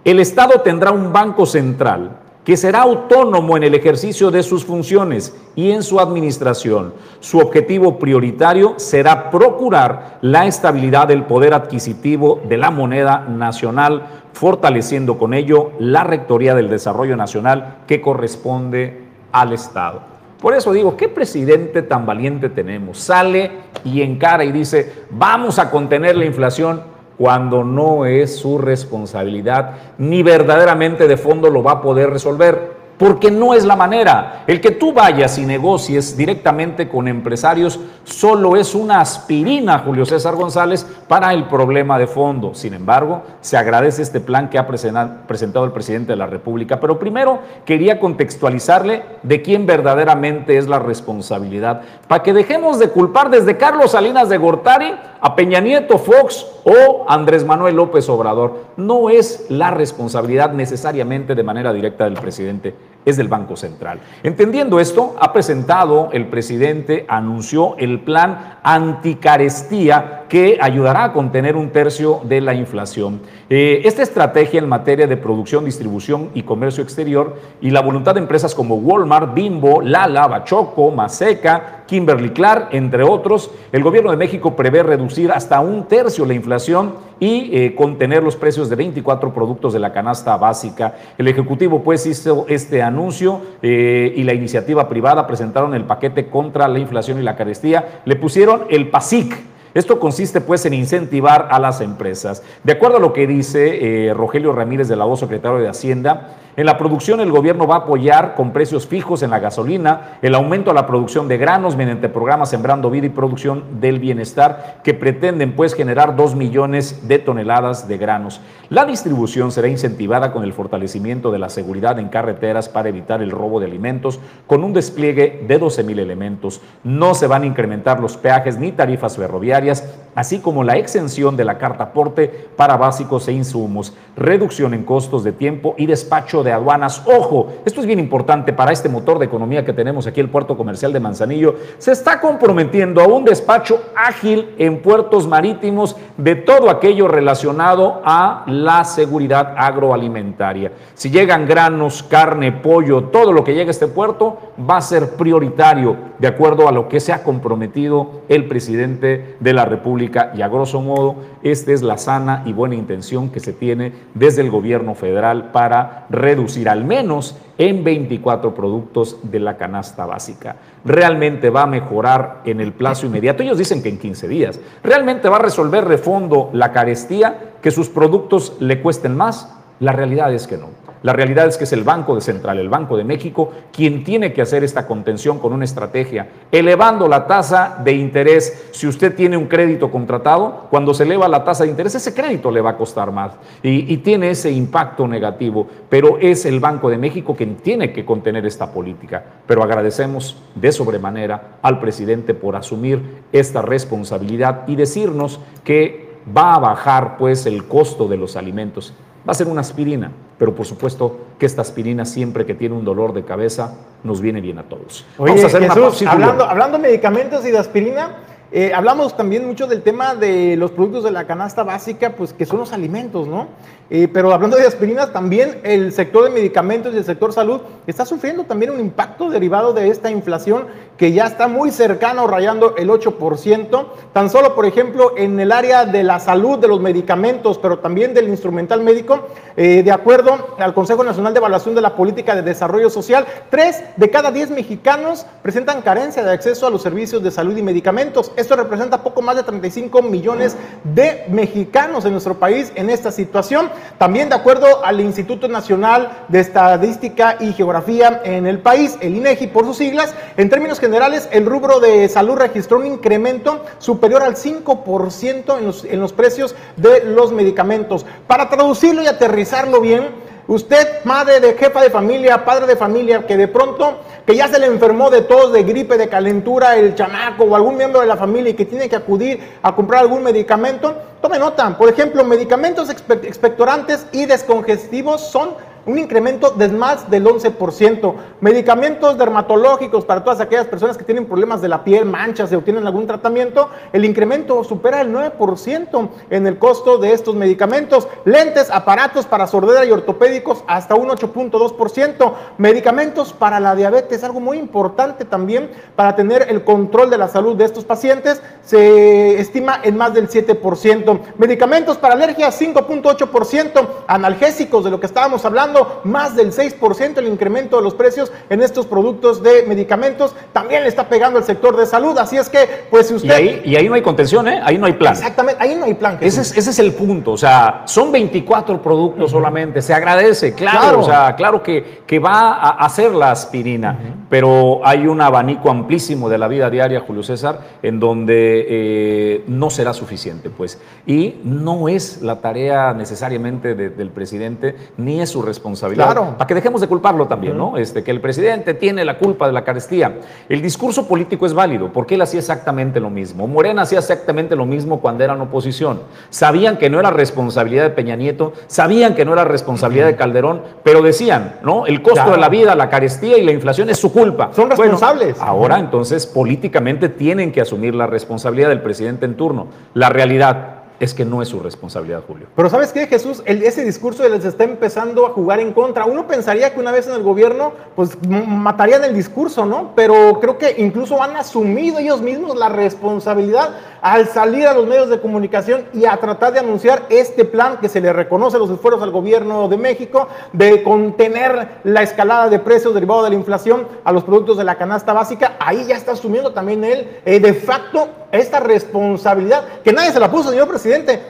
el 0.05 0.19
Estado 0.19 0.63
tendrá 0.63 0.91
un 0.91 1.13
banco 1.13 1.47
central 1.47 2.19
que 2.45 2.57
será 2.57 2.83
autónomo 2.83 3.57
en 3.57 3.65
el 3.65 3.75
ejercicio 3.75 4.31
de 4.31 4.43
sus 4.43 4.65
funciones 4.65 5.37
y 5.55 5.71
en 5.71 5.83
su 5.83 6.01
administración. 6.01 6.95
Su 7.21 7.39
objetivo 7.39 7.99
prioritario 7.99 8.75
será 8.79 9.31
procurar 9.31 10.19
la 10.23 10.47
estabilidad 10.47 11.09
del 11.09 11.25
poder 11.25 11.53
adquisitivo 11.53 12.41
de 12.49 12.57
la 12.57 12.71
moneda 12.71 13.27
nacional, 13.29 14.07
fortaleciendo 14.33 15.19
con 15.19 15.35
ello 15.35 15.73
la 15.79 16.05
Rectoría 16.05 16.55
del 16.55 16.71
Desarrollo 16.71 17.17
Nacional 17.17 17.79
que 17.87 18.01
corresponde 18.01 19.03
al 19.33 19.53
Estado. 19.53 20.01
Por 20.41 20.55
eso 20.55 20.73
digo, 20.73 20.97
¿qué 20.97 21.09
presidente 21.09 21.83
tan 21.83 22.07
valiente 22.07 22.49
tenemos? 22.49 22.99
Sale 22.99 23.51
y 23.85 24.03
encara 24.03 24.45
y 24.45 24.53
dice, 24.53 25.05
vamos 25.11 25.59
a 25.59 25.71
contener 25.71 26.17
la 26.17 26.25
inflación 26.25 26.81
cuando 27.19 27.65
no 27.65 28.07
es 28.07 28.37
su 28.39 28.59
responsabilidad, 28.59 29.75
ni 29.99 30.23
verdaderamente 30.23 31.09
de 31.09 31.17
fondo 31.17 31.51
lo 31.51 31.63
va 31.63 31.73
a 31.73 31.83
poder 31.83 32.11
resolver 32.11 32.78
porque 32.99 33.31
no 33.31 33.55
es 33.55 33.65
la 33.65 33.77
manera. 33.77 34.43
El 34.47 34.61
que 34.61 34.73
tú 34.73 34.93
vayas 34.93 35.39
y 35.39 35.47
negocies 35.47 36.17
directamente 36.17 36.89
con 36.89 37.09
empresarios 37.09 37.79
solo 38.05 38.57
es 38.57 38.75
una 38.75 39.01
aspirina, 39.01 39.79
Julio 39.79 40.05
César 40.05 40.35
González, 40.35 40.85
para 41.07 41.33
el 41.33 41.45
problema 41.45 41.99
de 41.99 42.07
fondo. 42.07 42.55
Sin 42.55 42.75
embargo, 42.75 43.23
se 43.41 43.57
agradece 43.57 44.03
este 44.03 44.21
plan 44.21 44.51
que 44.51 44.59
ha 44.59 44.67
presentado 44.67 45.65
el 45.65 45.73
presidente 45.73 46.13
de 46.13 46.17
la 46.17 46.27
República. 46.27 46.81
Pero 46.81 46.99
primero 46.99 47.41
quería 47.65 48.01
contextualizarle 48.01 49.05
de 49.23 49.43
quién 49.43 49.65
verdaderamente 49.65 50.59
es 50.59 50.67
la 50.67 50.79
responsabilidad, 50.79 51.83
para 52.09 52.23
que 52.23 52.33
dejemos 52.33 52.79
de 52.79 52.91
culpar 52.91 53.31
desde 53.31 53.57
Carlos 53.57 53.93
Salinas 53.93 54.29
de 54.29 54.39
Gortari 54.39 54.95
a 55.21 55.35
Peña 55.37 55.61
Nieto, 55.61 55.99
Fox 55.99 56.47
o 56.65 57.07
Andrés 57.09 57.45
Manuel 57.45 57.77
López 57.77 58.09
Obrador. 58.09 58.65
No 58.77 59.11
es 59.11 59.47
la 59.49 59.71
responsabilidad 59.71 60.53
necesariamente 60.53 61.35
de 61.35 61.43
manera 61.43 61.73
directa 61.73 62.05
del 62.05 62.15
presidente 62.15 62.88
es 63.09 63.17
del 63.17 63.29
Banco 63.29 63.57
Central. 63.57 64.01
Entendiendo 64.23 64.81
esto, 64.81 65.17
ha 65.19 65.33
presentado 65.33 66.11
el 66.13 66.27
presidente, 66.27 67.05
anunció 67.09 67.77
el 67.79 68.01
plan 68.01 68.59
anticarestía 68.63 70.25
que 70.29 70.59
ayudará 70.61 71.05
a 71.05 71.13
contener 71.13 71.57
un 71.57 71.71
tercio 71.71 72.21
de 72.25 72.41
la 72.41 72.55
inflación. 72.55 73.21
Eh, 73.49 73.83
esta 73.85 74.03
estrategia 74.03 74.59
en 74.59 74.69
materia 74.69 75.07
de 75.07 75.17
producción, 75.17 75.65
distribución 75.65 76.31
y 76.35 76.43
comercio 76.43 76.83
exterior 76.83 77.37
y 77.61 77.71
la 77.71 77.81
voluntad 77.81 78.15
de 78.15 78.21
empresas 78.21 78.55
como 78.55 78.77
Walmart, 78.77 79.35
Bimbo, 79.35 79.81
Lala, 79.81 80.27
Bachoco, 80.27 80.91
Maseca, 80.91 81.85
Kimberly 81.87 82.31
Clark, 82.31 82.69
entre 82.73 83.03
otros, 83.03 83.51
el 83.73 83.83
gobierno 83.83 84.11
de 84.11 84.19
México 84.19 84.55
prevé 84.55 84.83
reducir 84.83 85.33
hasta 85.33 85.61
un 85.61 85.85
tercio 85.89 86.27
la 86.27 86.35
inflación 86.35 87.09
y 87.19 87.51
eh, 87.53 87.75
contener 87.75 88.23
los 88.23 88.37
precios 88.37 88.69
de 88.69 88.77
24 88.77 89.33
productos 89.33 89.73
de 89.73 89.79
la 89.79 89.93
canasta 89.93 90.37
básica. 90.37 90.95
El 91.17 91.29
Ejecutivo 91.29 91.83
pues 91.83 92.07
hizo 92.07 92.45
este 92.49 92.83
anuncio 92.83 93.41
eh, 93.63 94.13
y 94.15 94.23
la 94.25 94.35
iniciativa 94.35 94.89
privada 94.89 95.27
presentaron 95.27 95.75
el 95.75 95.85
paquete 95.85 96.29
contra 96.29 96.69
la 96.69 96.79
inflación 96.79 97.19
y 97.19 97.23
la 97.23 97.37
carestía. 97.37 98.03
Le 98.05 98.17
pusieron 98.17 98.65
el 98.69 98.89
PASIC 98.89 99.35
esto 99.79 100.01
consiste 100.01 100.41
pues 100.41 100.67
en 100.67 100.75
incentivar 100.75 101.49
a 101.51 101.59
las 101.59 101.81
empresas. 101.81 102.43
De 102.65 102.73
acuerdo 102.73 102.97
a 102.97 103.01
lo 103.01 103.13
que 103.13 103.27
dice 103.27 104.09
eh, 104.09 104.15
Rogelio 104.15 104.53
Ramírez 104.53 104.89
de 104.89 104.97
la 104.97 105.05
voz 105.05 105.21
secretario 105.21 105.59
de 105.59 105.69
Hacienda, 105.69 106.37
en 106.59 106.67
la 106.67 106.77
producción 106.77 107.21
el 107.21 107.31
gobierno 107.31 107.69
va 107.69 107.77
a 107.77 107.79
apoyar 107.79 108.35
con 108.35 108.53
precios 108.53 108.89
fijos 108.89 109.23
en 109.23 109.31
la 109.31 109.39
gasolina 109.39 110.19
el 110.23 110.35
aumento 110.35 110.73
a 110.73 110.75
la 110.75 110.89
producción 110.89 111.29
de 111.29 111.39
granos 111.39 111.77
mediante 111.77 112.09
programas 112.09 112.51
Sembrando 112.51 112.91
Vida 112.91 113.07
y 113.07 113.11
Producción 113.11 113.81
del 113.81 114.01
Bienestar 114.01 114.81
que 114.83 114.93
pretenden 114.93 115.55
pues 115.55 115.75
generar 115.75 116.17
dos 116.17 116.35
millones 116.35 117.07
de 117.07 117.21
toneladas 117.21 117.87
de 117.87 117.97
granos. 117.97 118.41
La 118.71 118.85
distribución 118.85 119.53
será 119.53 119.69
incentivada 119.69 120.33
con 120.33 120.43
el 120.43 120.53
fortalecimiento 120.53 121.31
de 121.31 121.39
la 121.39 121.49
seguridad 121.49 122.01
en 122.01 122.09
carreteras 122.09 122.69
para 122.69 122.89
evitar 122.89 123.23
el 123.23 123.31
robo 123.31 123.61
de 123.61 123.67
alimentos 123.67 124.19
con 124.49 124.65
un 124.65 124.73
despliegue 124.73 125.45
de 125.47 125.59
12 125.59 125.85
mil 125.85 126.01
elementos. 126.01 126.61
No 126.83 127.15
se 127.15 127.29
van 127.29 127.45
a 127.45 127.47
incrementar 127.47 128.01
los 128.01 128.17
peajes 128.17 128.59
ni 128.59 128.73
tarifas 128.73 129.17
ferroviarias, 129.17 129.68
áreas 129.69 129.85
así 130.19 130.41
como 130.41 130.65
la 130.65 130.77
exención 130.77 131.37
de 131.37 131.45
la 131.45 131.59
carta 131.59 131.85
aporte 131.85 132.49
para 132.57 132.77
básicos 132.77 133.29
e 133.29 133.33
insumos, 133.33 133.95
reducción 134.17 134.75
en 134.75 134.83
costos 134.83 135.23
de 135.23 135.31
tiempo 135.31 135.77
y 135.79 135.87
despacho 135.87 136.43
de 136.43 136.51
aduanas. 136.51 137.05
Ojo, 137.07 137.53
esto 137.65 137.81
es 137.81 137.87
bien 137.87 138.01
importante 138.01 138.53
para 138.53 138.73
este 138.73 138.89
motor 138.89 139.21
de 139.21 139.27
economía 139.27 139.65
que 139.65 139.73
tenemos 139.73 140.09
aquí, 140.09 140.19
el 140.19 140.29
puerto 140.29 140.57
comercial 140.57 140.93
de 140.93 140.99
Manzanillo. 140.99 141.55
Se 141.79 141.93
está 141.93 142.21
comprometiendo 142.21 143.01
a 143.01 143.07
un 143.07 143.25
despacho 143.25 143.81
ágil 143.95 144.57
en 144.59 144.83
puertos 144.83 145.29
marítimos 145.29 145.95
de 146.17 146.35
todo 146.35 146.69
aquello 146.69 147.07
relacionado 147.07 148.03
a 148.05 148.43
la 148.49 148.83
seguridad 148.83 149.55
agroalimentaria. 149.57 150.73
Si 150.95 151.11
llegan 151.11 151.47
granos, 151.47 152.03
carne, 152.03 152.51
pollo, 152.51 153.05
todo 153.05 153.33
lo 153.33 153.45
que 153.45 153.55
llegue 153.55 153.69
a 153.69 153.71
este 153.71 153.87
puerto 153.87 154.37
va 154.69 154.79
a 154.79 154.83
ser 154.83 155.11
prioritario 155.11 156.09
de 156.19 156.27
acuerdo 156.27 156.67
a 156.67 156.73
lo 156.73 156.89
que 156.89 156.99
se 156.99 157.13
ha 157.13 157.23
comprometido 157.23 158.23
el 158.29 158.49
presidente 158.49 159.37
de 159.39 159.53
la 159.53 159.65
República 159.65 160.08
y 160.35 160.43
a 160.43 160.49
grosso 160.49 160.81
modo 160.81 161.17
esta 161.43 161.73
es 161.73 161.83
la 161.83 161.99
sana 161.99 162.43
y 162.47 162.53
buena 162.53 162.75
intención 162.75 163.31
que 163.31 163.41
se 163.41 163.53
tiene 163.53 163.93
desde 164.15 164.43
el 164.43 164.51
gobierno 164.51 164.95
federal 164.95 165.51
para 165.53 166.07
reducir 166.11 166.69
al 166.69 166.85
menos 166.85 167.37
en 167.59 167.83
24 167.83 168.55
productos 168.55 169.19
de 169.23 169.41
la 169.41 169.57
canasta 169.57 170.07
básica. 170.07 170.57
Realmente 170.85 171.51
va 171.51 171.63
a 171.63 171.67
mejorar 171.67 172.43
en 172.45 172.61
el 172.61 172.73
plazo 172.73 173.07
inmediato. 173.07 173.43
Ellos 173.43 173.59
dicen 173.59 173.83
que 173.83 173.89
en 173.89 173.99
15 173.99 174.29
días. 174.29 174.61
Realmente 174.83 175.29
va 175.29 175.37
a 175.37 175.43
resolver 175.43 175.87
de 175.87 175.99
fondo 175.99 176.51
la 176.53 176.73
carestía, 176.73 177.55
que 177.61 177.71
sus 177.71 177.89
productos 177.89 178.57
le 178.61 178.81
cuesten 178.81 179.17
más. 179.17 179.53
La 179.81 179.93
realidad 179.93 180.33
es 180.33 180.47
que 180.47 180.57
no. 180.57 180.69
La 181.03 181.13
realidad 181.13 181.47
es 181.47 181.57
que 181.57 181.65
es 181.65 181.73
el 181.73 181.85
Banco 181.85 182.15
de 182.15 182.21
Central, 182.21 182.59
el 182.59 182.69
Banco 182.69 182.97
de 182.97 183.05
México, 183.05 183.53
quien 183.73 184.05
tiene 184.05 184.33
que 184.33 184.43
hacer 184.43 184.65
esta 184.65 184.87
contención 184.87 185.39
con 185.39 185.53
una 185.53 185.65
estrategia, 185.65 186.29
elevando 186.51 187.09
la 187.09 187.27
tasa 187.27 187.79
de 187.83 187.93
interés. 187.93 188.69
Si 188.73 188.87
usted 188.87 189.15
tiene 189.15 189.37
un 189.37 189.47
crédito 189.47 189.91
contratado, 189.91 190.67
cuando 190.71 190.95
se 190.95 191.05
eleva 191.05 191.29
la 191.29 191.45
tasa 191.45 191.65
de 191.65 191.71
interés, 191.71 191.95
ese 191.95 192.15
crédito 192.15 192.51
le 192.51 192.61
va 192.61 192.71
a 192.71 192.77
costar 192.77 193.13
más 193.13 193.33
y, 193.63 193.99
tiene 193.99 194.31
ese 194.31 194.51
impacto 194.51 195.07
negativo. 195.07 195.67
Pero 195.89 196.19
es 196.19 196.47
el 196.47 196.61
Banco 196.61 196.89
de 196.89 196.99
México 196.99 197.35
quien 197.35 197.57
tiene 197.57 197.93
que 197.93 198.05
contener 198.05 198.47
esta 198.47 198.73
política. 198.73 199.25
Pero 199.47 199.63
agradecemos 199.63 200.37
de 200.55 200.73
sobremanera 200.73 201.59
al 201.63 201.81
presidente 201.81 202.35
por 202.35 202.57
asumir 202.57 203.23
esta 203.33 203.63
responsabilidad 203.63 204.65
y 204.67 204.77
decirnos 204.77 205.41
que 205.65 206.09
va 206.37 206.55
a 206.55 206.59
bajar 206.59 207.17
pues 207.17 207.47
el 207.47 207.67
costo 207.67 208.09
de 208.09 208.17
los 208.17 208.37
alimentos. 208.37 208.95
Va 209.29 209.33
a 209.33 209.35
ser 209.35 209.47
una 209.47 209.61
aspirina, 209.61 210.11
pero 210.39 210.55
por 210.55 210.65
supuesto 210.65 211.19
que 211.39 211.45
esta 211.45 211.61
aspirina 211.61 212.07
siempre 212.07 212.47
que 212.47 212.55
tiene 212.55 212.75
un 212.75 212.83
dolor 212.83 213.13
de 213.13 213.25
cabeza 213.25 213.75
nos 214.03 214.23
viene 214.23 214.41
bien 214.41 214.59
a 214.59 214.63
todos. 214.63 215.05
Vamos 215.19 215.45
a 215.45 215.47
hacer 215.49 215.71
hablando, 216.09 216.45
hablando 216.45 216.79
de 216.79 216.83
medicamentos 216.85 217.45
y 217.45 217.51
de 217.51 217.59
aspirina, 217.59 218.17
eh, 218.51 218.73
hablamos 218.75 219.17
también 219.17 219.47
mucho 219.47 219.67
del 219.67 219.83
tema 219.83 220.15
de 220.15 220.57
los 220.57 220.71
productos 220.71 221.05
de 221.05 221.11
la 221.11 221.27
canasta 221.27 221.63
básica, 221.65 222.15
pues 222.17 222.33
que 222.33 222.47
son 222.47 222.59
los 222.59 222.73
alimentos, 222.73 223.29
¿no? 223.29 223.49
Eh, 223.91 224.07
pero 224.13 224.33
hablando 224.35 224.57
de 224.59 224.67
aspirinas, 224.67 225.13
también 225.15 225.61
el 225.63 225.93
sector 225.93 226.25
de 226.25 226.31
medicamentos 226.31 226.93
y 226.93 226.99
el 226.99 227.05
sector 227.05 227.33
salud 227.33 227.61
está 227.87 228.05
sufriendo 228.05 228.45
también 228.45 228.71
un 228.71 228.81
impacto 228.81 229.31
derivado 229.31 229.73
de 229.73 229.89
esta 229.89 230.11
inflación 230.11 230.67
que 230.99 231.13
ya 231.13 231.27
está 231.27 231.49
muy 231.49 231.71
cercano, 231.71 232.27
rayando 232.27 232.77
el 232.77 232.91
8%. 232.91 233.87
Tan 234.13 234.29
solo, 234.29 234.55
por 234.55 234.67
ejemplo, 234.67 235.15
en 235.17 235.41
el 235.41 235.53
área 235.53 235.87
de 235.87 236.03
la 236.03 236.21
salud, 236.21 236.59
de 236.59 236.69
los 236.69 236.81
medicamentos, 236.81 237.57
pero 237.57 237.79
también 237.79 238.13
del 238.13 238.29
instrumental 238.29 238.83
médico, 238.83 239.29
eh, 239.57 239.83
de 239.83 239.93
acuerdo 239.93 240.57
al 240.59 240.75
Consejo 240.75 241.03
Nacional 241.03 241.33
de 241.33 241.39
Evaluación 241.39 241.75
de 241.75 241.81
la 241.81 241.97
Política 241.97 242.35
de 242.35 242.43
Desarrollo 242.43 242.91
Social, 242.91 243.27
tres 243.49 243.83
de 243.97 244.11
cada 244.11 244.31
diez 244.31 244.51
mexicanos 244.51 245.25
presentan 245.43 245.81
carencia 245.81 246.23
de 246.23 246.33
acceso 246.33 246.67
a 246.67 246.71
los 246.71 246.83
servicios 246.83 247.23
de 247.23 247.31
salud 247.31 247.57
y 247.57 247.63
medicamentos. 247.63 248.33
Esto 248.39 248.55
representa 248.55 249.03
poco 249.03 249.21
más 249.21 249.35
de 249.35 249.43
35 249.43 250.01
millones 250.01 250.57
de 250.85 251.25
mexicanos 251.29 252.05
en 252.05 252.13
nuestro 252.13 252.39
país 252.39 252.71
en 252.77 252.89
esta 252.89 253.11
situación. 253.11 253.69
También 253.99 254.29
de 254.29 254.37
acuerdo 254.37 254.85
al 254.85 255.01
Instituto 255.01 255.49
Nacional 255.49 256.25
de 256.29 256.39
Estadística 256.39 257.37
y 257.41 257.53
Geografía 257.53 258.23
en 258.25 258.47
el 258.47 258.61
país, 258.61 258.97
el 259.01 259.17
INEGI 259.17 259.49
por 259.49 259.65
sus 259.65 259.79
siglas, 259.79 260.15
en 260.37 260.49
términos 260.49 260.79
generales, 260.79 261.29
el 261.33 261.47
rubro 261.47 261.81
de 261.81 262.09
salud 262.09 262.37
registró 262.37 262.79
un 262.79 262.87
incremento 262.87 263.65
superior 263.81 264.23
al 264.23 264.37
5% 264.37 265.59
en 265.59 265.65
los, 265.67 265.85
en 265.85 265.99
los 265.99 266.13
precios 266.13 266.55
de 266.77 267.03
los 267.07 267.33
medicamentos. 267.33 268.07
Para 268.29 268.49
traducirlo 268.49 269.03
y 269.03 269.09
aterrizarlo 269.09 269.81
bien, 269.81 270.29
Usted, 270.49 271.05
madre 271.05 271.41
de 271.41 271.53
jefa 271.59 271.83
de 271.83 271.91
familia, 271.91 272.43
padre 272.43 272.67
de 272.67 272.75
familia, 272.75 273.27
que 273.27 273.37
de 273.37 273.49
pronto, 273.49 273.99
que 274.25 274.35
ya 274.35 274.49
se 274.49 274.59
le 274.59 274.65
enfermó 274.65 275.11
de 275.11 275.21
tos, 275.21 275.53
de 275.53 275.63
gripe, 275.63 275.99
de 275.99 276.09
calentura, 276.09 276.75
el 276.75 276.95
chamaco 276.95 277.45
o 277.45 277.55
algún 277.55 277.77
miembro 277.77 278.01
de 278.01 278.07
la 278.07 278.17
familia 278.17 278.53
y 278.53 278.55
que 278.55 278.65
tiene 278.65 278.89
que 278.89 278.97
acudir 278.97 279.59
a 279.61 279.75
comprar 279.75 280.01
algún 280.01 280.23
medicamento, 280.23 280.97
tome 281.21 281.39
nota. 281.39 281.77
Por 281.77 281.91
ejemplo, 281.91 282.25
medicamentos 282.25 282.89
expectorantes 282.89 284.07
y 284.11 284.25
descongestivos 284.25 285.21
son 285.21 285.51
un 285.89 285.99
incremento 285.99 286.51
de 286.51 286.69
más 286.69 287.11
del 287.11 287.25
11%. 287.25 288.15
Medicamentos 288.41 289.17
dermatológicos 289.17 290.05
para 290.05 290.23
todas 290.23 290.39
aquellas 290.41 290.67
personas 290.67 290.99
que 290.99 291.05
tienen 291.05 291.25
problemas 291.25 291.63
de 291.63 291.69
la 291.69 291.83
piel, 291.83 292.05
manchas 292.05 292.53
o 292.53 292.61
tienen 292.61 292.87
algún 292.87 293.07
tratamiento, 293.07 293.71
el 293.93 294.05
incremento 294.05 294.63
supera 294.65 295.01
el 295.01 295.13
9% 295.13 296.09
en 296.29 296.47
el 296.47 296.59
costo 296.59 296.99
de 296.99 297.13
estos 297.13 297.35
medicamentos. 297.35 298.07
Lentes, 298.27 298.71
aparatos 298.71 299.25
para 299.25 299.47
sordera 299.47 299.85
y 299.87 299.91
ortopédicos 299.91 300.63
hasta 300.67 300.95
un 300.95 301.09
8.2%. 301.09 302.35
Medicamentos 302.59 303.33
para 303.33 303.59
la 303.59 303.75
diabetes, 303.75 304.23
algo 304.25 304.41
muy 304.41 304.59
importante 304.59 305.25
también 305.25 305.71
para 305.97 306.15
tener 306.15 306.47
el 306.51 306.65
control 306.65 307.09
de 307.09 307.17
la 307.17 307.29
salud 307.29 307.57
de 307.57 307.65
estos 307.65 307.85
pacientes, 307.85 308.43
se 308.63 309.41
estima 309.41 309.81
en 309.83 309.97
más 309.97 310.13
del 310.13 310.29
7%. 310.29 311.21
Medicamentos 311.39 311.97
para 311.97 312.13
alergia, 312.13 312.51
5.8%. 312.51 313.89
Analgésicos, 314.07 314.85
de 314.85 314.91
lo 314.91 315.01
que 315.01 315.07
estábamos 315.07 315.45
hablando, 315.47 315.78
más 316.05 316.37
del 316.37 316.53
6% 316.53 317.19
el 317.19 317.29
incremento 317.29 317.77
de 317.77 317.83
los 317.83 317.95
precios 317.95 318.33
en 318.49 318.63
estos 318.63 318.87
productos 318.87 319.43
de 319.43 319.65
medicamentos. 319.67 320.35
También 320.53 320.83
le 320.83 320.89
está 320.89 321.09
pegando 321.09 321.39
al 321.39 321.45
sector 321.45 321.77
de 321.77 321.87
salud. 321.87 322.17
Así 322.19 322.37
es 322.37 322.49
que, 322.49 322.87
pues 322.91 323.09
si 323.09 323.15
usted... 323.15 323.29
Y 323.29 323.33
ahí, 323.33 323.63
y 323.65 323.77
ahí 323.77 323.89
no 323.89 323.95
hay 323.95 324.03
contención, 324.03 324.49
¿eh? 324.49 324.61
Ahí 324.65 324.79
no 324.79 324.87
hay 324.87 324.95
plan. 324.95 325.13
Exactamente, 325.13 325.63
ahí 325.63 325.75
no 325.75 325.85
hay 325.85 325.95
plan. 325.95 326.19
Ese 326.21 326.41
es, 326.41 326.57
ese 326.57 326.71
es, 326.71 326.79
el 326.79 326.93
punto. 326.93 327.33
O 327.33 327.37
sea, 327.37 327.83
son 327.87 328.13
24 328.13 328.81
productos 328.83 329.25
uh 329.25 329.27
-huh. 329.27 329.31
solamente. 329.31 329.83
Se 329.83 329.95
agradece, 329.95 330.55
claro, 330.55 330.79
claro. 330.81 331.01
O 331.01 331.05
sea, 331.05 331.37
claro 331.37 331.63
que, 331.63 332.03
que 332.07 332.19
va 332.19 332.55
a 332.55 332.71
hacer 332.85 333.13
la 333.13 333.31
aspirina. 333.31 333.99
Uh 333.99 334.07
-huh. 334.07 334.27
Pero 334.29 334.81
hay 334.85 335.07
un 335.07 335.21
abanico 335.21 335.71
amplísimo 335.71 336.29
de 336.29 336.39
la 336.39 336.49
vida 336.49 336.69
diaria, 336.71 337.01
Julio 337.01 337.23
César, 337.23 337.61
en 337.83 337.99
donde 337.99 338.67
eh, 338.69 339.45
no 339.47 339.71
será 339.71 339.93
suficiente, 339.95 340.51
pues. 340.51 340.79
Y 341.07 341.37
no 341.45 341.89
es 341.89 342.21
la 342.23 342.41
tarea 342.41 342.93
necesariamente 342.93 343.75
de, 343.75 343.91
del 343.91 344.11
presidente, 344.11 344.77
ni 344.97 345.21
es 345.21 345.31
su 345.31 345.43
responsabilidad. 345.43 345.68
Claro. 345.77 346.35
Para 346.37 346.47
que 346.47 346.55
dejemos 346.55 346.81
de 346.81 346.89
culparlo 346.89 347.27
también. 347.27 347.57
¿no? 347.57 347.77
Este, 347.77 348.03
que 348.03 348.11
el 348.11 348.21
presidente 348.21 348.75
tiene 348.75 349.05
la 349.05 349.19
culpa 349.19 349.47
de 349.47 349.53
la 349.53 349.65
carestía. 349.65 350.19
El 350.49 350.63
discurso 350.63 351.07
político 351.07 351.47
es 351.47 351.55
válido, 351.55 351.93
porque 351.93 352.15
él 352.15 352.23
hacía 352.23 352.41
exactamente 352.41 353.01
lo 353.01 353.11
mismo. 353.11 353.47
Morena 353.47 353.83
hacía 353.83 353.99
exactamente 353.99 354.57
lo 354.57 354.67
mismo 354.67 355.01
cuando 355.01 355.25
eran 355.25 355.41
oposición. 355.41 356.01
Sabían 356.31 356.77
que 356.79 356.91
no 356.91 357.01
era 357.01 357.11
responsabilidad 357.11 357.85
de 357.85 357.91
Peña 357.91 358.17
Nieto, 358.17 358.53
sabían 358.67 359.15
que 359.15 359.25
no 359.25 359.33
era 359.33 359.45
responsabilidad 359.45 360.07
de 360.07 360.17
Calderón, 360.17 360.63
pero 360.83 361.03
decían, 361.03 361.57
¿no? 361.63 361.87
El 361.87 362.03
costo 362.03 362.17
claro. 362.17 362.33
de 362.33 362.39
la 362.39 362.49
vida, 362.49 362.75
la 362.75 362.89
carestía 362.89 363.39
y 363.39 363.45
la 363.45 363.53
inflación 363.53 363.91
es 363.91 363.99
su 363.99 364.13
culpa. 364.13 364.51
Son 364.55 364.71
responsables. 364.71 365.37
Bueno, 365.37 365.51
ahora 365.51 365.79
entonces 365.79 366.27
políticamente 366.27 367.09
tienen 367.09 367.53
que 367.53 367.61
asumir 367.61 367.95
la 367.95 368.07
responsabilidad 368.07 368.69
del 368.69 368.83
presidente 368.83 369.27
en 369.27 369.37
turno. 369.37 369.69
La 369.95 370.09
realidad 370.09 370.78
es 371.01 371.15
que 371.15 371.25
no 371.25 371.43
es 371.43 371.49
su 371.49 371.61
responsabilidad, 371.61 372.25
Julio. 372.27 372.47
Pero 372.57 372.69
¿sabes 372.69 372.93
qué, 372.93 373.07
Jesús? 373.07 373.43
Ese 373.45 373.85
discurso 373.85 374.29
les 374.29 374.45
está 374.45 374.65
empezando 374.65 375.27
a 375.27 375.31
jugar 375.31 375.61
en 375.61 375.73
contra. 375.73 376.05
Uno 376.07 376.27
pensaría 376.27 376.75
que 376.75 376.81
una 376.81 376.91
vez 376.91 377.07
en 377.07 377.15
el 377.15 377.23
gobierno, 377.23 377.73
pues 377.95 378.19
matarían 378.29 379.05
el 379.05 379.15
discurso, 379.15 379.65
¿no? 379.65 379.93
Pero 379.95 380.41
creo 380.41 380.59
que 380.59 380.75
incluso 380.79 381.23
han 381.23 381.37
asumido 381.37 381.99
ellos 381.99 382.21
mismos 382.21 382.57
la 382.57 382.69
responsabilidad 382.69 383.77
al 384.01 384.29
salir 384.29 384.67
a 384.67 384.75
los 384.75 384.87
medios 384.87 385.09
de 385.09 385.21
comunicación 385.21 385.87
y 385.93 386.05
a 386.05 386.17
tratar 386.17 386.53
de 386.53 386.61
anunciar 386.61 387.05
este 387.11 387.45
plan 387.45 387.79
que 387.79 387.89
se 387.89 388.01
le 388.01 388.13
reconoce 388.13 388.59
los 388.59 388.71
esfuerzos 388.71 389.03
al 389.03 389.11
gobierno 389.11 389.69
de 389.69 389.77
México 389.77 390.29
de 390.53 390.83
contener 390.83 391.81
la 391.85 392.03
escalada 392.03 392.49
de 392.49 392.59
precios 392.59 392.95
derivado 392.95 393.25
de 393.25 393.31
la 393.31 393.37
inflación 393.37 393.87
a 394.05 394.13
los 394.13 394.25
productos 394.25 394.57
de 394.57 394.65
la 394.65 394.77
canasta 394.77 395.13
básica. 395.13 395.57
Ahí 395.61 395.85
ya 395.87 395.97
está 395.97 396.13
asumiendo 396.13 396.53
también 396.53 396.85
él, 396.85 397.21
eh, 397.25 397.41
de 397.41 397.55
facto, 397.55 398.09
esta 398.31 398.61
responsabilidad 398.61 399.65
que 399.83 399.93
nadie 399.93 400.13
se 400.13 400.21
la 400.21 400.31
puso, 400.31 400.51
señor 400.51 400.69
presidente. 400.69 400.88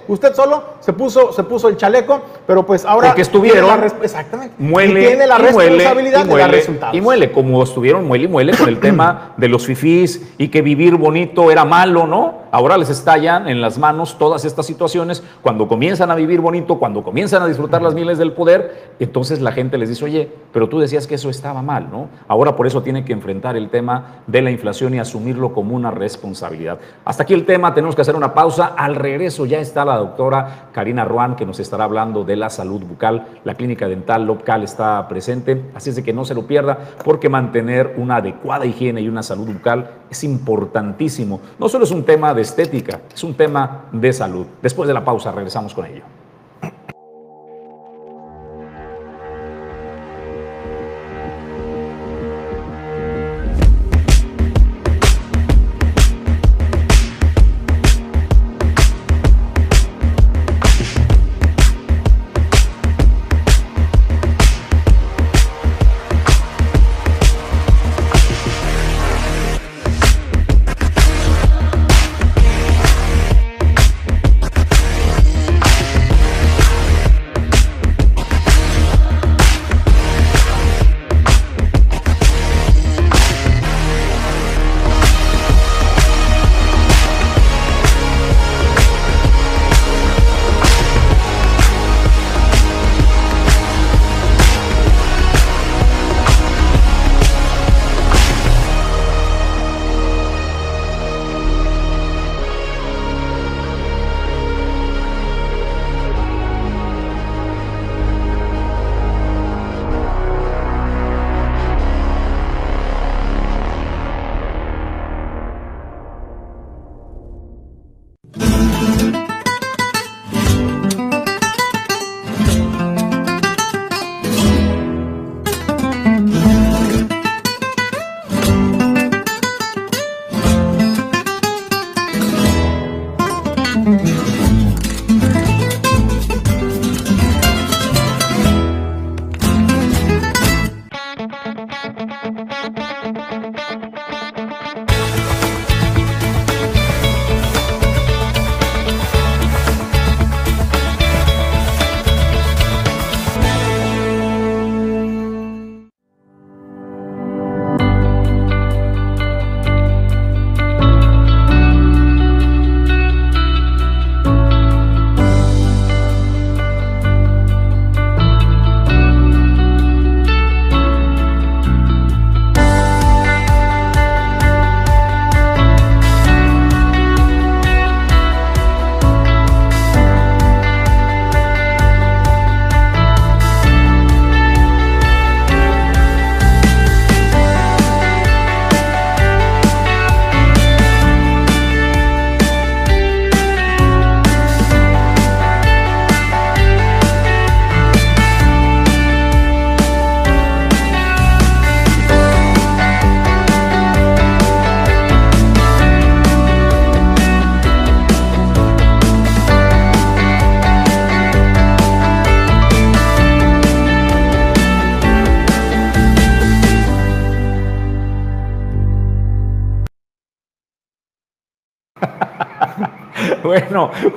Usted 0.09 0.35
solo 0.35 0.63
se 0.81 0.93
puso, 0.93 1.33
se 1.33 1.45
puso 1.45 1.69
el 1.69 1.77
chaleco, 1.77 2.23
pero 2.47 2.65
pues 2.65 2.85
ahora 2.85 3.09
Porque 3.09 3.23
estuvieron, 3.23 3.69
tiene 3.69 3.89
la, 3.89 4.05
exactamente, 4.05 4.55
muele, 4.59 5.03
y 5.03 5.07
tiene 5.07 5.27
la 5.27 5.39
y 5.39 5.43
responsabilidad 5.43 6.25
muele, 6.25 6.35
de 6.35 6.41
dar 6.41 6.51
resultados. 6.51 6.97
Y 6.97 7.01
muele, 7.01 7.33
como 7.33 7.63
estuvieron 7.63 8.07
muele 8.07 8.25
y 8.25 8.29
muele 8.29 8.57
con 8.57 8.69
el 8.69 8.79
tema 8.81 9.33
de 9.37 9.49
los 9.49 9.67
fifís 9.67 10.23
y 10.39 10.49
que 10.49 10.63
vivir 10.63 10.97
bonito 10.97 11.51
era 11.51 11.65
malo, 11.65 12.07
¿no? 12.07 12.48
Ahora 12.51 12.79
les 12.79 12.89
estallan 12.89 13.49
en 13.49 13.61
las 13.61 13.79
manos 13.79 14.17
todas 14.19 14.45
estas 14.45 14.65
situaciones. 14.65 15.23
Cuando 15.43 15.69
comienzan 15.69 16.11
a 16.11 16.15
vivir 16.15 16.41
bonito, 16.41 16.79
cuando 16.79 17.03
comienzan 17.05 17.43
a 17.43 17.47
disfrutar 17.47 17.83
las 17.83 17.95
mieles 17.95 18.19
del 18.19 18.33
poder, 18.33 18.95
entonces 18.99 19.41
la 19.41 19.53
gente 19.53 19.77
les 19.77 19.91
dice, 19.91 20.05
oye, 20.05 20.33
pero 20.53 20.69
tú 20.69 20.79
decías 20.79 21.07
que 21.07 21.17
eso 21.17 21.29
estaba 21.29 21.61
mal, 21.61 21.91
¿no? 21.91 22.09
Ahora 22.27 22.57
por 22.57 22.67
eso 22.67 22.83
tienen 22.83 23.05
que 23.05 23.13
enfrentar 23.13 23.57
el 23.57 23.69
tema 23.69 24.23
de 24.27 24.41
la 24.41 24.51
inflación 24.51 24.95
y 24.95 24.99
asumirlo 24.99 25.53
como 25.53 25.77
una 25.77 25.91
responsabilidad. 25.91 26.79
Hasta 27.05 27.25
aquí 27.25 27.35
el 27.35 27.45
tema, 27.45 27.75
tenemos 27.75 27.95
que 27.95 28.03
hacer 28.03 28.17
una 28.17 28.33
pausa. 28.33 28.73
Al 28.77 28.95
regreso 28.95 29.45
ya 29.45 29.59
está 29.59 29.85
la 29.85 29.97
doctora 29.97 30.71
Karina 30.73 31.05
Ruan, 31.05 31.37
que 31.37 31.45
nos 31.45 31.61
estará 31.61 31.85
hablando 31.85 32.25
de 32.25 32.37
la 32.37 32.49
salud 32.49 32.83
bucal. 32.83 33.27
La 33.45 33.55
clínica 33.55 33.89
dental 33.89 34.27
local 34.27 34.63
está 34.63 35.07
presente, 35.09 35.71
así 35.75 35.91
es 35.91 35.97
de 35.97 36.03
que 36.03 36.13
no 36.13 36.25
se 36.25 36.35
lo 36.35 36.47
pierda, 36.47 36.79
porque 37.05 37.29
mantener 37.29 37.95
una 37.99 38.17
adecuada 38.17 38.65
higiene 38.65 39.01
y 39.01 39.09
una 39.09 39.23
salud 39.23 39.47
bucal 39.47 39.91
es 40.11 40.25
importantísimo. 40.25 41.41
No 41.59 41.69
solo 41.69 41.85
es 41.85 41.91
un 41.91 42.05
tema 42.05 42.35
de 42.35 42.38
estética, 42.39 43.01
es 43.13 43.25
un 43.25 43.35
tema 43.35 43.87
de 43.93 44.13
salud. 44.13 44.47
Después 44.63 44.87
de 44.87 44.95
la 44.95 45.05
pausa 45.05 45.33
regresamos 45.33 45.75
con 45.75 45.87
ello. 45.87 46.03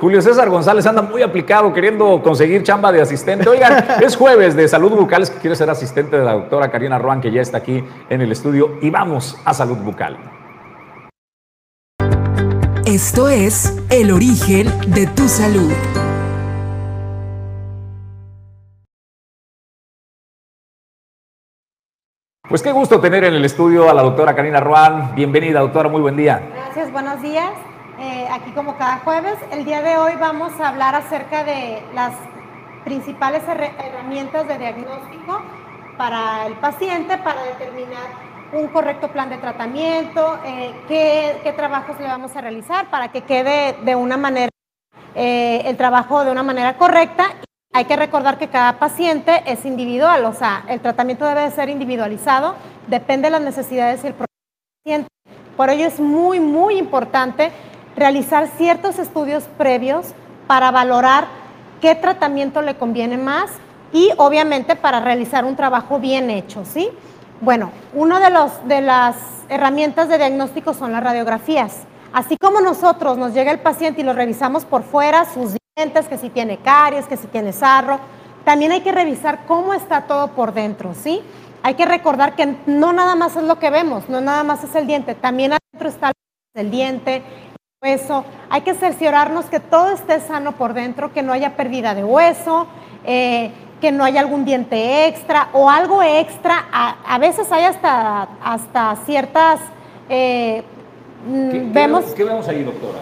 Julio 0.00 0.22
César 0.22 0.48
González 0.48 0.86
anda 0.86 1.02
muy 1.02 1.22
aplicado 1.22 1.72
queriendo 1.72 2.22
conseguir 2.22 2.62
chamba 2.62 2.92
de 2.92 3.02
asistente. 3.02 3.48
Oigan, 3.48 3.84
es 4.00 4.16
jueves 4.16 4.56
de 4.56 4.68
salud 4.68 4.92
bucal, 4.92 5.22
es 5.22 5.30
que 5.30 5.38
quiere 5.38 5.56
ser 5.56 5.70
asistente 5.70 6.18
de 6.18 6.24
la 6.24 6.32
doctora 6.32 6.70
Karina 6.70 6.98
Ruan, 6.98 7.20
que 7.20 7.30
ya 7.30 7.40
está 7.40 7.58
aquí 7.58 7.82
en 8.08 8.20
el 8.20 8.32
estudio. 8.32 8.78
Y 8.82 8.90
vamos 8.90 9.36
a 9.44 9.54
salud 9.54 9.78
bucal. 9.78 10.16
Esto 12.84 13.28
es 13.28 13.80
El 13.90 14.10
origen 14.10 14.66
de 14.88 15.06
tu 15.06 15.28
salud. 15.28 15.72
Pues 22.48 22.60
qué 22.60 22.70
gusto 22.70 23.00
tener 23.00 23.24
en 23.24 23.32
el 23.32 23.44
estudio 23.46 23.88
a 23.88 23.94
la 23.94 24.02
doctora 24.02 24.34
Karina 24.34 24.60
Ruan. 24.60 25.14
Bienvenida, 25.14 25.60
doctora, 25.60 25.88
muy 25.88 26.02
buen 26.02 26.16
día. 26.16 26.50
Gracias, 26.54 26.92
buenos 26.92 27.22
días. 27.22 27.50
Eh, 28.02 28.26
aquí 28.32 28.50
como 28.50 28.76
cada 28.76 28.98
jueves, 28.98 29.36
el 29.52 29.64
día 29.64 29.80
de 29.80 29.96
hoy 29.96 30.14
vamos 30.18 30.58
a 30.60 30.70
hablar 30.70 30.96
acerca 30.96 31.44
de 31.44 31.80
las 31.94 32.12
principales 32.82 33.44
herramientas 33.46 34.48
de 34.48 34.58
diagnóstico 34.58 35.40
para 35.96 36.48
el 36.48 36.54
paciente 36.54 37.16
para 37.18 37.44
determinar 37.44 38.02
un 38.54 38.66
correcto 38.66 39.06
plan 39.12 39.30
de 39.30 39.38
tratamiento, 39.38 40.36
eh, 40.44 40.74
qué, 40.88 41.52
trabajos 41.54 42.00
le 42.00 42.08
vamos 42.08 42.34
a 42.34 42.40
realizar 42.40 42.90
para 42.90 43.12
que 43.12 43.20
quede 43.20 43.76
de 43.84 43.94
una 43.94 44.16
manera, 44.16 44.50
eh, 45.14 45.62
el 45.66 45.76
trabajo 45.76 46.24
de 46.24 46.32
una 46.32 46.42
manera 46.42 46.76
correcta 46.76 47.26
hay 47.72 47.84
que 47.84 47.94
recordar 47.94 48.36
que 48.36 48.48
cada 48.48 48.80
paciente 48.80 49.44
es 49.46 49.64
individual, 49.64 50.24
o 50.24 50.32
sea, 50.32 50.64
el 50.66 50.80
tratamiento 50.80 51.24
debe 51.24 51.42
de 51.42 51.52
ser 51.52 51.68
individualizado, 51.68 52.56
depende 52.88 53.28
de 53.28 53.30
las 53.30 53.42
necesidades 53.42 54.02
y 54.02 54.08
el 54.08 54.14
paciente. 54.14 55.08
Por 55.56 55.70
ello 55.70 55.86
es 55.86 56.00
muy, 56.00 56.40
muy 56.40 56.78
importante 56.78 57.52
realizar 57.96 58.48
ciertos 58.56 58.98
estudios 58.98 59.44
previos 59.58 60.14
para 60.46 60.70
valorar 60.70 61.26
qué 61.80 61.94
tratamiento 61.94 62.62
le 62.62 62.76
conviene 62.76 63.16
más 63.16 63.50
y 63.92 64.10
obviamente 64.16 64.76
para 64.76 65.00
realizar 65.00 65.44
un 65.44 65.56
trabajo 65.56 65.98
bien 65.98 66.30
hecho, 66.30 66.64
¿sí? 66.64 66.88
Bueno, 67.40 67.70
una 67.94 68.20
de, 68.20 68.50
de 68.66 68.80
las 68.80 69.16
herramientas 69.48 70.08
de 70.08 70.18
diagnóstico 70.18 70.74
son 70.74 70.92
las 70.92 71.02
radiografías. 71.02 71.80
Así 72.12 72.36
como 72.36 72.60
nosotros 72.60 73.18
nos 73.18 73.34
llega 73.34 73.50
el 73.50 73.60
paciente 73.60 74.02
y 74.02 74.04
lo 74.04 74.12
revisamos 74.12 74.64
por 74.64 74.82
fuera, 74.82 75.24
sus 75.24 75.56
que 75.74 76.18
si 76.18 76.28
tiene 76.28 76.58
caries, 76.58 77.06
que 77.06 77.16
si 77.16 77.26
tiene 77.28 77.52
sarro. 77.52 77.98
También 78.44 78.72
hay 78.72 78.82
que 78.82 78.92
revisar 78.92 79.46
cómo 79.46 79.72
está 79.72 80.02
todo 80.02 80.28
por 80.28 80.52
dentro, 80.52 80.94
¿sí? 80.94 81.22
Hay 81.62 81.74
que 81.74 81.86
recordar 81.86 82.36
que 82.36 82.56
no 82.66 82.92
nada 82.92 83.14
más 83.14 83.36
es 83.36 83.44
lo 83.44 83.58
que 83.58 83.70
vemos, 83.70 84.08
no 84.10 84.20
nada 84.20 84.42
más 84.44 84.62
es 84.64 84.74
el 84.74 84.86
diente, 84.86 85.14
también 85.14 85.52
adentro 85.52 85.88
está 85.88 86.12
el 86.54 86.70
diente, 86.70 87.22
hueso. 87.82 88.24
Hay 88.48 88.60
que 88.60 88.74
cerciorarnos 88.74 89.46
que 89.46 89.58
todo 89.58 89.90
esté 89.90 90.20
sano 90.20 90.52
por 90.52 90.72
dentro, 90.72 91.12
que 91.12 91.20
no 91.24 91.32
haya 91.32 91.56
pérdida 91.56 91.96
de 91.96 92.04
hueso, 92.04 92.68
eh, 93.04 93.50
que 93.80 93.90
no 93.90 94.04
haya 94.04 94.20
algún 94.20 94.44
diente 94.44 95.08
extra 95.08 95.48
o 95.52 95.68
algo 95.68 96.00
extra. 96.00 96.66
A, 96.72 97.18
veces 97.18 97.50
hay 97.50 97.64
hasta, 97.64 98.28
hasta 98.44 98.96
ciertas... 99.04 99.58
Eh, 100.08 100.62
mm, 101.26 101.72
vemos, 101.72 102.04
¿Qué 102.16 102.22
vemos 102.22 102.46
ahí, 102.46 102.62
doctora? 102.62 102.98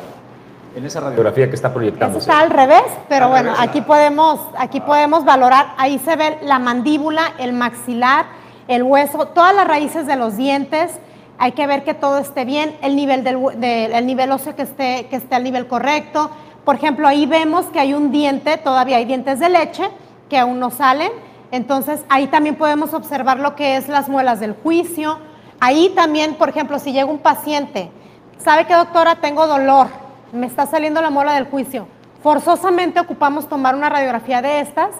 en 0.74 0.86
esa 0.86 1.00
radiografía 1.00 1.48
que 1.48 1.56
está 1.56 1.74
proyectando. 1.74 2.18
está 2.18 2.38
al 2.38 2.48
revés, 2.48 2.84
pero 3.08 3.28
bueno, 3.28 3.52
aquí, 3.58 3.80
podemos, 3.80 4.40
aquí 4.56 4.80
podemos 4.80 5.24
valorar, 5.24 5.74
ahí 5.76 5.98
se 5.98 6.14
ve 6.14 6.38
la 6.42 6.60
mandíbula, 6.60 7.32
el 7.38 7.52
maxilar, 7.52 8.26
el 8.68 8.84
hueso, 8.84 9.26
todas 9.26 9.54
las 9.54 9.66
raíces 9.66 10.06
de 10.06 10.14
los 10.14 10.36
dientes. 10.36 10.92
Hay 11.40 11.52
que 11.52 11.66
ver 11.66 11.82
que 11.82 11.94
todo 11.94 12.18
esté 12.18 12.44
bien, 12.44 12.76
el 12.82 12.94
nivel, 12.94 13.24
del, 13.24 13.38
el 13.64 14.06
nivel 14.06 14.30
óseo 14.30 14.54
que 14.54 14.62
esté, 14.62 15.06
que 15.10 15.16
esté 15.16 15.34
al 15.34 15.42
nivel 15.42 15.66
correcto. 15.66 16.30
Por 16.64 16.76
ejemplo, 16.76 17.08
ahí 17.08 17.26
vemos 17.26 17.66
que 17.66 17.80
hay 17.80 17.94
un 17.94 18.12
diente, 18.12 18.58
todavía 18.58 18.98
hay 18.98 19.06
dientes 19.06 19.40
de 19.40 19.48
leche 19.48 19.90
que 20.28 20.38
aún 20.38 20.60
no 20.60 20.70
salen. 20.70 21.10
Entonces, 21.50 22.04
ahí 22.08 22.28
también 22.28 22.54
podemos 22.54 22.94
observar 22.94 23.40
lo 23.40 23.56
que 23.56 23.76
es 23.76 23.88
las 23.88 24.08
muelas 24.08 24.38
del 24.38 24.54
juicio. 24.54 25.18
Ahí 25.58 25.90
también, 25.96 26.36
por 26.36 26.48
ejemplo, 26.48 26.78
si 26.78 26.92
llega 26.92 27.06
un 27.06 27.18
paciente, 27.18 27.90
¿sabe 28.38 28.66
qué 28.66 28.74
doctora? 28.74 29.16
Tengo 29.16 29.48
dolor 29.48 29.88
me 30.32 30.46
está 30.46 30.66
saliendo 30.66 31.00
la 31.00 31.10
mola 31.10 31.34
del 31.34 31.46
juicio. 31.46 31.86
Forzosamente 32.22 33.00
ocupamos 33.00 33.48
tomar 33.48 33.74
una 33.74 33.88
radiografía 33.88 34.42
de 34.42 34.60
estas 34.60 34.90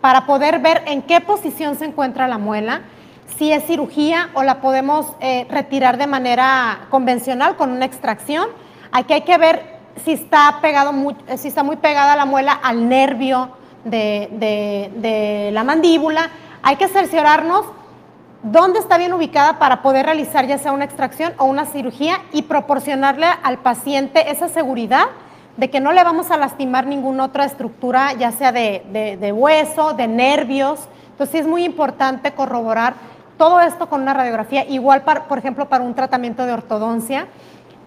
para 0.00 0.26
poder 0.26 0.60
ver 0.60 0.82
en 0.86 1.02
qué 1.02 1.20
posición 1.20 1.76
se 1.76 1.86
encuentra 1.86 2.28
la 2.28 2.38
muela, 2.38 2.82
si 3.36 3.52
es 3.52 3.64
cirugía 3.64 4.30
o 4.34 4.42
la 4.42 4.60
podemos 4.60 5.14
eh, 5.20 5.46
retirar 5.50 5.98
de 5.98 6.06
manera 6.06 6.86
convencional 6.90 7.56
con 7.56 7.70
una 7.70 7.84
extracción. 7.84 8.48
Aquí 8.92 9.12
hay 9.12 9.22
que 9.22 9.38
ver 9.38 9.76
si 10.04 10.12
está, 10.12 10.58
pegado 10.60 10.92
muy, 10.92 11.16
si 11.36 11.48
está 11.48 11.62
muy 11.62 11.76
pegada 11.76 12.16
la 12.16 12.24
muela 12.24 12.52
al 12.52 12.88
nervio 12.88 13.50
de, 13.84 14.28
de 14.96 15.50
la 15.52 15.64
mandíbula. 15.64 16.30
Hay 16.62 16.76
que 16.76 16.88
cerciorarnos 16.88 17.66
dónde 18.42 18.78
está 18.78 18.98
bien 18.98 19.12
ubicada 19.12 19.58
para 19.58 19.82
poder 19.82 20.06
realizar 20.06 20.46
ya 20.46 20.58
sea 20.58 20.72
una 20.72 20.84
extracción 20.84 21.32
o 21.38 21.44
una 21.44 21.66
cirugía 21.66 22.18
y 22.32 22.42
proporcionarle 22.42 23.26
al 23.42 23.58
paciente 23.58 24.30
esa 24.30 24.48
seguridad 24.48 25.06
de 25.56 25.70
que 25.70 25.80
no 25.80 25.92
le 25.92 26.04
vamos 26.04 26.30
a 26.30 26.36
lastimar 26.36 26.86
ninguna 26.86 27.24
otra 27.24 27.44
estructura, 27.44 28.12
ya 28.12 28.30
sea 28.30 28.52
de, 28.52 29.32
hueso, 29.34 29.94
de 29.94 30.06
nervios. 30.06 30.80
Entonces 31.10 31.42
es 31.42 31.46
muy 31.46 31.64
importante 31.64 32.32
corroborar 32.32 32.94
todo 33.36 33.60
esto 33.60 33.88
con 33.88 34.02
una 34.02 34.14
radiografía, 34.14 34.64
igual 34.66 35.02
por 35.02 35.38
ejemplo 35.38 35.68
para 35.68 35.84
un 35.84 35.94
tratamiento 35.94 36.46
de 36.46 36.52
ortodoncia. 36.52 37.26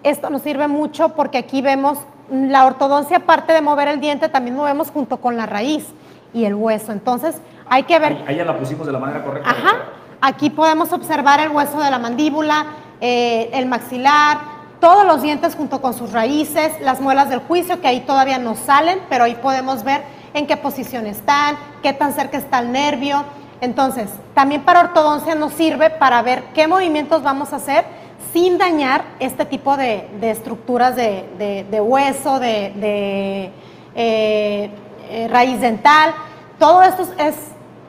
Esto 0.02 0.30
nos 0.30 0.42
sirve 0.42 0.68
mucho 0.68 1.10
porque 1.10 1.38
aquí 1.38 1.60
vemos 1.62 1.98
la 2.30 2.64
ortodoncia, 2.64 3.18
aparte 3.18 3.52
de 3.52 3.60
mover 3.60 3.88
el 3.88 4.00
diente, 4.00 4.28
también 4.28 4.56
movemos 4.56 4.90
junto 4.90 5.18
con 5.18 5.36
la 5.36 5.46
raíz 5.46 5.86
y 6.32 6.44
el 6.44 6.54
hueso. 6.54 6.92
Entonces 6.92 7.40
hay 7.68 7.82
que 7.82 7.98
ver... 7.98 8.24
Ahí 8.26 8.36
ya 8.36 8.44
la 8.44 8.56
pusimos 8.56 8.86
de 8.86 8.92
la 8.92 8.98
manera 8.98 9.24
correcta. 9.24 9.50
Ajá. 9.50 9.76
Aquí 10.20 10.50
podemos 10.50 10.92
observar 10.92 11.40
el 11.40 11.50
hueso 11.50 11.80
de 11.80 11.90
la 11.90 11.98
mandíbula, 11.98 12.66
eh, 13.00 13.50
el 13.54 13.66
maxilar, 13.66 14.38
todos 14.80 15.04
los 15.04 15.22
dientes 15.22 15.56
junto 15.56 15.80
con 15.82 15.94
sus 15.94 16.12
raíces, 16.12 16.72
las 16.80 17.00
muelas 17.00 17.28
del 17.28 17.40
juicio 17.40 17.80
que 17.80 17.88
ahí 17.88 18.00
todavía 18.00 18.38
no 18.38 18.54
salen, 18.54 19.00
pero 19.08 19.24
ahí 19.24 19.34
podemos 19.34 19.84
ver 19.84 20.02
en 20.32 20.46
qué 20.46 20.56
posición 20.56 21.06
están, 21.06 21.56
qué 21.82 21.92
tan 21.92 22.12
cerca 22.12 22.38
está 22.38 22.60
el 22.60 22.72
nervio. 22.72 23.24
Entonces, 23.60 24.08
también 24.34 24.62
para 24.62 24.80
ortodoncia 24.80 25.34
nos 25.34 25.52
sirve 25.52 25.90
para 25.90 26.22
ver 26.22 26.44
qué 26.54 26.66
movimientos 26.66 27.22
vamos 27.22 27.52
a 27.52 27.56
hacer 27.56 27.84
sin 28.32 28.58
dañar 28.58 29.04
este 29.18 29.44
tipo 29.44 29.76
de, 29.76 30.08
estructuras 30.22 30.96
de, 30.96 31.80
hueso, 31.82 32.38
de, 32.38 33.52
eh, 33.94 34.70
eh, 35.08 35.28
raíz 35.28 35.60
dental. 35.60 36.14
Todo 36.58 36.82
esto 36.82 37.06
es 37.18 37.34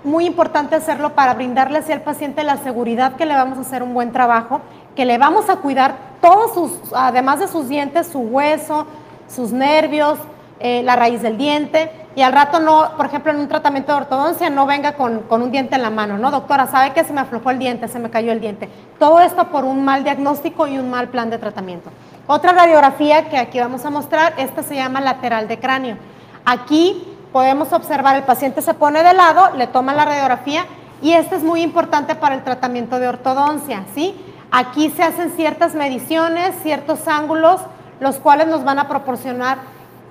muy 0.03 0.26
importante 0.26 0.76
hacerlo 0.76 1.13
para 1.13 1.36
brindarle 1.36 1.80
hacia 1.80 1.95
al 1.95 2.01
paciente 2.01 2.43
la 2.43 2.57
seguridad 2.57 3.15
que 3.15 3.26
le 3.26 3.36
vamos 3.36 3.57
a 3.57 3.61
hacer 3.61 3.84
un 3.84 3.93
buen 3.93 4.11
trabajo, 4.11 4.61
que 4.95 5.05
le 5.05 5.17
vamos 5.17 5.49
a 5.49 5.57
cuidar 5.57 5.95
todos 6.22 6.53
sus, 6.53 6.93
además 6.93 7.39
de 7.39 7.47
sus 7.47 7.69
dientes, 7.69 8.07
su 8.07 8.19
hueso, 8.19 8.88
sus 9.28 9.51
nervios, 9.51 10.17
eh, 10.59 10.82
la 10.84 10.95
raíz 10.95 11.22
del 11.22 11.38
diente. 11.38 11.91
Y 12.16 12.22
al 12.22 12.34
rato 12.34 12.59
no, 12.59 12.97
por 12.97 13.05
ejemplo, 13.05 13.32
en 13.32 13.39
un 13.39 13.47
tratamiento 13.47 13.93
de 13.93 13.99
ortodoncia 13.99 14.49
no 14.49 14.66
venga 14.66 14.93
con, 14.93 15.22
con, 15.22 15.41
un 15.41 15.51
diente 15.51 15.76
en 15.76 15.82
la 15.82 15.89
mano, 15.89 16.18
¿no? 16.18 16.30
Doctora, 16.30 16.68
¿sabe 16.68 16.91
que 16.91 17.05
se 17.05 17.14
me 17.14 17.22
aflojó 17.22 17.51
el 17.51 17.59
diente, 17.59 17.88
se 17.88 17.99
me 17.99 18.09
cayó 18.09 18.34
el 18.34 18.41
diente? 18.41 18.70
Todo 18.99 19.22
esto 19.22 19.47
por 19.47 19.64
un 19.64 19.86
mal 19.86 20.03
diagnóstico 20.03 20.68
y 20.68 20.78
un 20.78 20.89
mal 20.89 21.07
plan 21.07 21.30
de 21.30 21.38
tratamiento. 21.38 21.89
Otra 22.28 22.51
radiografía 22.51 23.30
que 23.30 23.38
aquí 23.38 23.59
vamos 23.59 23.86
a 23.86 23.89
mostrar, 23.89 24.34
esta 24.38 24.62
se 24.62 24.76
llama 24.76 24.99
lateral 24.99 25.47
de 25.47 25.59
cráneo. 25.59 25.97
Aquí 26.45 27.07
podemos 27.32 27.72
observar, 27.72 28.18
el 28.18 28.24
paciente 28.24 28.62
se 28.62 28.74
pone 28.74 29.03
de 29.03 29.14
lado, 29.14 29.55
le 29.55 29.68
toma 29.68 29.93
la 29.93 30.05
radiografía 30.05 30.66
y 31.01 31.14
esto 31.14 31.36
es 31.36 31.43
muy 31.43 31.62
importante 31.62 32.16
para 32.16 32.36
el 32.36 32.43
tratamiento 32.43 32.99
de 32.99 33.07
ortodoncia, 33.07 33.84
¿sí? 33.95 34.16
Aquí 34.51 34.89
se 34.89 35.03
hacen 35.03 35.32
ciertas 35.32 35.76
mediciones, 35.76 36.55
ciertos 36.62 37.07
ángulos, 37.07 37.62
los 37.99 38.18
cuales 38.18 38.47
nos 38.47 38.64
van 38.64 38.80
a 38.80 38.88
proporcionar 38.88 39.59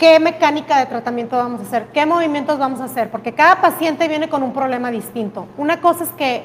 qué 0.01 0.18
mecánica 0.18 0.78
de 0.78 0.86
tratamiento 0.86 1.36
vamos 1.36 1.61
a 1.61 1.64
hacer, 1.64 1.88
qué 1.92 2.07
movimientos 2.07 2.59
vamos 2.59 2.80
a 2.80 2.84
hacer, 2.84 3.11
porque 3.11 3.34
cada 3.34 3.61
paciente 3.61 4.09
viene 4.09 4.30
con 4.30 4.42
un 4.42 4.55
problema 4.55 4.90
distinto. 4.90 5.46
Una 5.59 5.82
cosa 5.82 6.05
es 6.05 6.11
que 6.11 6.42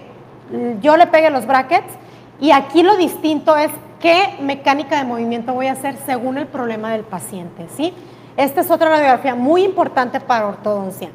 yo 0.81 0.97
le 0.97 1.07
pegue 1.07 1.29
los 1.29 1.47
brackets 1.47 1.87
y 2.41 2.51
aquí 2.51 2.83
lo 2.83 2.97
distinto 2.97 3.55
es 3.55 3.71
qué 4.01 4.35
mecánica 4.41 4.97
de 4.97 5.05
movimiento 5.05 5.53
voy 5.53 5.67
a 5.67 5.71
hacer 5.71 5.95
según 6.05 6.37
el 6.37 6.47
problema 6.47 6.91
del 6.91 7.05
paciente, 7.05 7.67
¿sí? 7.75 7.93
Esta 8.35 8.59
es 8.59 8.69
otra 8.69 8.89
radiografía 8.89 9.35
muy 9.35 9.63
importante 9.63 10.19
para 10.19 10.47
ortodoncia. 10.47 11.07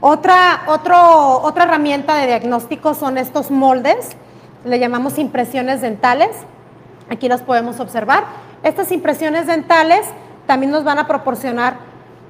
Otra, 0.00 0.64
otra 0.66 1.64
herramienta 1.64 2.16
de 2.16 2.26
diagnóstico 2.26 2.92
son 2.92 3.16
estos 3.16 3.50
moldes, 3.50 4.10
le 4.66 4.78
llamamos 4.78 5.18
impresiones 5.18 5.80
dentales. 5.80 6.28
Aquí 7.08 7.30
las 7.30 7.40
podemos 7.40 7.80
observar. 7.80 8.24
Estas 8.62 8.92
impresiones 8.92 9.46
dentales 9.46 10.06
también 10.48 10.72
nos 10.72 10.82
van 10.82 10.98
a 10.98 11.06
proporcionar, 11.06 11.76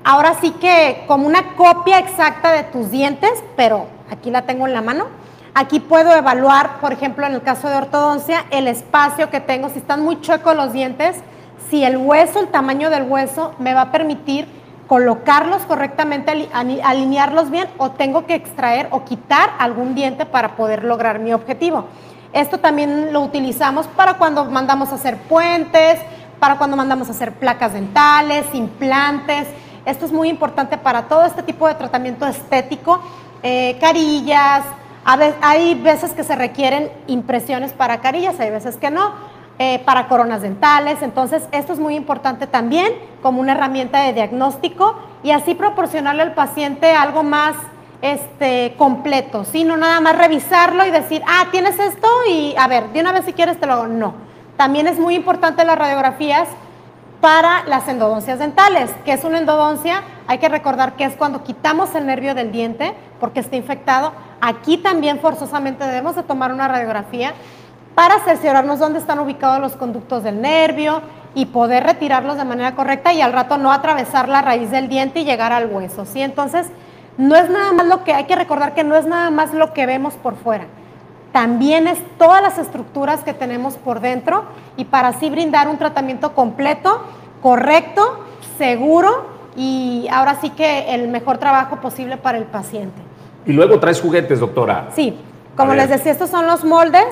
ahora 0.05 0.35
sí 0.41 0.51
que 0.51 1.05
como 1.07 1.27
una 1.27 1.55
copia 1.55 2.01
exacta 2.01 2.51
de 2.53 2.65
tus 2.65 2.91
dientes, 2.91 3.31
pero 3.57 3.87
aquí 4.11 4.31
la 4.33 4.43
tengo 4.43 4.67
en 4.67 4.75
la 4.75 4.83
mano. 4.83 5.07
Aquí 5.55 5.79
puedo 5.79 6.15
evaluar, 6.15 6.81
por 6.81 6.93
ejemplo, 6.93 7.25
en 7.27 7.35
el 7.35 7.43
caso 7.43 7.69
de 7.69 7.77
ortodoncia, 7.77 8.45
el 8.51 8.67
espacio 8.67 9.31
que 9.31 9.41
tengo. 9.41 9.69
Si 9.69 9.79
están 9.79 10.03
muy 10.03 10.21
chuecos 10.21 10.57
los 10.57 10.73
dientes, 10.73 11.17
si 11.71 11.85
el 11.85 11.97
hueso, 11.97 12.41
el 12.41 12.49
tamaño 12.49 12.91
del 12.91 13.05
hueso, 13.05 13.55
me 13.61 13.73
va 13.73 13.83
a 13.83 13.93
permitir 13.93 14.49
colocarlos 14.89 15.63
correctamente, 15.63 16.49
alinearlos 16.83 17.51
bien 17.51 17.69
o 17.79 17.91
tengo 17.93 18.27
que 18.27 18.35
extraer 18.35 18.89
o 18.91 19.05
quitar 19.05 19.51
algún 19.61 19.95
diente 19.95 20.27
para 20.27 20.57
poder 20.57 20.83
lograr 20.83 21.21
mi 21.21 21.33
objetivo. 21.33 21.85
Esto 22.33 22.59
también 22.59 23.13
lo 23.13 23.21
utilizamos 23.21 23.87
para 23.87 24.15
cuando 24.15 24.45
mandamos 24.47 24.91
a 24.91 24.97
hacer 24.97 25.17
puentes, 25.17 26.01
para 26.39 26.59
cuando 26.59 26.77
mandamos 26.77 27.09
a 27.09 27.13
hacer 27.13 27.33
placas 27.33 27.73
dentales, 27.73 28.47
implantes. 28.53 29.49
Esto 29.85 30.05
es 30.05 30.13
muy 30.13 30.29
importante 30.29 30.79
para 30.79 31.09
todo 31.09 31.25
este 31.25 31.43
tipo 31.43 31.67
de 31.67 31.75
tratamiento 31.75 32.27
estético, 32.27 33.01
eh, 33.43 33.77
carillas. 33.81 34.65
hay 35.05 35.75
veces 35.75 36.13
que 36.13 36.25
se 36.25 36.37
requieren 36.37 36.91
impresiones 37.07 37.73
para 37.73 38.01
carillas, 38.01 38.39
hay 38.41 38.51
veces 38.51 38.77
que 38.77 38.91
no. 38.91 39.39
Eh, 39.61 39.81
para 39.85 40.07
coronas 40.07 40.43
dentales. 40.43 41.03
Entonces, 41.03 41.49
esto 41.51 41.73
es 41.73 41.81
muy 41.81 41.97
importante 41.97 42.47
también 42.47 42.93
como 43.21 43.41
una 43.41 43.55
herramienta 43.55 44.03
de 44.03 44.13
diagnóstico 44.13 44.95
y 45.25 45.33
así 45.33 45.57
proporcionarle 45.57 46.23
al 46.23 46.35
paciente 46.35 46.93
algo 46.93 47.25
más 47.25 47.57
este, 48.01 48.77
completo, 48.79 49.45
¿sí? 49.45 49.65
No 49.65 49.77
nada 49.77 49.99
más 50.01 50.17
revisarlo 50.17 50.87
y 50.87 50.93
decir, 50.93 51.23
ah, 51.27 51.49
tienes 51.51 51.77
esto 51.81 52.07
y 52.31 52.55
a 52.57 52.69
ver, 52.69 52.91
de 52.91 53.01
una 53.01 53.11
vez 53.11 53.25
si 53.25 53.33
quieres 53.33 53.59
te 53.59 53.67
lo 53.67 53.73
hago. 53.73 53.87
No. 53.89 54.28
También 54.59 54.89
es 54.89 54.99
muy 54.99 55.15
importante 55.15 55.65
las 55.65 55.79
radiografías 55.79 56.49
para 57.21 57.65
las 57.67 57.87
endodoncias 57.87 58.41
dentales. 58.41 58.91
que 59.05 59.13
es 59.13 59.23
una 59.23 59.39
endodoncia? 59.39 60.03
Hay 60.27 60.39
que 60.39 60.49
recordar 60.49 60.95
que 60.97 61.05
es 61.05 61.15
cuando 61.15 61.45
quitamos 61.45 61.95
el 61.95 62.07
nervio 62.07 62.35
del 62.35 62.51
diente 62.51 62.93
porque 63.21 63.39
está 63.39 63.55
infectado. 63.55 64.13
Aquí 64.41 64.77
también 64.77 65.21
forzosamente 65.21 65.87
debemos 65.87 66.17
de 66.17 66.25
tomar 66.25 66.53
una 66.53 66.67
radiografía 66.67 67.35
para 67.95 68.19
cerciorarnos 68.25 68.81
dónde 68.81 68.99
están 68.99 69.21
ubicados 69.21 69.61
los 69.61 69.77
conductos 69.77 70.25
del 70.25 70.43
nervio 70.43 71.03
y 71.37 71.47
poder 71.47 71.85
retirarlos 71.85 72.37
de 72.37 72.45
manera 72.45 72.75
correcta 72.75 73.13
y 73.13 73.21
al 73.21 73.33
rato 73.33 73.59
no 73.59 73.71
atravesar 73.71 74.29
la 74.29 74.43
raíz 74.43 74.73
del 74.73 74.89
diente 74.89 75.21
y 75.21 75.25
llegar 75.25 75.53
al 75.53 75.73
hueso, 75.73 76.05
¿sí? 76.05 76.21
Entonces, 76.21 76.67
no 77.17 77.37
es 77.37 77.49
nada 77.49 77.73
más 77.73 77.87
lo 77.87 78.03
que 78.03 78.13
hay 78.13 78.25
que 78.25 78.35
recordar 78.35 78.75
que 78.75 78.83
no 78.83 78.97
es 78.97 79.07
nada 79.07 79.31
más 79.31 79.55
lo 79.55 79.73
que 79.73 79.87
vemos 79.87 80.15
por 80.15 80.35
fuera. 80.35 80.67
También 81.33 81.87
es 81.87 81.99
todas 82.19 82.43
las 82.43 82.59
estructuras 82.59 83.23
que 83.23 83.35
tenemos 83.35 83.77
por 83.77 84.01
dentro 84.01 84.45
y 84.77 84.85
para 84.85 85.09
así 85.09 85.29
brindar 85.31 85.69
un 85.69 85.79
tratamiento 85.79 86.35
completo, 86.35 87.03
correcto, 87.43 88.25
seguro 88.57 89.27
y 89.57 90.07
ahora 90.11 90.39
sí 90.41 90.51
que 90.51 90.95
el 90.95 91.09
mejor 91.09 91.39
trabajo 91.39 91.77
posible 91.81 92.17
para 92.17 92.39
el 92.39 92.45
paciente. 92.45 93.01
Y 93.45 93.53
luego 93.53 93.79
traes 93.79 94.01
juguetes, 94.01 94.41
doctora. 94.41 94.89
Sí, 94.95 95.19
como 95.57 95.75
les 95.75 95.89
decía, 95.89 96.13
estos 96.13 96.31
son 96.31 96.47
los 96.47 96.65
moldes 96.65 97.07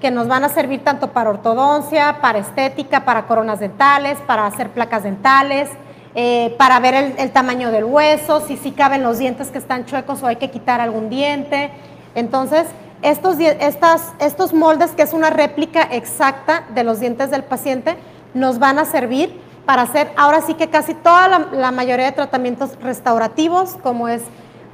que 0.00 0.10
nos 0.10 0.28
van 0.28 0.44
a 0.44 0.48
servir 0.48 0.84
tanto 0.84 1.08
para 1.08 1.30
ortodoncia, 1.30 2.18
para 2.20 2.38
estética, 2.38 3.04
para 3.04 3.26
coronas 3.26 3.60
dentales, 3.60 4.18
para 4.26 4.46
hacer 4.46 4.70
placas 4.70 5.02
dentales, 5.02 5.70
eh, 6.14 6.54
para 6.58 6.80
ver 6.80 7.14
el, 7.18 7.30
tamaño 7.32 7.70
del 7.70 7.84
hueso, 7.84 8.40
si 8.40 8.56
sí 8.56 8.72
caben 8.72 9.02
los 9.02 9.18
dientes 9.18 9.50
que 9.50 9.58
están 9.58 9.84
chuecos 9.86 10.22
o 10.22 10.26
hay 10.26 10.36
que 10.36 10.50
quitar 10.50 10.80
algún 10.80 11.10
diente. 11.10 11.70
Entonces, 12.14 12.66
estos, 13.02 13.38
estas, 13.38 14.12
estos 14.18 14.52
moldes, 14.52 14.92
que 14.92 15.02
es 15.02 15.12
una 15.12 15.30
réplica 15.30 15.82
exacta 15.82 16.64
de 16.74 16.84
los 16.84 17.00
dientes 17.00 17.30
del 17.30 17.44
paciente, 17.44 17.96
nos 18.34 18.58
van 18.58 18.78
a 18.78 18.84
servir 18.84 19.40
para 19.64 19.82
hacer 19.82 20.10
ahora 20.16 20.40
sí 20.42 20.54
que 20.54 20.68
casi 20.70 20.94
toda 20.94 21.28
la, 21.28 21.38
la 21.52 21.70
mayoría 21.70 22.06
de 22.06 22.12
tratamientos 22.12 22.78
restaurativos, 22.82 23.76
como 23.82 24.08
es 24.08 24.22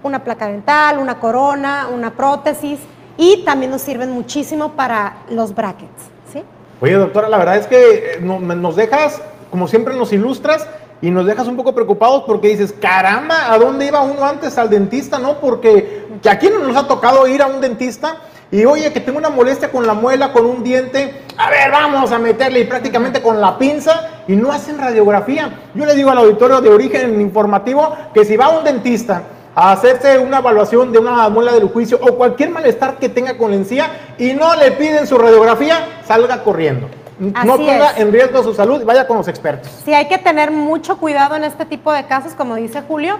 una 0.02 0.24
placa 0.24 0.48
dental, 0.48 0.98
una 0.98 1.18
corona, 1.18 1.88
una 1.92 2.12
prótesis, 2.12 2.78
y 3.16 3.44
también 3.44 3.70
nos 3.70 3.82
sirven 3.82 4.10
muchísimo 4.10 4.72
para 4.72 5.18
los 5.30 5.54
brackets. 5.54 6.10
¿sí? 6.32 6.42
Oye, 6.80 6.94
doctora, 6.94 7.28
la 7.28 7.38
verdad 7.38 7.56
es 7.56 7.66
que 7.66 8.14
eh, 8.14 8.20
nos 8.20 8.76
dejas, 8.76 9.22
como 9.50 9.68
siempre 9.68 9.94
nos 9.94 10.12
ilustras, 10.12 10.66
y 11.02 11.10
nos 11.10 11.26
dejas 11.26 11.48
un 11.48 11.56
poco 11.56 11.74
preocupados 11.74 12.22
porque 12.24 12.48
dices, 12.48 12.72
caramba, 12.80 13.52
¿a 13.52 13.58
dónde 13.58 13.86
iba 13.86 14.00
uno 14.02 14.24
antes 14.24 14.56
al 14.56 14.70
dentista? 14.70 15.18
¿No? 15.18 15.38
Porque 15.40 16.06
aquí 16.30 16.48
no 16.48 16.60
nos 16.60 16.76
ha 16.76 16.86
tocado 16.86 17.26
ir 17.26 17.42
a 17.42 17.48
un 17.48 17.60
dentista 17.60 18.18
y 18.52 18.64
oye, 18.64 18.92
que 18.92 19.00
tengo 19.00 19.18
una 19.18 19.28
molestia 19.28 19.72
con 19.72 19.84
la 19.84 19.94
muela, 19.94 20.32
con 20.32 20.46
un 20.46 20.62
diente, 20.62 21.22
a 21.36 21.50
ver, 21.50 21.72
vamos 21.72 22.12
a 22.12 22.18
meterle 22.18 22.60
y 22.60 22.64
prácticamente 22.64 23.20
con 23.20 23.40
la 23.40 23.58
pinza 23.58 24.10
y 24.28 24.36
no 24.36 24.52
hacen 24.52 24.78
radiografía. 24.78 25.70
Yo 25.74 25.84
le 25.84 25.94
digo 25.96 26.10
al 26.10 26.18
auditorio 26.18 26.60
de 26.60 26.68
origen 26.68 27.20
informativo 27.20 27.96
que 28.14 28.24
si 28.24 28.36
va 28.36 28.44
a 28.44 28.58
un 28.58 28.64
dentista 28.64 29.24
a 29.56 29.72
hacerse 29.72 30.18
una 30.18 30.38
evaluación 30.38 30.92
de 30.92 31.00
una 31.00 31.28
muela 31.28 31.52
del 31.52 31.68
juicio 31.68 31.98
o 32.00 32.14
cualquier 32.14 32.50
malestar 32.50 32.98
que 32.98 33.08
tenga 33.08 33.36
con 33.36 33.50
la 33.50 33.56
encía 33.56 34.14
y 34.18 34.34
no 34.34 34.54
le 34.54 34.70
piden 34.72 35.06
su 35.08 35.18
radiografía, 35.18 36.00
salga 36.06 36.44
corriendo. 36.44 37.01
No 37.22 37.56
ponga 37.56 37.96
en 37.96 38.12
riesgo 38.12 38.42
su 38.42 38.54
salud 38.54 38.80
y 38.80 38.84
vaya 38.84 39.06
con 39.06 39.16
los 39.16 39.28
expertos. 39.28 39.70
Sí, 39.84 39.94
hay 39.94 40.08
que 40.08 40.18
tener 40.18 40.50
mucho 40.50 40.98
cuidado 40.98 41.36
en 41.36 41.44
este 41.44 41.64
tipo 41.64 41.92
de 41.92 42.04
casos, 42.06 42.34
como 42.34 42.56
dice 42.56 42.82
Julio. 42.82 43.18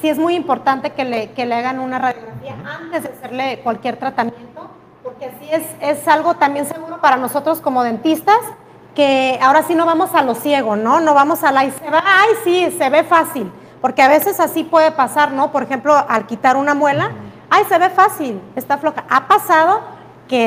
Sí 0.00 0.08
es 0.08 0.18
muy 0.18 0.34
importante 0.34 0.90
que 0.90 1.04
le, 1.04 1.30
que 1.30 1.46
le 1.46 1.54
hagan 1.54 1.78
una 1.78 1.98
radiografía 1.98 2.56
antes 2.78 3.04
de 3.04 3.08
hacerle 3.10 3.60
cualquier 3.62 3.96
tratamiento, 3.96 4.70
porque 5.02 5.26
así 5.26 5.48
es, 5.50 5.62
es 5.80 6.08
algo 6.08 6.34
también 6.34 6.66
seguro 6.66 7.00
para 7.00 7.16
nosotros 7.16 7.60
como 7.60 7.84
dentistas, 7.84 8.40
que 8.94 9.38
ahora 9.40 9.62
sí 9.62 9.74
no 9.74 9.86
vamos 9.86 10.14
a 10.14 10.22
lo 10.22 10.34
ciego, 10.34 10.76
¿no? 10.76 11.00
No 11.00 11.14
vamos 11.14 11.42
a 11.44 11.52
la 11.52 11.64
y 11.64 11.70
se 11.70 11.88
va, 11.88 12.02
ay, 12.04 12.28
sí, 12.44 12.74
se 12.76 12.90
ve 12.90 13.04
fácil 13.04 13.50
porque 13.84 14.00
a 14.00 14.08
veces 14.08 14.40
así 14.40 14.64
puede 14.64 14.92
pasar, 14.92 15.32
¿no? 15.32 15.52
Por 15.52 15.62
ejemplo, 15.62 15.94
al 16.08 16.24
quitar 16.24 16.56
una 16.56 16.72
muela, 16.72 17.10
ay, 17.50 17.64
se 17.68 17.76
ve 17.76 17.90
fácil, 17.90 18.40
está 18.56 18.78
floja. 18.78 19.04
Ha 19.10 19.28
pasado 19.28 19.82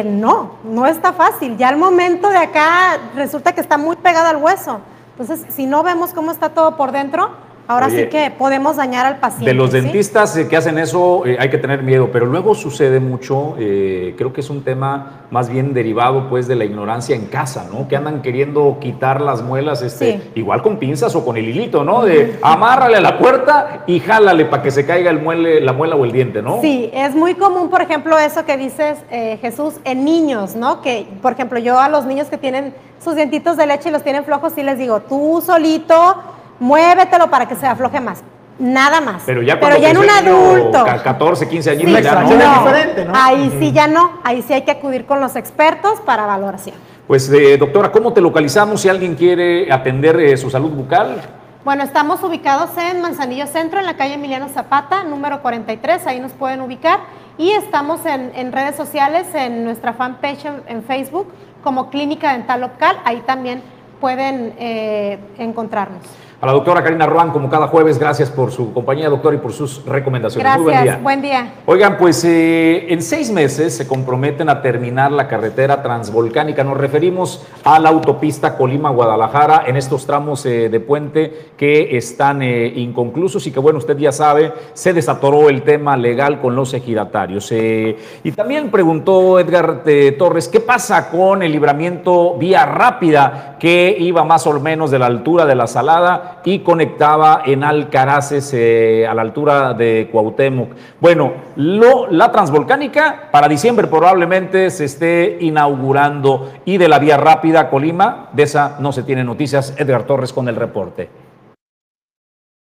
no, 0.06 0.52
no 0.64 0.86
está 0.86 1.14
fácil. 1.14 1.58
Ya 1.58 1.70
al 1.70 1.78
momento 1.78 2.30
de 2.30 2.38
acá 2.38 2.98
resulta 3.16 3.54
que 3.54 3.62
está 3.62 3.78
muy 3.78 3.96
pegada 3.96 4.30
al 4.30 4.38
hueso. 4.38 4.82
Entonces, 5.18 5.46
si 5.54 5.66
no 5.66 5.84
vemos 5.84 6.14
cómo 6.14 6.32
está 6.32 6.50
todo 6.50 6.78
por 6.78 6.92
dentro, 6.92 7.32
Ahora 7.68 7.90
sí 7.90 8.08
que 8.08 8.32
podemos 8.32 8.78
dañar 8.78 9.06
al 9.06 9.18
paciente. 9.18 9.46
De 9.46 9.54
los 9.54 9.74
dentistas 9.74 10.38
eh, 10.38 10.48
que 10.48 10.56
hacen 10.56 10.78
eso 10.78 11.26
eh, 11.26 11.36
hay 11.38 11.50
que 11.50 11.58
tener 11.58 11.84
miedo, 11.84 12.10
pero 12.14 12.26
luego 12.26 12.56
sucede 12.56 13.02
mucho, 13.02 13.56
eh, 13.60 14.16
creo 14.18 14.32
que 14.32 14.40
es 14.40 14.50
un 14.50 14.64
tema 14.64 15.26
más 15.32 15.50
bien 15.50 15.74
derivado 15.74 16.30
pues 16.30 16.48
de 16.48 16.56
la 16.56 16.64
ignorancia 16.64 17.14
en 17.14 17.26
casa, 17.26 17.68
¿no? 17.70 17.90
Que 17.90 17.98
andan 17.98 18.22
queriendo 18.22 18.78
quitar 18.80 19.20
las 19.20 19.42
muelas, 19.42 19.82
este, 19.82 20.22
igual 20.36 20.62
con 20.62 20.78
pinzas 20.78 21.14
o 21.16 21.26
con 21.26 21.36
el 21.36 21.50
hilito, 21.50 21.84
¿no? 21.84 22.06
De 22.06 22.40
amárrale 22.42 22.98
a 22.98 23.02
la 23.02 23.18
puerta 23.18 23.84
y 23.86 24.00
jálale 24.00 24.46
para 24.46 24.64
que 24.64 24.72
se 24.72 24.86
caiga 24.86 25.12
el 25.12 25.22
muele, 25.22 25.60
la 25.60 25.74
muela 25.74 25.98
o 25.98 26.06
el 26.06 26.14
diente, 26.14 26.42
¿no? 26.42 26.62
Sí, 26.62 26.90
es 26.94 27.16
muy 27.16 27.36
común, 27.36 27.70
por 27.70 27.82
ejemplo, 27.82 28.18
eso 28.18 28.46
que 28.46 28.56
dices, 28.56 28.98
Jesús, 29.42 29.74
en 29.84 30.06
niños, 30.06 30.56
¿no? 30.56 30.82
Que, 30.82 31.06
por 31.22 31.34
ejemplo, 31.34 31.60
yo 31.60 31.78
a 31.78 31.90
los 31.90 32.06
niños 32.06 32.28
que 32.28 32.38
tienen 32.38 32.74
sus 33.04 33.16
dientitos 33.16 33.58
de 33.58 33.68
leche 33.68 33.90
y 33.90 33.92
los 33.92 34.04
tienen 34.04 34.24
flojos, 34.24 34.54
sí 34.56 34.64
les 34.64 34.78
digo, 34.78 35.02
tú 35.02 35.44
solito 35.46 36.16
muévetelo 36.60 37.30
para 37.30 37.48
que 37.48 37.56
se 37.56 37.66
afloje 37.66 38.00
más. 38.00 38.24
Nada 38.60 39.02
más. 39.02 39.24
Pero 39.26 39.42
ya, 39.42 39.60
Pero 39.60 39.78
ya 39.78 39.92
en 39.92 39.98
un 39.98 40.10
adulto. 40.10 40.84
14, 41.04 41.48
15 41.48 41.70
años 41.70 42.04
ya 42.04 42.22
no. 42.22 42.30
diferente, 42.30 43.06
¿no? 43.06 43.14
Ahí 43.16 43.56
sí 43.60 43.72
ya 43.72 43.88
no. 43.88 44.20
Ahí 44.24 44.42
sí 44.42 44.54
hay 44.54 44.64
que 44.64 44.72
acudir 44.72 45.06
con 45.06 45.20
los 45.20 45.36
expertos 45.36 46.00
para 46.02 46.26
valoración. 46.26 46.76
Pues, 47.06 47.30
eh, 47.32 47.58
doctora, 47.58 47.92
¿cómo 47.92 48.12
te 48.14 48.20
localizamos 48.20 48.82
si 48.82 48.90
alguien 48.90 49.16
quiere 49.16 49.72
atender 49.72 50.20
eh, 50.20 50.36
su 50.38 50.50
salud 50.50 50.72
bucal? 50.72 51.22
Bueno, 51.64 51.84
estamos 51.84 52.24
ubicados 52.24 52.70
en 52.78 53.02
Manzanillo 53.02 53.46
Centro, 53.46 53.80
en 53.80 53.86
la 53.86 53.96
calle 53.96 54.14
Emiliano 54.14 54.48
Zapata, 54.50 55.04
número 55.04 55.42
43, 55.42 56.08
ahí 56.08 56.20
nos 56.20 56.32
pueden 56.32 56.62
ubicar. 56.62 57.00
Y 57.38 57.52
estamos 57.52 58.06
en, 58.06 58.52
redes 58.52 58.76
sociales, 58.76 59.28
en 59.34 59.64
nuestra 59.64 59.94
fanpage 59.94 60.46
en, 60.68 60.84
Facebook, 60.84 61.28
como 61.64 61.90
Clínica 61.90 62.32
Dental 62.32 62.62
Local, 62.62 62.98
ahí 63.04 63.22
también 63.26 63.62
pueden 64.00 64.54
eh, 64.58 65.20
encontrarnos. 65.38 66.02
A 66.40 66.46
la 66.46 66.52
doctora 66.52 66.84
Karina 66.84 67.08
Ruan, 67.08 67.32
como 67.32 67.50
cada 67.50 67.68
jueves, 67.68 67.98
gracias 67.98 68.30
por 68.30 68.52
su 68.52 68.72
compañía, 68.72 69.10
doctor, 69.10 69.34
y 69.34 69.38
por 69.38 69.54
sus 69.54 69.84
recomendaciones. 69.88 70.44
Gracias, 70.44 70.62
Muy 70.62 70.72
buen 70.72 70.84
día. 70.84 71.00
Buen 71.02 71.22
día. 71.24 71.54
Oigan, 71.66 71.98
pues 71.98 72.24
eh, 72.26 72.94
en 72.94 73.02
seis 73.02 73.32
meses 73.32 73.76
se 73.76 73.88
comprometen 73.88 74.48
a 74.48 74.62
terminar 74.62 75.12
la 75.12 75.28
carretera 75.28 75.82
transvolcánica. 75.82 76.64
Nos 76.64 76.78
referimos 76.78 77.44
a 77.64 77.80
la 77.80 77.90
autopista 77.90 78.56
Colima-Guadalajara 78.56 79.64
en 79.66 79.78
estos 79.78 80.06
tramos 80.06 80.46
eh, 80.46 80.70
de 80.70 80.80
puente 80.80 81.50
que 81.58 81.98
están 81.98 82.44
eh, 82.44 82.68
inconclusos 82.68 83.48
y 83.48 83.52
que, 83.52 83.60
bueno, 83.60 83.80
usted 83.80 83.98
ya 83.98 84.12
sabe, 84.12 84.54
se 84.74 84.94
desatoró 84.94 85.50
el 85.50 85.64
tema 85.64 85.98
legal 85.98 86.40
con 86.40 86.56
los 86.56 86.72
ejidatarios. 86.72 87.52
y 87.52 88.32
también 88.36 88.70
preguntó 88.70 89.40
Edgar 89.40 89.82
Torres, 90.20 90.48
¿qué 90.48 90.60
pasa 90.60 91.10
con 91.10 91.42
el 91.42 91.52
libramiento 91.52 92.38
vía 92.38 92.64
rápida 92.68 93.56
que 93.60 93.98
iba 94.00 94.24
más 94.24 94.46
o 94.46 94.60
menos 94.60 94.92
de 94.92 95.00
la 95.00 95.08
altura 95.08 95.44
de 95.48 95.56
la 95.56 95.66
Salada? 95.66 96.27
Y 96.46 96.60
conectaba 96.60 97.42
en 97.46 97.64
Alcaraces 97.64 98.54
eh, 98.54 99.06
a 99.08 99.14
la 99.14 99.22
altura 99.22 99.74
de 99.74 100.10
Cuauhtémoc. 100.12 100.70
Bueno, 101.00 101.34
la 101.56 102.32
transvolcánica 102.32 103.30
para 103.32 103.48
diciembre 103.48 103.88
probablemente 103.88 104.70
se 104.70 104.86
esté 104.86 105.38
inaugurando 105.42 106.52
y 106.66 106.78
de 106.78 106.88
la 106.88 107.00
vía 107.00 107.18
rápida 107.18 107.70
Colima, 107.70 108.30
de 108.34 108.44
esa 108.44 108.78
no 108.80 108.92
se 108.92 109.04
tiene 109.04 109.24
noticias. 109.24 109.74
Edgar 109.78 110.04
Torres 110.04 110.34
con 110.34 110.48
el 110.48 110.56
reporte. 110.56 111.10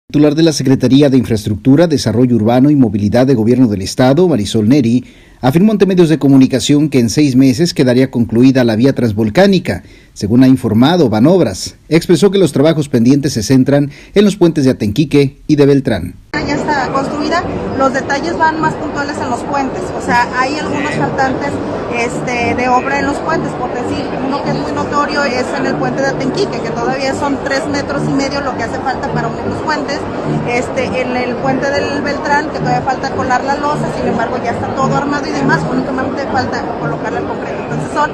Titular 0.08 0.34
de 0.34 0.42
la 0.42 0.52
Secretaría 0.52 1.08
de 1.08 1.16
Infraestructura, 1.16 1.86
Desarrollo 1.86 2.36
Urbano 2.36 2.68
y 2.68 2.76
Movilidad 2.76 3.26
de 3.26 3.34
Gobierno 3.34 3.66
del 3.66 3.80
Estado, 3.80 4.28
Marisol 4.28 4.68
Neri, 4.68 5.04
afirmó 5.42 5.72
ante 5.72 5.86
medios 5.86 6.08
de 6.08 6.18
comunicación 6.18 6.88
que 6.88 7.00
en 7.00 7.10
seis 7.10 7.36
meses 7.36 7.74
quedaría 7.74 8.10
concluida 8.10 8.64
la 8.64 8.76
vía 8.76 8.94
transvolcánica. 8.94 9.82
Según 10.14 10.44
ha 10.44 10.48
informado 10.48 11.10
Banobras, 11.10 11.74
expresó 11.88 12.30
que 12.30 12.38
los 12.38 12.52
trabajos 12.52 12.88
pendientes 12.88 13.34
se 13.34 13.42
centran 13.42 13.90
en 14.14 14.24
los 14.24 14.36
puentes 14.36 14.64
de 14.64 14.70
Atenquique 14.70 15.38
y 15.48 15.56
de 15.56 15.66
Beltrán. 15.66 16.14
Ya 16.34 16.54
está 16.54 16.88
construida, 16.88 17.42
los 17.76 17.92
detalles 17.92 18.38
van 18.38 18.58
más 18.58 18.72
puntuales 18.72 19.18
en 19.18 19.28
los 19.28 19.40
puentes, 19.40 19.82
o 19.96 20.00
sea, 20.00 20.26
hay 20.34 20.58
algunos 20.58 20.94
faltantes 20.94 21.50
este, 21.94 22.54
de 22.54 22.68
obra 22.70 23.00
en 23.00 23.06
los 23.06 23.18
puentes, 23.18 23.52
por 23.52 23.70
decir, 23.74 24.08
uno 24.26 24.42
que 24.42 24.50
es 24.50 24.56
muy 24.56 24.72
notorio 24.72 25.22
es 25.24 25.44
en 25.54 25.66
el 25.66 25.74
puente 25.74 26.00
de 26.00 26.08
Atenquique, 26.08 26.58
que 26.58 26.70
todavía 26.70 27.14
son 27.14 27.36
tres 27.44 27.66
metros 27.68 28.02
y 28.08 28.12
medio 28.14 28.40
lo 28.40 28.56
que 28.56 28.62
hace 28.62 28.78
falta 28.78 29.08
para 29.12 29.28
unir 29.28 29.44
los 29.44 29.58
puentes, 29.58 30.00
este, 30.48 31.02
en 31.02 31.16
el 31.18 31.36
puente 31.36 31.70
del 31.70 32.00
Beltrán, 32.00 32.48
que 32.48 32.60
todavía 32.60 32.80
falta 32.80 33.10
colar 33.10 33.44
la 33.44 33.56
losa, 33.56 33.86
sin 33.98 34.08
embargo 34.08 34.38
ya 34.42 34.52
está 34.52 34.68
todo 34.68 34.96
armado 34.96 35.26
y 35.26 35.32
demás, 35.32 35.60
únicamente 35.70 36.26
falta 36.32 36.62
colocarle 36.80 37.18
el 37.18 37.26
concreto. 37.26 37.62
Entonces 37.62 37.88
son 37.92 38.10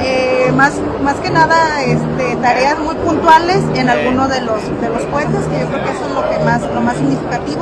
eh, 0.00 0.52
más, 0.54 0.74
más 1.02 1.14
que 1.16 1.30
nada 1.30 1.82
este, 1.82 2.36
tareas 2.42 2.78
muy 2.78 2.94
puntuales 2.96 3.62
en 3.74 3.88
alguno 3.88 4.28
de 4.28 4.42
los, 4.42 4.62
de 4.80 4.88
los 4.90 5.02
puentes, 5.06 5.40
que 5.46 5.60
yo 5.60 5.66
creo 5.68 5.82
que 5.82 5.90
eso 5.90 6.06
es 6.06 6.14
lo, 6.14 6.28
que 6.28 6.38
más, 6.44 6.60
lo 6.62 6.80
más 6.80 6.96
significativo, 6.96 7.53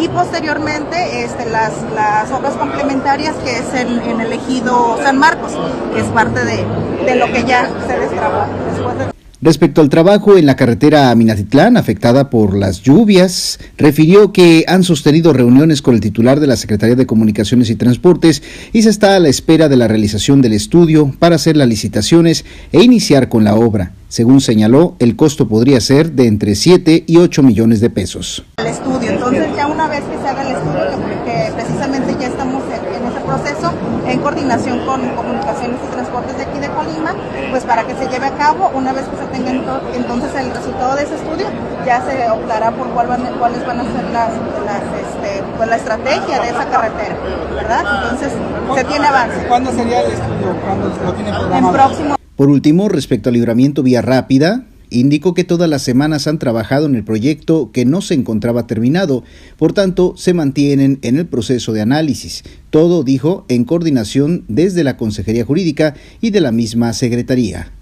y 0.00 0.08
posteriormente 0.08 1.24
este, 1.24 1.48
las, 1.50 1.72
las 1.94 2.30
obras 2.30 2.54
complementarias 2.54 3.34
que 3.36 3.58
es 3.58 3.74
en, 3.74 4.00
en 4.00 4.20
el 4.20 4.32
ejido 4.32 4.98
San 5.02 5.18
Marcos, 5.18 5.52
que 5.94 6.00
es 6.00 6.06
parte 6.06 6.44
de, 6.44 6.64
de 7.04 7.14
lo 7.16 7.26
que 7.32 7.44
ya 7.44 7.70
se 7.86 7.98
destrabó 7.98 8.44
después 8.70 8.98
de... 8.98 9.20
Respecto 9.42 9.80
al 9.80 9.88
trabajo 9.88 10.36
en 10.36 10.44
la 10.44 10.54
carretera 10.54 11.10
a 11.10 11.14
Minatitlán, 11.14 11.78
afectada 11.78 12.28
por 12.28 12.54
las 12.54 12.82
lluvias, 12.82 13.58
refirió 13.78 14.34
que 14.34 14.66
han 14.68 14.84
sostenido 14.84 15.32
reuniones 15.32 15.80
con 15.80 15.94
el 15.94 16.02
titular 16.02 16.40
de 16.40 16.46
la 16.46 16.56
Secretaría 16.56 16.94
de 16.94 17.06
Comunicaciones 17.06 17.70
y 17.70 17.74
Transportes 17.74 18.42
y 18.74 18.82
se 18.82 18.90
está 18.90 19.16
a 19.16 19.18
la 19.18 19.30
espera 19.30 19.70
de 19.70 19.76
la 19.76 19.88
realización 19.88 20.42
del 20.42 20.52
estudio 20.52 21.14
para 21.18 21.36
hacer 21.36 21.56
las 21.56 21.68
licitaciones 21.68 22.44
e 22.70 22.82
iniciar 22.82 23.30
con 23.30 23.44
la 23.44 23.54
obra. 23.54 23.92
Según 24.10 24.42
señaló, 24.42 24.94
el 24.98 25.16
costo 25.16 25.48
podría 25.48 25.80
ser 25.80 26.12
de 26.12 26.26
entre 26.26 26.54
7 26.54 27.04
y 27.06 27.16
8 27.16 27.42
millones 27.42 27.80
de 27.80 27.88
pesos. 27.88 28.44
El 28.58 28.66
estudio, 28.66 28.99
entonces 29.20 29.54
ya 29.54 29.66
una 29.66 29.86
vez 29.86 30.00
que 30.00 30.16
se 30.16 30.28
haga 30.28 30.42
el 30.42 30.56
estudio, 30.56 30.96
que 31.26 31.52
precisamente 31.52 32.16
ya 32.18 32.28
estamos 32.28 32.62
en, 32.64 32.94
en 32.96 33.12
ese 33.12 33.20
proceso, 33.20 33.70
en 34.06 34.18
coordinación 34.20 34.78
con 34.86 35.06
Comunicaciones 35.10 35.76
y 35.86 35.92
Transportes 35.92 36.38
de 36.38 36.44
aquí 36.44 36.58
de 36.58 36.68
Colima, 36.70 37.14
pues 37.50 37.64
para 37.64 37.84
que 37.84 37.94
se 37.96 38.08
lleve 38.08 38.26
a 38.26 38.32
cabo, 38.32 38.70
una 38.74 38.92
vez 38.94 39.04
que 39.04 39.16
se 39.16 39.26
tenga 39.26 39.50
entonces 39.94 40.34
el 40.36 40.50
resultado 40.50 40.96
de 40.96 41.02
ese 41.02 41.16
estudio, 41.16 41.46
ya 41.84 42.00
se 42.00 42.30
optará 42.30 42.70
por 42.70 42.88
cuál 42.90 43.08
van, 43.08 43.26
cuáles 43.38 43.66
van 43.66 43.80
a 43.80 43.84
ser 43.84 44.04
las, 44.10 44.32
las 44.64 44.82
este, 45.04 45.44
pues 45.56 45.68
la 45.68 45.76
estrategia 45.76 46.40
de 46.40 46.48
esa 46.48 46.64
carretera, 46.64 47.16
¿verdad? 47.54 47.84
Entonces 48.02 48.32
se 48.74 48.84
tiene 48.84 49.06
avance. 49.06 49.46
¿Cuándo 49.48 49.70
sería 49.72 50.00
el 50.00 50.12
estudio? 50.12 50.56
¿Cuándo 50.64 50.88
lo 51.04 51.12
tiene 51.12 51.30
programado? 51.30 51.68
En 51.68 51.72
próximo. 51.74 52.16
Por 52.36 52.48
último, 52.48 52.88
respecto 52.88 53.28
al 53.28 53.34
libramiento 53.34 53.82
vía 53.82 54.00
rápida, 54.00 54.62
indicó 54.90 55.34
que 55.34 55.44
todas 55.44 55.70
las 55.70 55.82
semanas 55.82 56.26
han 56.26 56.38
trabajado 56.38 56.86
en 56.86 56.94
el 56.94 57.04
proyecto 57.04 57.70
que 57.72 57.84
no 57.84 58.00
se 58.00 58.14
encontraba 58.14 58.66
terminado, 58.66 59.24
por 59.56 59.72
tanto 59.72 60.14
se 60.16 60.34
mantienen 60.34 60.98
en 61.02 61.16
el 61.16 61.26
proceso 61.26 61.72
de 61.72 61.80
análisis. 61.80 62.44
Todo, 62.70 63.02
dijo, 63.02 63.44
en 63.48 63.64
coordinación 63.64 64.44
desde 64.48 64.84
la 64.84 64.96
Consejería 64.96 65.44
Jurídica 65.44 65.94
y 66.20 66.30
de 66.30 66.40
la 66.40 66.52
misma 66.52 66.92
Secretaría. 66.92 67.72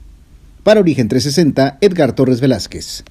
Para 0.62 0.80
Origen 0.80 1.08
360, 1.08 1.78
Edgar 1.80 2.12
Torres 2.14 2.40
Velázquez. 2.40 3.04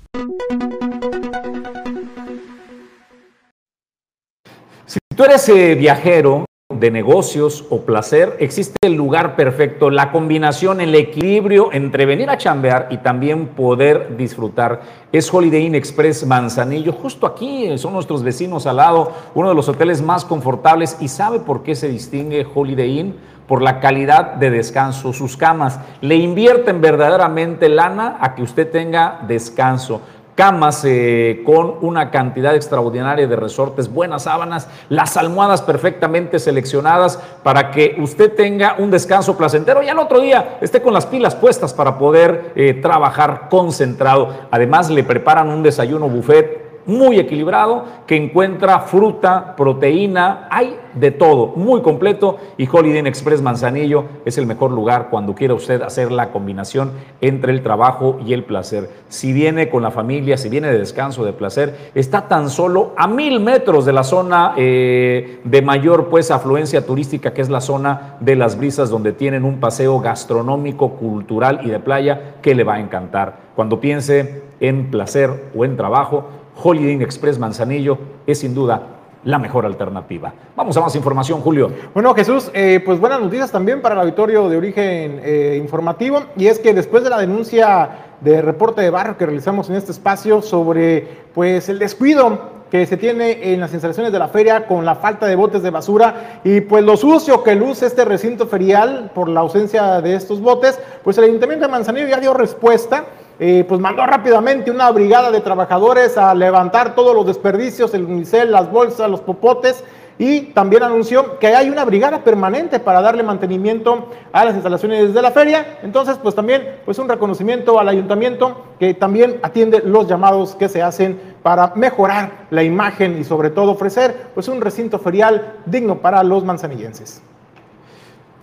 Si 4.85 4.99
tú 5.15 5.23
eres 5.23 5.49
eh, 5.49 5.75
viajero 5.75 6.45
de 6.79 6.91
negocios 6.91 7.65
o 7.69 7.81
placer, 7.81 8.35
existe 8.39 8.75
el 8.81 8.93
lugar 8.93 9.35
perfecto, 9.35 9.89
la 9.89 10.11
combinación, 10.11 10.81
el 10.81 10.95
equilibrio 10.95 11.69
entre 11.73 12.05
venir 12.05 12.29
a 12.29 12.37
chambear 12.37 12.87
y 12.89 12.97
también 12.97 13.47
poder 13.47 14.15
disfrutar. 14.17 14.81
Es 15.11 15.33
Holiday 15.33 15.65
Inn 15.65 15.75
Express 15.75 16.25
Manzanillo, 16.25 16.91
justo 16.91 17.25
aquí, 17.25 17.77
son 17.77 17.93
nuestros 17.93 18.23
vecinos 18.23 18.67
al 18.67 18.77
lado, 18.77 19.11
uno 19.35 19.49
de 19.49 19.55
los 19.55 19.69
hoteles 19.69 20.01
más 20.01 20.25
confortables. 20.25 20.97
¿Y 20.99 21.07
sabe 21.07 21.39
por 21.39 21.63
qué 21.63 21.75
se 21.75 21.87
distingue 21.87 22.45
Holiday 22.53 22.99
Inn? 22.99 23.15
Por 23.47 23.61
la 23.61 23.79
calidad 23.79 24.33
de 24.33 24.49
descanso, 24.49 25.13
sus 25.13 25.37
camas. 25.37 25.79
Le 26.01 26.15
invierten 26.15 26.81
verdaderamente 26.81 27.69
lana 27.69 28.17
a 28.19 28.35
que 28.35 28.43
usted 28.43 28.69
tenga 28.69 29.21
descanso 29.25 30.01
camas 30.37 30.85
eh, 30.85 31.41
con 31.43 31.77
una 31.81 32.11
cantidad 32.11 32.55
extraordinaria 32.55 33.27
de 33.27 33.35
resortes, 33.35 33.91
buenas 33.91 34.23
sábanas, 34.23 34.69
las 34.87 35.17
almohadas 35.17 35.63
perfectamente 35.63 36.37
seleccionadas 36.37 37.17
para 37.41 37.71
que 37.71 37.97
usted 37.99 38.35
tenga 38.35 38.75
un 38.77 38.91
descanso 38.91 39.35
placentero 39.35 39.81
y 39.81 39.89
al 39.89 39.97
otro 39.97 40.19
día 40.19 40.59
esté 40.61 40.79
con 40.79 40.93
las 40.93 41.07
pilas 41.07 41.35
puestas 41.35 41.73
para 41.73 41.97
poder 41.97 42.53
eh, 42.55 42.75
trabajar 42.75 43.47
concentrado. 43.49 44.29
Además 44.51 44.91
le 44.91 45.03
preparan 45.03 45.49
un 45.49 45.63
desayuno 45.63 46.07
buffet 46.07 46.66
muy 46.87 47.19
equilibrado 47.19 47.83
que 48.07 48.15
encuentra 48.15 48.79
fruta, 48.79 49.55
proteína, 49.55 50.47
hay 50.49 50.77
de 50.95 51.11
todo, 51.11 51.53
muy 51.55 51.81
completo 51.81 52.37
y 52.57 52.67
Holiday 52.67 52.99
Inn 52.99 53.07
Express 53.07 53.41
Manzanillo 53.41 54.05
es 54.25 54.37
el 54.37 54.47
mejor 54.47 54.71
lugar 54.71 55.09
cuando 55.11 55.35
quiera 55.35 55.53
usted 55.53 55.81
hacer 55.81 56.11
la 56.11 56.31
combinación 56.31 56.91
entre 57.21 57.51
el 57.51 57.61
trabajo 57.61 58.19
y 58.25 58.33
el 58.33 58.43
placer. 58.43 58.89
Si 59.09 59.33
viene 59.33 59.69
con 59.69 59.83
la 59.83 59.91
familia, 59.91 60.37
si 60.37 60.49
viene 60.49 60.69
de 60.71 60.79
descanso, 60.79 61.23
de 61.23 61.33
placer, 61.33 61.91
está 61.93 62.27
tan 62.27 62.49
solo 62.49 62.93
a 62.97 63.07
mil 63.07 63.39
metros 63.39 63.85
de 63.85 63.93
la 63.93 64.03
zona 64.03 64.53
eh, 64.57 65.41
de 65.43 65.61
mayor 65.61 66.07
pues 66.07 66.31
afluencia 66.31 66.85
turística 66.85 67.33
que 67.33 67.41
es 67.41 67.49
la 67.49 67.61
zona 67.61 68.15
de 68.19 68.35
las 68.35 68.57
brisas 68.57 68.89
donde 68.89 69.11
tienen 69.11 69.43
un 69.43 69.59
paseo 69.59 69.99
gastronómico, 69.99 70.91
cultural 70.91 71.61
y 71.63 71.69
de 71.69 71.79
playa 71.79 72.35
que 72.41 72.55
le 72.55 72.63
va 72.63 72.75
a 72.75 72.79
encantar. 72.79 73.47
Cuando 73.55 73.79
piense 73.79 74.43
en 74.59 74.89
placer 74.89 75.51
o 75.55 75.65
en 75.65 75.77
trabajo, 75.77 76.25
Holiday 76.61 76.91
Inn 76.91 77.01
Express 77.01 77.39
Manzanillo 77.39 77.97
es 78.25 78.39
sin 78.39 78.53
duda 78.53 78.97
la 79.23 79.39
mejor 79.39 79.65
alternativa. 79.65 80.33
Vamos 80.55 80.77
a 80.77 80.81
más 80.81 80.95
información, 80.95 81.41
Julio. 81.41 81.69
Bueno, 81.93 82.13
Jesús, 82.13 82.49
eh, 82.53 82.81
pues 82.85 82.99
buenas 82.99 83.19
noticias 83.19 83.51
también 83.51 83.81
para 83.81 83.95
el 83.95 84.01
auditorio 84.01 84.47
de 84.47 84.57
origen 84.57 85.19
eh, 85.23 85.59
informativo, 85.61 86.23
y 86.37 86.47
es 86.47 86.59
que 86.59 86.73
después 86.73 87.03
de 87.03 87.09
la 87.09 87.17
denuncia 87.17 87.89
de 88.21 88.41
reporte 88.41 88.81
de 88.81 88.89
barrio 88.89 89.17
que 89.17 89.25
realizamos 89.25 89.69
en 89.69 89.75
este 89.75 89.91
espacio 89.91 90.41
sobre 90.41 91.25
pues 91.33 91.69
el 91.69 91.77
descuido 91.77 92.57
que 92.71 92.85
se 92.85 92.97
tiene 92.97 93.53
en 93.53 93.59
las 93.59 93.71
instalaciones 93.73 94.11
de 94.11 94.19
la 94.19 94.27
feria 94.27 94.67
con 94.67 94.85
la 94.85 94.95
falta 94.95 95.25
de 95.25 95.35
botes 95.35 95.61
de 95.61 95.69
basura 95.69 96.41
y 96.43 96.61
pues 96.61 96.83
lo 96.83 96.97
sucio 96.97 97.43
que 97.43 97.55
luce 97.55 97.85
este 97.85 98.03
recinto 98.03 98.47
ferial 98.47 99.11
por 99.13 99.29
la 99.29 99.41
ausencia 99.41 100.01
de 100.01 100.15
estos 100.15 100.41
botes, 100.41 100.79
pues 101.03 101.17
el 101.17 101.25
Ayuntamiento 101.25 101.65
de 101.65 101.71
Manzanillo 101.71 102.07
ya 102.07 102.19
dio 102.19 102.33
respuesta 102.33 103.05
pues 103.37 103.79
mandó 103.79 104.05
rápidamente 104.05 104.71
una 104.71 104.89
brigada 104.91 105.29
de 105.31 105.41
trabajadores 105.41 106.17
a 106.17 106.33
levantar 106.33 106.95
todos 106.95 107.15
los 107.15 107.25
desperdicios, 107.25 107.93
el 107.93 108.05
unicel, 108.05 108.51
las 108.51 108.71
bolsas, 108.71 109.09
los 109.09 109.21
popotes, 109.21 109.83
y 110.19 110.41
también 110.53 110.83
anunció 110.83 111.37
que 111.37 111.47
hay 111.47 111.69
una 111.69 111.85
brigada 111.85 112.23
permanente 112.23 112.79
para 112.79 113.01
darle 113.01 113.21
mantenimiento 113.21 114.09
a 114.31 114.45
las 114.45 114.55
instalaciones 114.55 115.13
de 115.13 115.21
la 115.21 115.31
feria. 115.31 115.77
Entonces, 115.83 116.17
pues 116.21 116.33
también 116.33 116.79
pues 116.85 116.97
un 116.97 117.07
reconocimiento 117.07 117.79
al 117.79 117.89
ayuntamiento 117.89 118.65
que 118.79 118.93
también 118.93 119.39
atiende 119.43 119.81
los 119.85 120.07
llamados 120.07 120.55
que 120.55 120.69
se 120.69 120.81
hacen 120.81 121.19
para 121.43 121.73
mejorar 121.75 122.47
la 122.49 122.63
imagen 122.63 123.19
y 123.19 123.23
sobre 123.23 123.51
todo 123.51 123.71
ofrecer 123.71 124.29
pues 124.33 124.47
un 124.47 124.59
recinto 124.59 124.97
ferial 124.97 125.57
digno 125.65 125.99
para 125.99 126.23
los 126.23 126.43
manzanillenses. 126.43 127.21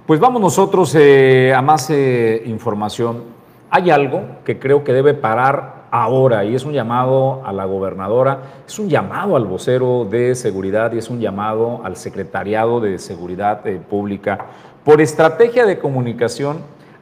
Pues 0.07 0.20
vamos 0.20 0.40
nosotros 0.40 0.95
eh, 0.95 1.53
a 1.57 1.62
más 1.62 1.90
eh, 1.90 2.42
información. 2.47 3.34
Hay 3.77 3.91
algo 3.91 4.22
que 4.45 4.61
creo 4.61 4.85
que 4.85 4.93
debe 4.93 5.14
parar 5.14 5.87
ahora 5.91 6.45
y 6.45 6.55
es 6.55 6.64
un 6.64 6.75
llamado 6.75 7.43
a 7.45 7.53
la 7.53 7.64
gobernadora, 7.64 8.39
es 8.68 8.79
un 8.79 8.89
llamado 8.89 9.35
al 9.35 9.47
vocero 9.47 10.07
de 10.09 10.37
seguridad 10.37 10.93
y 10.93 10.99
es 10.99 11.11
un 11.11 11.18
llamado 11.18 11.81
al 11.83 11.97
secretariado 11.97 12.79
de 12.79 13.01
seguridad 13.01 13.66
eh, 13.66 13.81
pública. 13.81 14.47
Por 14.85 15.01
estrategia 15.01 15.66
de 15.66 15.81
comunicación 15.81 16.59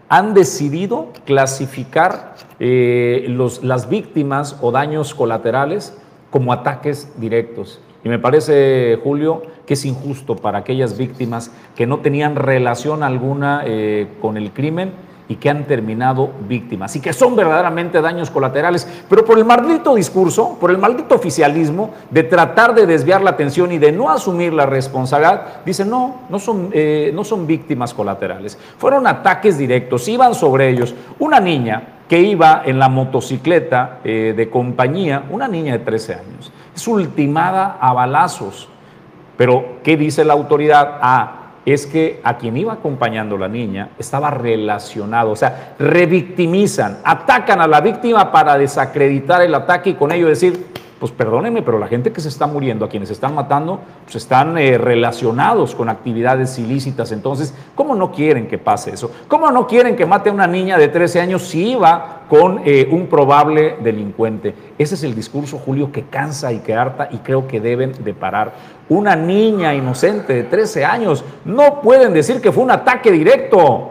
han 0.08 0.32
decidido 0.32 1.08
clasificar 1.26 2.36
eh, 2.58 3.26
los, 3.28 3.62
las 3.62 3.90
víctimas 3.90 4.56
o 4.62 4.72
daños 4.72 5.14
colaterales 5.14 5.94
como 6.30 6.54
ataques 6.54 7.12
directos. 7.20 7.82
Y 8.02 8.08
me 8.08 8.18
parece, 8.18 8.98
Julio, 9.04 9.42
que 9.66 9.74
es 9.74 9.84
injusto 9.84 10.36
para 10.36 10.60
aquellas 10.60 10.96
víctimas 10.96 11.52
que 11.76 11.86
no 11.86 11.98
tenían 11.98 12.34
relación 12.34 13.02
alguna 13.02 13.62
eh, 13.66 14.08
con 14.22 14.38
el 14.38 14.52
crimen 14.52 15.11
y 15.28 15.36
que 15.36 15.48
han 15.48 15.64
terminado 15.64 16.30
víctimas 16.48 16.94
y 16.96 17.00
que 17.00 17.12
son 17.12 17.36
verdaderamente 17.36 18.00
daños 18.00 18.30
colaterales, 18.30 18.86
pero 19.08 19.24
por 19.24 19.38
el 19.38 19.44
maldito 19.44 19.94
discurso, 19.94 20.58
por 20.60 20.70
el 20.70 20.78
maldito 20.78 21.14
oficialismo 21.14 21.94
de 22.10 22.24
tratar 22.24 22.74
de 22.74 22.86
desviar 22.86 23.22
la 23.22 23.30
atención 23.30 23.72
y 23.72 23.78
de 23.78 23.92
no 23.92 24.10
asumir 24.10 24.52
la 24.52 24.66
responsabilidad, 24.66 25.62
dicen 25.64 25.88
no, 25.88 26.22
no 26.28 26.38
son, 26.38 26.70
eh, 26.72 27.12
no 27.14 27.24
son 27.24 27.46
víctimas 27.46 27.94
colaterales, 27.94 28.58
fueron 28.78 29.06
ataques 29.06 29.56
directos, 29.58 30.08
iban 30.08 30.34
sobre 30.34 30.68
ellos. 30.68 30.94
Una 31.18 31.40
niña 31.40 31.82
que 32.08 32.20
iba 32.20 32.62
en 32.66 32.78
la 32.78 32.88
motocicleta 32.88 34.00
eh, 34.04 34.34
de 34.36 34.50
compañía, 34.50 35.24
una 35.30 35.48
niña 35.48 35.72
de 35.72 35.78
13 35.78 36.14
años, 36.14 36.52
es 36.74 36.88
ultimada 36.88 37.78
a 37.80 37.92
balazos, 37.92 38.68
pero 39.36 39.78
¿qué 39.82 39.96
dice 39.96 40.24
la 40.24 40.34
autoridad? 40.34 40.98
Ah, 41.00 41.41
es 41.64 41.86
que 41.86 42.20
a 42.24 42.38
quien 42.38 42.56
iba 42.56 42.72
acompañando 42.72 43.38
la 43.38 43.48
niña 43.48 43.90
estaba 43.98 44.30
relacionado, 44.30 45.30
o 45.30 45.36
sea, 45.36 45.74
revictimizan, 45.78 46.98
atacan 47.04 47.60
a 47.60 47.66
la 47.66 47.80
víctima 47.80 48.32
para 48.32 48.58
desacreditar 48.58 49.42
el 49.42 49.54
ataque 49.54 49.90
y 49.90 49.94
con 49.94 50.10
ello 50.10 50.26
decir, 50.26 50.71
pues 51.02 51.10
perdónenme, 51.10 51.62
pero 51.62 51.80
la 51.80 51.88
gente 51.88 52.12
que 52.12 52.20
se 52.20 52.28
está 52.28 52.46
muriendo, 52.46 52.84
a 52.84 52.88
quienes 52.88 53.10
están 53.10 53.34
matando, 53.34 53.80
pues 54.04 54.14
están 54.14 54.56
eh, 54.56 54.78
relacionados 54.78 55.74
con 55.74 55.88
actividades 55.88 56.56
ilícitas. 56.60 57.10
Entonces, 57.10 57.52
¿cómo 57.74 57.96
no 57.96 58.12
quieren 58.12 58.46
que 58.46 58.56
pase 58.56 58.92
eso? 58.92 59.10
¿Cómo 59.26 59.50
no 59.50 59.66
quieren 59.66 59.96
que 59.96 60.06
mate 60.06 60.30
a 60.30 60.32
una 60.32 60.46
niña 60.46 60.78
de 60.78 60.86
13 60.86 61.20
años 61.20 61.42
si 61.42 61.72
iba 61.72 62.20
con 62.30 62.60
eh, 62.64 62.88
un 62.88 63.08
probable 63.08 63.78
delincuente? 63.82 64.54
Ese 64.78 64.94
es 64.94 65.02
el 65.02 65.16
discurso, 65.16 65.58
Julio, 65.58 65.90
que 65.90 66.04
cansa 66.04 66.52
y 66.52 66.60
que 66.60 66.72
harta 66.72 67.08
y 67.10 67.16
creo 67.16 67.48
que 67.48 67.60
deben 67.60 67.92
de 68.04 68.14
parar. 68.14 68.52
Una 68.88 69.16
niña 69.16 69.74
inocente 69.74 70.34
de 70.34 70.44
13 70.44 70.84
años, 70.84 71.24
no 71.44 71.80
pueden 71.80 72.12
decir 72.12 72.40
que 72.40 72.52
fue 72.52 72.62
un 72.62 72.70
ataque 72.70 73.10
directo. 73.10 73.90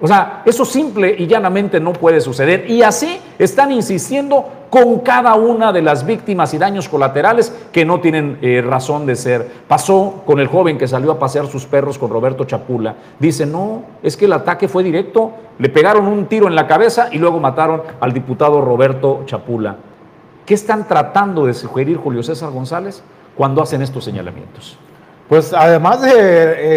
O 0.00 0.08
sea, 0.08 0.42
eso 0.44 0.64
simple 0.64 1.14
y 1.16 1.28
llanamente 1.28 1.78
no 1.78 1.92
puede 1.92 2.20
suceder. 2.20 2.68
Y 2.68 2.82
así 2.82 3.20
están 3.38 3.70
insistiendo 3.70 4.55
con 4.70 5.00
cada 5.00 5.34
una 5.34 5.72
de 5.72 5.82
las 5.82 6.04
víctimas 6.04 6.52
y 6.54 6.58
daños 6.58 6.88
colaterales 6.88 7.52
que 7.72 7.84
no 7.84 8.00
tienen 8.00 8.38
eh, 8.42 8.62
razón 8.66 9.06
de 9.06 9.16
ser. 9.16 9.48
Pasó 9.68 10.22
con 10.26 10.40
el 10.40 10.48
joven 10.48 10.78
que 10.78 10.88
salió 10.88 11.12
a 11.12 11.18
pasear 11.18 11.46
sus 11.46 11.66
perros 11.66 11.98
con 11.98 12.10
Roberto 12.10 12.44
Chapula. 12.44 12.94
Dice, 13.18 13.46
no, 13.46 13.82
es 14.02 14.16
que 14.16 14.24
el 14.24 14.32
ataque 14.32 14.68
fue 14.68 14.82
directo. 14.82 15.32
Le 15.58 15.68
pegaron 15.68 16.06
un 16.06 16.26
tiro 16.26 16.48
en 16.48 16.54
la 16.54 16.66
cabeza 16.66 17.08
y 17.12 17.18
luego 17.18 17.40
mataron 17.40 17.82
al 18.00 18.12
diputado 18.12 18.60
Roberto 18.60 19.22
Chapula. 19.26 19.76
¿Qué 20.44 20.54
están 20.54 20.86
tratando 20.86 21.46
de 21.46 21.54
sugerir 21.54 21.96
Julio 21.96 22.22
César 22.22 22.50
González 22.50 23.02
cuando 23.36 23.62
hacen 23.62 23.82
estos 23.82 24.04
señalamientos? 24.04 24.78
Pues 25.28 25.52
además 25.52 26.02
de 26.02 26.12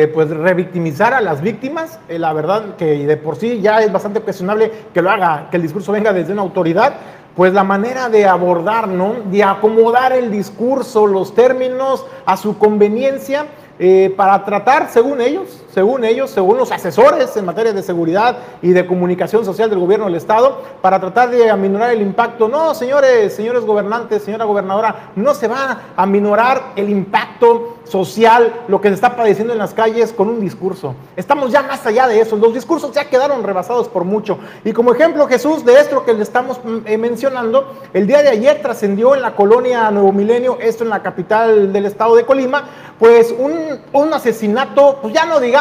eh, 0.04 0.08
pues 0.08 0.28
revictimizar 0.32 1.14
a 1.14 1.22
las 1.22 1.40
víctimas, 1.40 2.00
eh, 2.10 2.18
la 2.18 2.34
verdad 2.34 2.76
que 2.78 3.06
de 3.06 3.16
por 3.16 3.36
sí 3.36 3.62
ya 3.62 3.80
es 3.84 3.92
bastante 3.92 4.22
cuestionable 4.22 4.72
que 4.92 5.04
lo 5.04 5.12
haga, 5.12 5.50
que 5.52 5.58
el 5.58 5.62
discurso 5.62 5.92
venga 5.92 6.12
desde 6.14 6.34
una 6.34 6.42
autoridad, 6.42 6.94
pues 7.36 7.54
la 7.54 7.64
manera 7.64 8.10
de 8.10 8.26
abordar, 8.26 8.88
¿no? 8.88 9.16
De 9.32 9.44
acomodar 9.44 10.14
el 10.14 10.32
discurso, 10.32 11.08
los 11.08 11.34
términos 11.34 12.06
a 12.26 12.38
su 12.38 12.58
conveniencia, 12.58 13.48
eh, 13.82 14.14
para 14.18 14.44
tratar, 14.44 14.90
según 14.90 15.22
ellos, 15.22 15.64
según 15.74 16.04
ellos, 16.04 16.30
según 16.30 16.58
los 16.58 16.72
asesores 16.72 17.36
en 17.38 17.46
materia 17.46 17.74
de 17.74 17.84
seguridad 17.84 18.38
y 18.62 18.70
de 18.70 18.86
comunicación 18.88 19.46
social 19.46 19.70
del 19.70 19.80
gobierno 19.80 20.06
del 20.06 20.16
Estado, 20.16 20.62
para 20.82 21.00
tratar 21.00 21.30
de 21.30 21.50
aminorar 21.50 21.92
el 21.92 22.02
impacto. 22.02 22.48
No, 22.48 22.74
señores, 22.74 23.36
señores 23.36 23.66
gobernantes, 23.66 24.24
señora 24.24 24.46
gobernadora, 24.46 25.12
no 25.16 25.34
se 25.34 25.48
va 25.48 25.82
a 25.96 26.04
aminorar 26.04 26.74
el 26.76 26.90
impacto 26.90 27.78
social, 27.84 28.54
lo 28.68 28.82
que 28.82 28.90
se 28.90 28.96
está 28.96 29.16
padeciendo 29.16 29.54
en 29.54 29.60
las 29.60 29.74
calles 29.74 30.14
con 30.14 30.30
un 30.30 30.40
discurso. 30.40 30.96
Estamos 31.16 31.52
ya 31.52 31.64
más 31.64 31.86
allá 31.86 32.08
de 32.08 32.20
eso, 32.20 32.36
los 32.36 32.54
discursos 32.54 32.92
ya 32.94 33.06
quedaron 33.06 33.44
rebasados 33.44 33.88
por 33.88 34.04
mucho. 34.04 34.38
Y 34.64 34.74
como 34.74 34.94
ejemplo, 34.94 35.28
Jesús, 35.28 35.66
de 35.66 35.80
esto 35.80 36.04
que 36.06 36.14
le 36.14 36.24
estamos 36.24 36.60
mm, 36.64 36.78
eh, 36.86 36.98
mencionando, 36.98 37.74
el 37.94 38.08
día 38.08 38.22
de 38.22 38.30
ayer 38.30 38.62
trascendió 38.62 39.16
en 39.16 39.22
la 39.22 39.36
colonia 39.36 39.90
Nuevo 39.92 40.12
Milenio, 40.12 40.58
esto 40.60 40.84
en 40.84 40.90
la 40.90 41.02
capital 41.02 41.74
del 41.74 41.86
estado 41.86 42.16
de 42.16 42.26
Colima, 42.26 42.64
pues 43.00 43.34
un, 43.38 43.80
un 43.94 44.14
asesinato, 44.14 45.00
pues 45.02 45.14
ya 45.14 45.26
no 45.26 45.40
digamos 45.40 45.59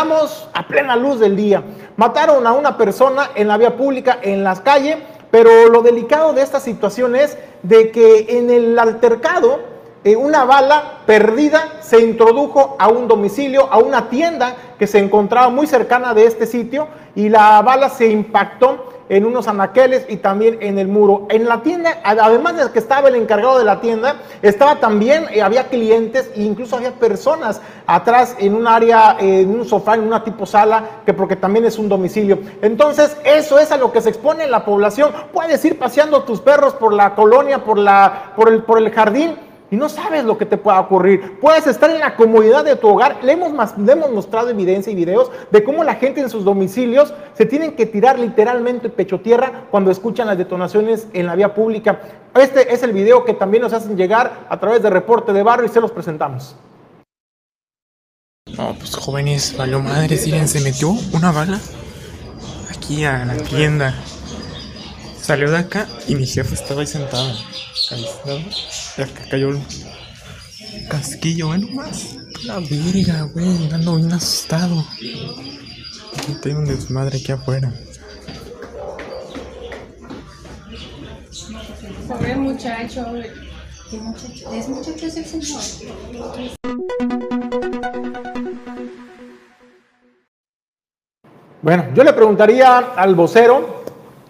a 0.55 0.63
plena 0.69 0.95
luz 0.95 1.19
del 1.19 1.35
día. 1.35 1.61
Mataron 1.97 2.47
a 2.47 2.53
una 2.53 2.77
persona 2.77 3.31
en 3.35 3.49
la 3.49 3.57
vía 3.57 3.77
pública, 3.77 4.19
en 4.23 4.45
las 4.45 4.61
calles, 4.61 4.97
pero 5.33 5.69
lo 5.69 5.83
delicado 5.83 6.33
de 6.35 6.43
esta 6.43 6.61
situación 6.61 7.17
es 7.17 7.37
de 7.65 7.91
que 7.91 8.27
en 8.39 8.49
el 8.49 8.79
altercado, 8.79 9.59
eh, 10.05 10.15
una 10.15 10.45
bala 10.45 10.99
perdida 11.05 11.79
se 11.81 12.01
introdujo 12.01 12.77
a 12.79 12.87
un 12.87 13.09
domicilio, 13.09 13.67
a 13.73 13.79
una 13.79 14.09
tienda 14.09 14.55
que 14.79 14.87
se 14.87 15.01
encontraba 15.01 15.49
muy 15.49 15.67
cercana 15.67 16.15
de 16.15 16.27
este 16.27 16.47
sitio 16.47 16.87
y 17.17 17.29
la 17.29 17.61
bala 17.63 17.89
se 17.89 18.09
impactó 18.09 18.98
en 19.09 19.25
unos 19.25 19.49
anaqueles 19.49 20.07
y 20.09 20.17
también 20.17 20.59
en 20.61 20.79
el 20.79 20.89
muro. 20.89 21.27
En 21.31 21.49
la 21.49 21.63
tienda, 21.63 21.99
además 22.05 22.57
de 22.57 22.71
que 22.71 22.79
estaba 22.79 23.09
el 23.09 23.15
encargado 23.15 23.59
de 23.59 23.65
la 23.65 23.81
tienda, 23.81 24.17
estaba 24.43 24.77
también, 24.77 25.27
eh, 25.33 25.43
había 25.43 25.69
clientes 25.69 26.31
e 26.35 26.43
incluso 26.43 26.77
había 26.77 26.93
personas 26.93 27.61
atrás 27.87 28.37
en 28.39 28.55
un 28.55 28.67
área, 28.67 29.17
en 29.19 29.51
un 29.51 29.65
sofá, 29.65 29.95
en 29.95 30.03
una 30.03 30.23
tipo 30.23 30.47
sala, 30.47 31.03
que 31.07 31.15
porque 31.15 31.37
también 31.37 31.65
es 31.65 31.79
un 31.79 31.89
domicilio. 31.89 32.39
Entonces, 32.63 33.17
eso 33.25 33.59
es 33.59 33.73
a 33.73 33.77
lo 33.77 33.93
que 33.93 34.01
se 34.01 34.11
expone 34.11 34.47
la 34.47 34.65
población. 34.65 35.13
Puedes 35.33 35.65
ir 35.65 35.79
paseando 35.79 36.23
tus 36.25 36.41
perros 36.41 36.75
por 36.75 36.93
la 36.93 37.15
colonia, 37.15 37.65
por, 37.65 37.79
la, 37.79 38.33
por, 38.37 38.49
el, 38.49 38.63
por 38.63 38.79
el 38.79 38.91
jardín 38.91 39.48
y 39.71 39.77
no 39.77 39.89
sabes 39.89 40.25
lo 40.25 40.39
que 40.39 40.47
te 40.47 40.57
pueda 40.57 40.81
ocurrir. 40.81 41.39
Puedes 41.41 41.67
estar 41.67 41.91
en 41.91 42.01
la 42.01 42.17
comodidad 42.17 42.65
de 42.65 42.77
tu 42.77 42.89
hogar. 42.89 43.19
Le 43.23 43.33
hemos, 43.33 43.53
hemos 43.77 44.11
mostrado 44.11 44.49
evidencia 44.51 44.93
y 44.93 44.97
videos 44.97 45.31
de 45.51 45.63
cómo 45.63 45.85
la 45.85 45.97
gente 45.97 46.21
en 46.21 46.31
sus 46.31 46.45
domicilios 46.45 47.13
se 47.35 47.47
tienen 47.47 47.73
que 47.73 47.87
tirar 47.87 48.19
literalmente 48.19 48.89
pecho 48.89 49.21
tierra 49.21 49.65
cuando 49.71 49.91
escuchan 49.91 50.27
las 50.27 50.39
detonaciones 50.39 51.09
en 51.13 51.27
la 51.27 51.35
vía 51.35 51.55
pública. 51.55 52.01
Este 52.35 52.73
es 52.73 52.83
el 52.83 52.93
video 52.93 53.25
que 53.25 53.35
también 53.35 53.63
nos 53.63 53.73
hacen 53.73 53.97
llegar 53.97 54.47
a 54.49 54.59
través 54.59 54.83
de 54.83 54.91
reporte 54.91 55.33
de 55.33 55.43
barrio 55.43 55.67
y 55.67 55.69
se 55.69 55.81
los 55.81 55.91
presentamos. 55.91 56.57
No, 58.57 58.75
pues 58.75 58.95
jóvenes, 58.95 59.55
valió 59.57 59.81
madre, 59.81 60.17
se 60.17 60.61
metió 60.61 60.91
una 61.13 61.31
bala 61.33 61.61
aquí 62.71 63.05
a 63.05 63.25
la 63.25 63.37
tienda. 63.37 63.95
Salió 65.29 65.51
de 65.51 65.59
acá 65.59 65.87
y 66.07 66.15
mi 66.15 66.27
jefe 66.27 66.55
estaba 66.55 66.81
ahí 66.81 66.87
sentado. 66.87 67.31
Y 68.97 69.03
acá 69.03 69.27
cayó 69.31 69.51
el 69.51 69.61
casquillo, 70.89 71.49
bueno 71.49 71.69
más. 71.73 72.17
La 72.45 72.61
verga, 72.61 73.29
güey, 73.35 73.71
ando 73.71 73.97
bien 73.97 74.11
asustado. 74.11 74.83
Aquí 76.17 76.33
tengo 76.41 76.61
un 76.61 76.65
desmadre 76.65 77.19
aquí 77.19 77.31
afuera. 77.31 77.71
Pobre 82.09 82.35
muchacho, 82.37 83.05
¿qué 83.91 83.99
muchacho? 83.99 84.55
¿Es 84.55 84.67
muchacho 84.67 85.07
es 85.09 85.17
el 85.19 85.27
señor? 85.27 85.61
Bueno, 91.61 91.85
yo 91.93 92.03
le 92.03 92.15
preguntaría 92.15 92.79
al 92.79 93.15
vocero, 93.15 93.78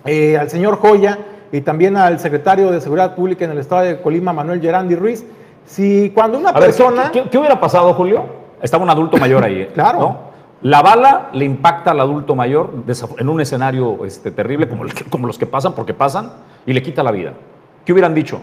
eh, 0.09 0.39
al 0.39 0.51
señor 0.51 0.79
Joya, 0.79 1.19
y 1.53 1.61
también 1.61 1.97
al 1.97 2.19
secretario 2.21 2.71
de 2.71 2.81
Seguridad 2.81 3.15
Pública 3.15 3.45
en 3.45 3.53
el 3.53 3.59
estado 3.59 3.83
de 3.83 4.01
Colima, 4.01 4.33
Manuel 4.33 4.61
Gerandi 4.61 4.95
Ruiz, 4.95 5.25
si 5.65 6.11
cuando 6.15 6.39
una 6.39 6.53
persona... 6.53 7.11
¿qué, 7.13 7.39
hubiera 7.39 7.61
pasado, 7.61 7.93
Julio? 7.95 8.25
Estaba 8.61 8.83
un 8.83 8.91
adulto 8.91 9.17
mayor 9.17 9.45
ahí. 9.45 9.63
¿eh? 9.63 9.71
claro. 9.75 10.29
La 10.63 10.83
bala 10.83 11.31
le 11.33 11.45
impacta 11.45 11.93
al 11.93 12.01
adulto 12.01 12.35
mayor 12.35 12.73
en 13.19 13.29
un 13.29 13.41
escenario 13.41 14.05
este, 14.05 14.33
terrible 14.33 14.69
como, 14.69 14.85
como 15.09 15.27
los 15.27 15.39
que 15.39 15.47
pasan, 15.47 15.73
porque 15.73 15.95
pasan, 15.95 16.33
y 16.67 16.73
le 16.73 16.83
quita 16.83 17.03
la 17.03 17.13
vida. 17.13 17.33
¿Qué 17.85 17.93
hubieran 17.93 18.13
dicho? 18.13 18.41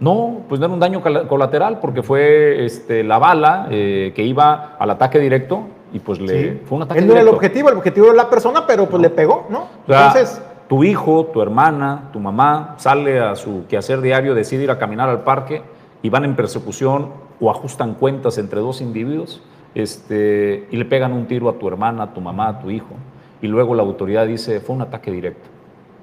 No, 0.00 0.42
pues 0.48 0.58
no 0.60 0.66
era 0.66 0.74
un 0.74 0.80
daño 0.80 1.02
colateral 1.28 1.78
porque 1.80 2.02
fue 2.02 2.64
este, 2.64 3.02
la 3.02 3.18
bala 3.18 3.68
eh, 3.70 4.12
que 4.14 4.22
iba 4.22 4.76
al 4.78 4.90
ataque 4.90 5.18
directo 5.18 5.64
y 5.92 6.00
pues 6.00 6.20
le 6.20 6.60
fue 6.66 6.76
un 6.76 6.82
ataque 6.82 7.00
Él 7.00 7.06
no 7.06 7.12
era 7.12 7.22
el 7.22 7.28
objetivo, 7.28 7.70
el 7.70 7.76
objetivo 7.76 8.06
era 8.06 8.14
la 8.14 8.28
persona, 8.28 8.66
pero 8.66 8.86
pues 8.88 9.00
le 9.00 9.10
pegó, 9.10 9.46
¿no? 9.48 9.68
Entonces 9.86 10.42
tu 10.68 10.84
hijo, 10.84 11.26
tu 11.26 11.40
hermana, 11.42 12.10
tu 12.12 12.20
mamá 12.20 12.74
sale 12.78 13.20
a 13.20 13.36
su 13.36 13.66
quehacer 13.68 14.00
diario, 14.00 14.34
decide 14.34 14.64
ir 14.64 14.70
a 14.70 14.78
caminar 14.78 15.08
al 15.08 15.22
parque 15.22 15.62
y 16.02 16.08
van 16.08 16.24
en 16.24 16.36
persecución 16.36 17.10
o 17.40 17.50
ajustan 17.50 17.94
cuentas 17.94 18.38
entre 18.38 18.60
dos 18.60 18.80
individuos 18.80 19.42
este, 19.74 20.66
y 20.70 20.76
le 20.76 20.84
pegan 20.86 21.12
un 21.12 21.26
tiro 21.26 21.48
a 21.48 21.58
tu 21.58 21.68
hermana, 21.68 22.04
a 22.04 22.14
tu 22.14 22.20
mamá, 22.20 22.48
a 22.48 22.58
tu 22.60 22.70
hijo. 22.70 22.94
Y 23.42 23.46
luego 23.46 23.74
la 23.74 23.82
autoridad 23.82 24.26
dice, 24.26 24.60
fue 24.60 24.74
un 24.74 24.82
ataque 24.82 25.10
directo. 25.10 25.48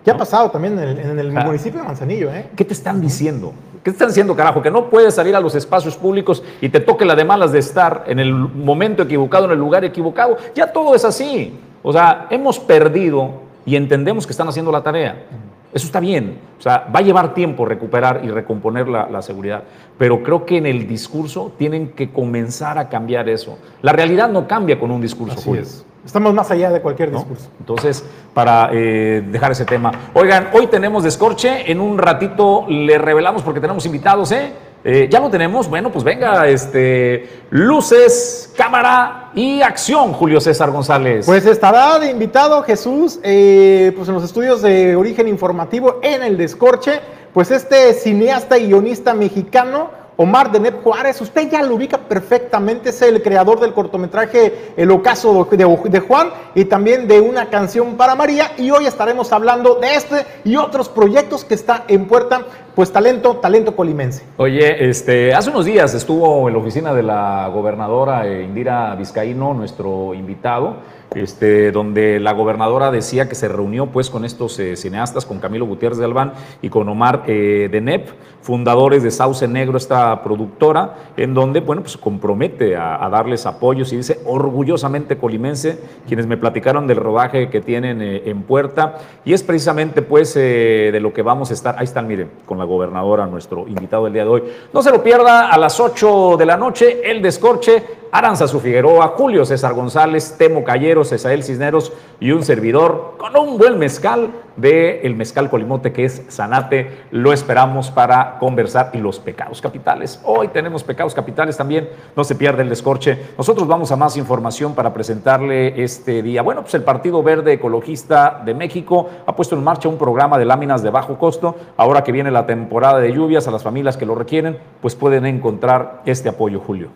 ¿Qué 0.05 0.11
ha 0.11 0.17
pasado 0.17 0.51
también 0.51 0.77
en 0.77 1.17
el, 1.17 1.31
municipio 1.31 1.79
de 1.79 1.87
Manzanillo? 1.87 2.29
¿eh? 2.31 2.49
¿Qué 2.55 2.65
te 2.65 2.73
están 2.73 3.01
diciendo? 3.01 3.53
¿Qué 3.83 3.89
te 3.89 3.91
están 3.91 4.09
diciendo, 4.09 4.35
carajo? 4.35 4.61
Que 4.61 4.69
no 4.69 4.89
puedes 4.89 5.15
salir 5.15 5.35
a 5.35 5.39
los 5.39 5.55
espacios 5.55 5.95
públicos 5.95 6.43
y 6.61 6.69
te 6.69 6.81
toque 6.81 7.05
la 7.05 7.15
de 7.15 7.23
malas 7.23 7.51
de 7.51 7.59
estar 7.59 8.03
en 8.07 8.19
el 8.19 8.33
momento 8.33 9.03
equivocado, 9.03 9.45
en 9.45 9.51
el 9.51 9.57
lugar 9.57 9.83
equivocado. 9.85 10.37
Ya 10.53 10.71
todo 10.71 10.93
es 10.93 11.05
así. 11.05 11.57
O 11.81 11.91
sea, 11.91 12.27
hemos 12.29 12.59
perdido 12.59 13.42
y 13.65 13.75
entendemos 13.75 14.25
que 14.25 14.31
están 14.31 14.47
haciendo 14.47 14.71
la 14.71 14.83
tarea. 14.83 15.25
Eso 15.73 15.87
está 15.87 15.99
bien. 15.99 16.39
O 16.59 16.61
sea, 16.61 16.87
va 16.93 16.99
a 16.99 17.01
llevar 17.01 17.33
tiempo 17.33 17.65
recuperar 17.65 18.21
y 18.23 18.29
recomponer 18.29 18.87
la, 18.87 19.21
seguridad. 19.21 19.63
Pero 19.97 20.21
creo 20.21 20.45
que 20.45 20.57
en 20.57 20.67
el 20.67 20.87
discurso 20.87 21.51
tienen 21.57 21.89
que 21.89 22.11
comenzar 22.11 22.77
a 22.77 22.89
cambiar 22.89 23.27
eso. 23.27 23.57
La 23.81 23.91
realidad 23.91 24.29
no 24.29 24.47
cambia 24.47 24.79
con 24.79 24.91
un 24.91 25.01
discurso. 25.01 25.39
Así 25.39 25.51
es. 25.53 25.85
Estamos 26.05 26.33
más 26.33 26.51
allá 26.51 26.69
de 26.69 26.81
cualquier 26.81 27.11
discurso. 27.11 27.49
Entonces, 27.59 28.05
para 28.33 28.69
eh, 28.73 29.23
dejar 29.31 29.53
ese 29.53 29.65
tema. 29.65 29.91
Oigan, 30.13 30.49
hoy 30.53 30.67
tenemos 30.67 31.03
descorche. 31.03 31.71
En 31.71 31.79
un 31.79 31.97
ratito 31.97 32.65
le 32.67 32.97
revelamos 32.97 33.41
porque 33.41 33.61
tenemos 33.61 33.85
invitados, 33.85 34.31
¿eh? 34.31 34.51
Eh, 34.85 35.07
ya 35.09 35.21
lo 35.21 35.29
tenemos, 35.29 35.69
bueno, 35.69 35.91
pues 35.91 36.03
venga, 36.03 36.45
este, 36.47 37.43
luces, 37.51 38.51
cámara 38.57 39.31
y 39.33 39.61
acción, 39.61 40.11
Julio 40.11 40.41
César 40.41 40.71
González. 40.71 41.25
Pues 41.25 41.45
estará 41.45 41.99
de 41.99 42.11
invitado 42.11 42.61
Jesús, 42.63 43.19
eh, 43.23 43.93
pues 43.95 44.09
en 44.09 44.15
los 44.15 44.25
estudios 44.25 44.61
de 44.61 44.97
origen 44.97 45.29
informativo 45.29 45.99
en 46.03 46.21
el 46.21 46.37
Descorche, 46.37 46.99
pues 47.33 47.49
este 47.49 47.93
cineasta 47.93 48.57
y 48.57 48.67
guionista 48.67 49.13
mexicano, 49.13 49.89
Omar 50.15 50.51
de 50.51 50.59
Nep 50.59 50.83
Juárez, 50.83 51.19
usted 51.21 51.49
ya 51.49 51.63
lo 51.63 51.75
ubica 51.75 51.97
perfectamente, 51.97 52.89
es 52.89 53.01
el 53.01 53.23
creador 53.23 53.59
del 53.59 53.73
cortometraje 53.73 54.73
El 54.77 54.91
ocaso 54.91 55.47
de, 55.51 55.99
Juan 55.99 56.29
y 56.53 56.65
también 56.65 57.07
de 57.07 57.19
una 57.19 57.49
canción 57.49 57.95
para 57.95 58.13
María 58.13 58.51
y 58.57 58.69
hoy 58.69 58.85
estaremos 58.85 59.31
hablando 59.31 59.75
de 59.75 59.95
este 59.95 60.25
y 60.43 60.55
otros 60.55 60.87
proyectos 60.89 61.43
que 61.43 61.55
está 61.55 61.85
en 61.87 62.05
puerta, 62.05 62.41
pues 62.75 62.91
talento, 62.91 63.37
talento 63.37 63.75
colimense. 63.75 64.23
Oye, 64.37 64.87
este, 64.87 65.33
hace 65.33 65.49
unos 65.49 65.65
días 65.65 65.93
estuvo 65.95 66.47
en 66.47 66.53
la 66.53 66.59
oficina 66.59 66.93
de 66.93 67.03
la 67.03 67.49
gobernadora 67.51 68.27
Indira 68.27 68.93
Vizcaíno, 68.95 69.53
nuestro 69.55 70.13
invitado, 70.13 70.77
este, 71.15 71.71
donde 71.71 72.19
la 72.19 72.33
gobernadora 72.33 72.91
decía 72.91 73.29
que 73.29 73.35
se 73.35 73.47
reunió 73.47 73.87
pues 73.87 74.09
con 74.09 74.25
estos 74.25 74.57
eh, 74.59 74.75
cineastas, 74.75 75.25
con 75.25 75.39
Camilo 75.39 75.65
Gutiérrez 75.65 75.97
de 75.97 76.05
Albán 76.05 76.33
y 76.61 76.69
con 76.69 76.87
Omar 76.89 77.23
eh, 77.27 77.69
de 77.71 77.81
Nep, 77.81 78.09
fundadores 78.41 79.03
de 79.03 79.11
Sauce 79.11 79.47
Negro, 79.47 79.77
esta 79.77 80.23
productora, 80.23 80.95
en 81.15 81.33
donde, 81.33 81.61
bueno, 81.61 81.81
pues 81.81 81.97
compromete 81.97 82.75
a, 82.75 83.07
darles 83.09 83.45
apoyos 83.45 83.93
y 83.93 83.97
dice 83.97 84.19
orgullosamente 84.25 85.17
colimense, 85.17 85.79
quienes 86.07 86.27
me 86.27 86.37
platicaron 86.37 86.87
del 86.87 86.97
rodaje 86.97 87.49
que 87.49 87.61
tienen 87.61 88.01
eh, 88.01 88.23
en 88.25 88.43
puerta, 88.43 88.97
y 89.23 89.33
es 89.33 89.43
precisamente 89.43 90.01
pues 90.01 90.33
de 90.33 90.99
lo 90.99 91.13
que 91.13 91.21
vamos 91.21 91.51
a 91.51 91.53
estar, 91.53 91.75
ahí 91.77 91.85
están, 91.85 92.07
miren, 92.07 92.29
con 92.45 92.57
la 92.57 92.65
gobernadora, 92.65 93.27
nuestro 93.27 93.67
invitado 93.67 94.05
del 94.05 94.13
día 94.13 94.23
de 94.23 94.29
hoy. 94.29 94.43
No 94.73 94.81
se 94.81 94.91
lo 94.91 95.03
pierda 95.03 95.49
a 95.49 95.57
las 95.57 95.79
8 95.79 96.35
de 96.37 96.45
la 96.45 96.57
noche, 96.57 97.09
el 97.09 97.21
descorche, 97.21 98.02
Aranza 98.15 98.47
Figueroa, 98.47 99.15
Julio 99.17 99.43
César 99.43 99.73
González, 99.73 100.35
Temo 100.37 100.63
Calleros, 100.63 101.11
Esael 101.11 101.43
Cisneros 101.43 101.91
y 102.19 102.29
un 102.29 102.43
servidor 102.43 103.15
con 103.17 103.35
un 103.35 103.57
buen 103.57 103.79
mezcal 103.79 104.29
de 104.55 105.01
el 105.01 105.15
mezcal 105.15 105.49
colimote 105.49 105.91
que 105.91 106.05
es 106.05 106.21
Sanate. 106.27 107.05
Lo 107.09 107.33
esperamos 107.33 107.89
para 107.89 108.37
conversar 108.37 108.91
y 108.93 108.99
los 108.99 109.17
pecados 109.19 109.61
capitales. 109.61 110.21
Hoy 110.25 110.49
tenemos 110.49 110.83
pecados 110.83 111.15
capitales 111.15 111.57
también, 111.57 111.89
no 112.15 112.23
se 112.23 112.35
pierde 112.35 112.61
el 112.61 112.69
descorche. 112.69 113.17
Nosotros 113.35 113.67
vamos 113.67 113.91
a 113.91 113.95
más 113.95 114.15
información 114.15 114.75
para 114.75 114.93
presentarle 114.93 115.83
este 115.83 116.21
día. 116.21 116.43
Bueno, 116.43 116.61
pues 116.61 116.75
el 116.75 116.83
Partido 116.83 117.23
Verde 117.23 117.53
Ecologista 117.53 118.43
de 118.45 118.53
México 118.53 119.09
ha 119.25 119.35
puesto 119.35 119.55
en 119.55 119.63
marcha 119.63 119.89
un 119.89 119.97
programa 119.97 120.37
de 120.37 120.45
láminas 120.45 120.83
de 120.83 120.91
bajo 120.91 121.17
costo. 121.17 121.55
Ahora 121.77 122.03
que 122.03 122.11
viene 122.11 122.29
la 122.29 122.45
temporada 122.45 122.99
de 122.99 123.11
lluvias, 123.11 123.47
a 123.47 123.51
las 123.51 123.63
familias 123.63 123.97
que 123.97 124.05
lo 124.05 124.13
requieren, 124.13 124.59
pues 124.81 124.93
pueden 124.93 125.25
encontrar 125.25 126.03
este 126.05 126.29
apoyo, 126.29 126.59
Julio. 126.59 126.89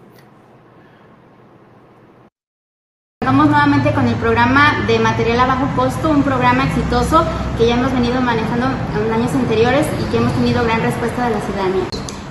Vamos 3.28 3.48
nuevamente 3.48 3.92
con 3.92 4.08
el 4.08 4.16
programa 4.16 4.86
de 4.88 5.00
material 5.00 5.42
a 5.42 5.48
bajo 5.48 5.68
costo, 5.76 6.12
un 6.12 6.24
programa 6.24 6.64
exitoso 6.64 7.26
que 7.58 7.68
ya 7.68 7.76
hemos 7.76 7.92
venido 7.92 8.22
manejando 8.22 8.68
en 8.68 9.12
años 9.12 9.34
anteriores 9.36 9.86
y 10.02 10.10
que 10.10 10.20
hemos 10.20 10.32
tenido 10.32 10.64
gran 10.64 10.80
respuesta 10.80 11.26
de 11.26 11.32
la 11.32 11.42
ciudadanía. 11.42 11.84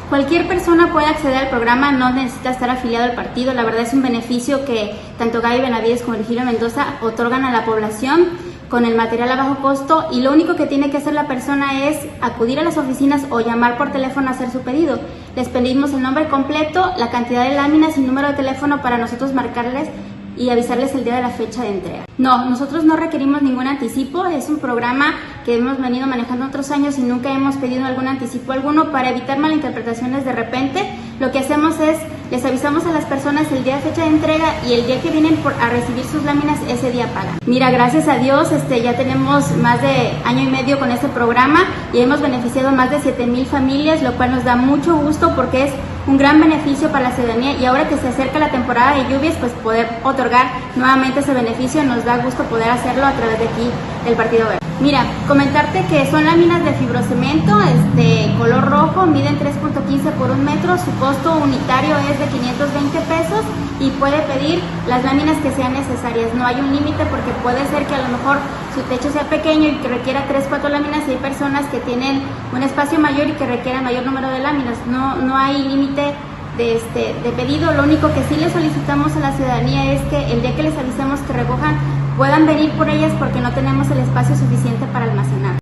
Cualquier 0.09 0.49
persona 0.49 0.94
puede 0.94 1.09
acceder 1.09 1.36
al 1.36 1.51
programa, 1.51 1.92
no 1.92 2.14
necesita 2.14 2.49
estar 2.49 2.70
afiliado 2.70 3.05
al 3.05 3.14
partido. 3.14 3.53
La 3.53 3.64
verdad 3.64 3.82
es 3.82 3.92
un 3.92 4.01
beneficio 4.01 4.64
que 4.64 4.99
tanto 5.18 5.42
Gaby 5.42 5.61
Benavides 5.61 6.01
como 6.01 6.16
Virgilio 6.16 6.47
Mendoza 6.47 6.86
otorgan 7.03 7.44
a 7.44 7.53
la 7.53 7.66
población 7.66 8.28
con 8.70 8.86
el 8.86 8.97
material 8.97 9.30
a 9.32 9.36
bajo 9.36 9.57
costo 9.57 10.07
y 10.11 10.22
lo 10.22 10.32
único 10.32 10.57
que 10.57 10.64
tiene 10.64 10.90
que 10.90 10.97
hacer 10.97 11.12
la 11.12 11.28
persona 11.28 11.88
es 11.88 12.07
acudir 12.22 12.59
a 12.59 12.64
las 12.64 12.78
oficinas 12.78 13.24
o 13.28 13.40
llamar 13.40 13.76
por 13.76 13.92
teléfono 13.92 14.28
a 14.28 14.30
hacer 14.30 14.51
su 14.51 14.62
pedido. 14.62 14.99
Les 15.36 15.51
pedimos 15.51 15.92
el 15.92 16.01
nombre 16.01 16.28
completo, 16.28 16.90
la 16.97 17.11
cantidad 17.11 17.47
de 17.47 17.55
láminas 17.55 17.99
y 17.99 18.01
número 18.01 18.28
de 18.28 18.34
teléfono 18.34 18.80
para 18.80 18.97
nosotros 18.97 19.34
marcarles 19.34 19.90
y 20.37 20.51
avisarles 20.51 20.95
el 20.95 21.05
día 21.05 21.16
de 21.16 21.22
la 21.22 21.30
fecha 21.30 21.62
de 21.62 21.70
entrega. 21.70 22.05
No, 22.18 22.49
nosotros 22.49 22.84
no 22.84 22.97
requerimos 22.97 23.43
ningún 23.43 23.66
anticipo, 23.66 24.24
es 24.26 24.49
un 24.49 24.59
programa 24.59 25.14
que 25.45 25.57
hemos 25.57 25.78
venido 25.78 26.07
manejando 26.07 26.47
otros 26.47 26.70
años 26.70 26.99
y 26.99 27.03
nunca 27.03 27.30
hemos 27.30 27.57
pedido 27.57 27.84
algún 27.84 28.09
anticipo 28.09 28.53
alguno 28.53 28.91
para 28.91 29.11
evitar 29.11 29.39
malinterpretaciones 29.39 30.24
de 30.24 30.32
repente. 30.32 30.89
Lo 31.18 31.32
que 31.32 31.38
hacemos 31.38 31.80
es, 31.80 31.96
les 32.30 32.44
avisamos 32.44 32.84
a 32.84 32.90
las 32.90 33.06
personas 33.06 33.50
el 33.50 33.64
día 33.64 33.78
fecha 33.78 34.02
de 34.02 34.08
entrega 34.08 34.54
y 34.66 34.74
el 34.74 34.86
día 34.86 35.00
que 35.00 35.10
vienen 35.10 35.38
a 35.62 35.70
recibir 35.70 36.04
sus 36.04 36.22
láminas, 36.24 36.58
ese 36.68 36.90
día 36.90 37.06
pagan. 37.14 37.38
Mira, 37.46 37.70
gracias 37.70 38.06
a 38.06 38.18
Dios, 38.18 38.52
este, 38.52 38.82
ya 38.82 38.98
tenemos 38.98 39.50
más 39.56 39.80
de 39.80 40.12
año 40.26 40.42
y 40.42 40.50
medio 40.50 40.78
con 40.78 40.90
este 40.90 41.08
programa 41.08 41.60
y 41.94 42.00
hemos 42.00 42.20
beneficiado 42.20 42.70
más 42.70 42.90
de 42.90 43.00
7 43.00 43.26
mil 43.26 43.46
familias, 43.46 44.02
lo 44.02 44.12
cual 44.12 44.32
nos 44.32 44.44
da 44.44 44.56
mucho 44.56 44.94
gusto 44.96 45.32
porque 45.34 45.64
es 45.64 45.72
un 46.06 46.18
gran 46.18 46.38
beneficio 46.38 46.90
para 46.90 47.08
la 47.08 47.16
ciudadanía 47.16 47.52
y 47.54 47.64
ahora 47.64 47.88
que 47.88 47.96
se 47.96 48.08
acerca 48.08 48.38
la 48.38 48.50
temporada 48.50 48.96
de 48.96 49.10
lluvias, 49.10 49.36
pues 49.40 49.52
poder 49.52 49.88
otorgar 50.04 50.48
nuevamente 50.76 51.20
ese 51.20 51.32
beneficio 51.32 51.82
nos 51.82 52.04
da 52.04 52.18
gusto 52.18 52.42
poder 52.44 52.68
hacerlo 52.70 53.06
a 53.06 53.12
través 53.12 53.38
de 53.38 53.48
aquí 53.48 53.70
del 54.04 54.16
Partido 54.16 54.44
Verde. 54.48 54.66
Mira, 54.80 55.06
comentarte 55.26 55.86
que 55.86 56.08
son 56.10 56.26
láminas 56.26 56.62
de 56.62 56.72
fibrocemento, 56.74 57.58
este 57.62 58.34
color 58.36 58.68
rojo, 58.68 59.06
miden 59.06 59.38
3.15 59.38 60.12
por 60.12 60.30
un 60.30 60.44
metro, 60.44 60.76
costo 61.07 61.36
unitario 61.36 61.94
es 62.11 62.18
de 62.18 62.26
520 62.26 62.98
pesos 63.07 63.44
y 63.78 63.90
puede 63.90 64.18
pedir 64.22 64.61
las 64.88 65.04
láminas 65.04 65.36
que 65.38 65.52
sean 65.52 65.72
necesarias. 65.72 66.34
No 66.34 66.44
hay 66.44 66.59
un 66.59 66.74
límite 66.74 67.07
porque 67.07 67.30
puede 67.44 67.64
ser 67.68 67.86
que 67.86 67.94
a 67.94 68.02
lo 68.02 68.09
mejor 68.09 68.38
su 68.74 68.80
techo 68.90 69.12
sea 69.12 69.22
pequeño 69.30 69.68
y 69.68 69.74
que 69.76 69.86
requiera 69.86 70.26
3, 70.26 70.46
4 70.48 70.68
láminas 70.68 71.07
y 71.07 71.12
hay 71.12 71.18
personas 71.18 71.64
que 71.66 71.78
tienen 71.78 72.22
un 72.52 72.61
espacio 72.61 72.98
mayor 72.98 73.28
y 73.28 73.34
que 73.34 73.46
requieran 73.46 73.84
mayor 73.84 74.04
número 74.04 74.30
de 74.30 74.40
láminas. 74.40 74.78
No, 74.90 75.14
no 75.14 75.36
hay 75.36 75.62
límite 75.62 76.12
de, 76.57 76.74
este, 76.74 77.14
de 77.22 77.30
pedido. 77.36 77.72
Lo 77.72 77.84
único 77.84 78.12
que 78.12 78.24
sí 78.24 78.34
le 78.34 78.50
solicitamos 78.50 79.14
a 79.14 79.20
la 79.20 79.32
ciudadanía 79.36 79.92
es 79.92 80.02
que 80.11 80.32
el 80.32 80.42
día 80.42 80.57
que 80.57 80.64
les 80.64 80.76
avisemos 80.76 81.20
que 81.20 81.34
recojan 81.34 81.76
puedan 82.16 82.46
venir 82.46 82.72
por 82.72 82.88
ellas 82.88 83.12
porque 83.20 83.40
no 83.40 83.52
tenemos 83.52 83.88
el 83.92 83.98
espacio 83.98 84.34
suficiente 84.34 84.86
para 84.92 85.04
almacenar. 85.04 85.61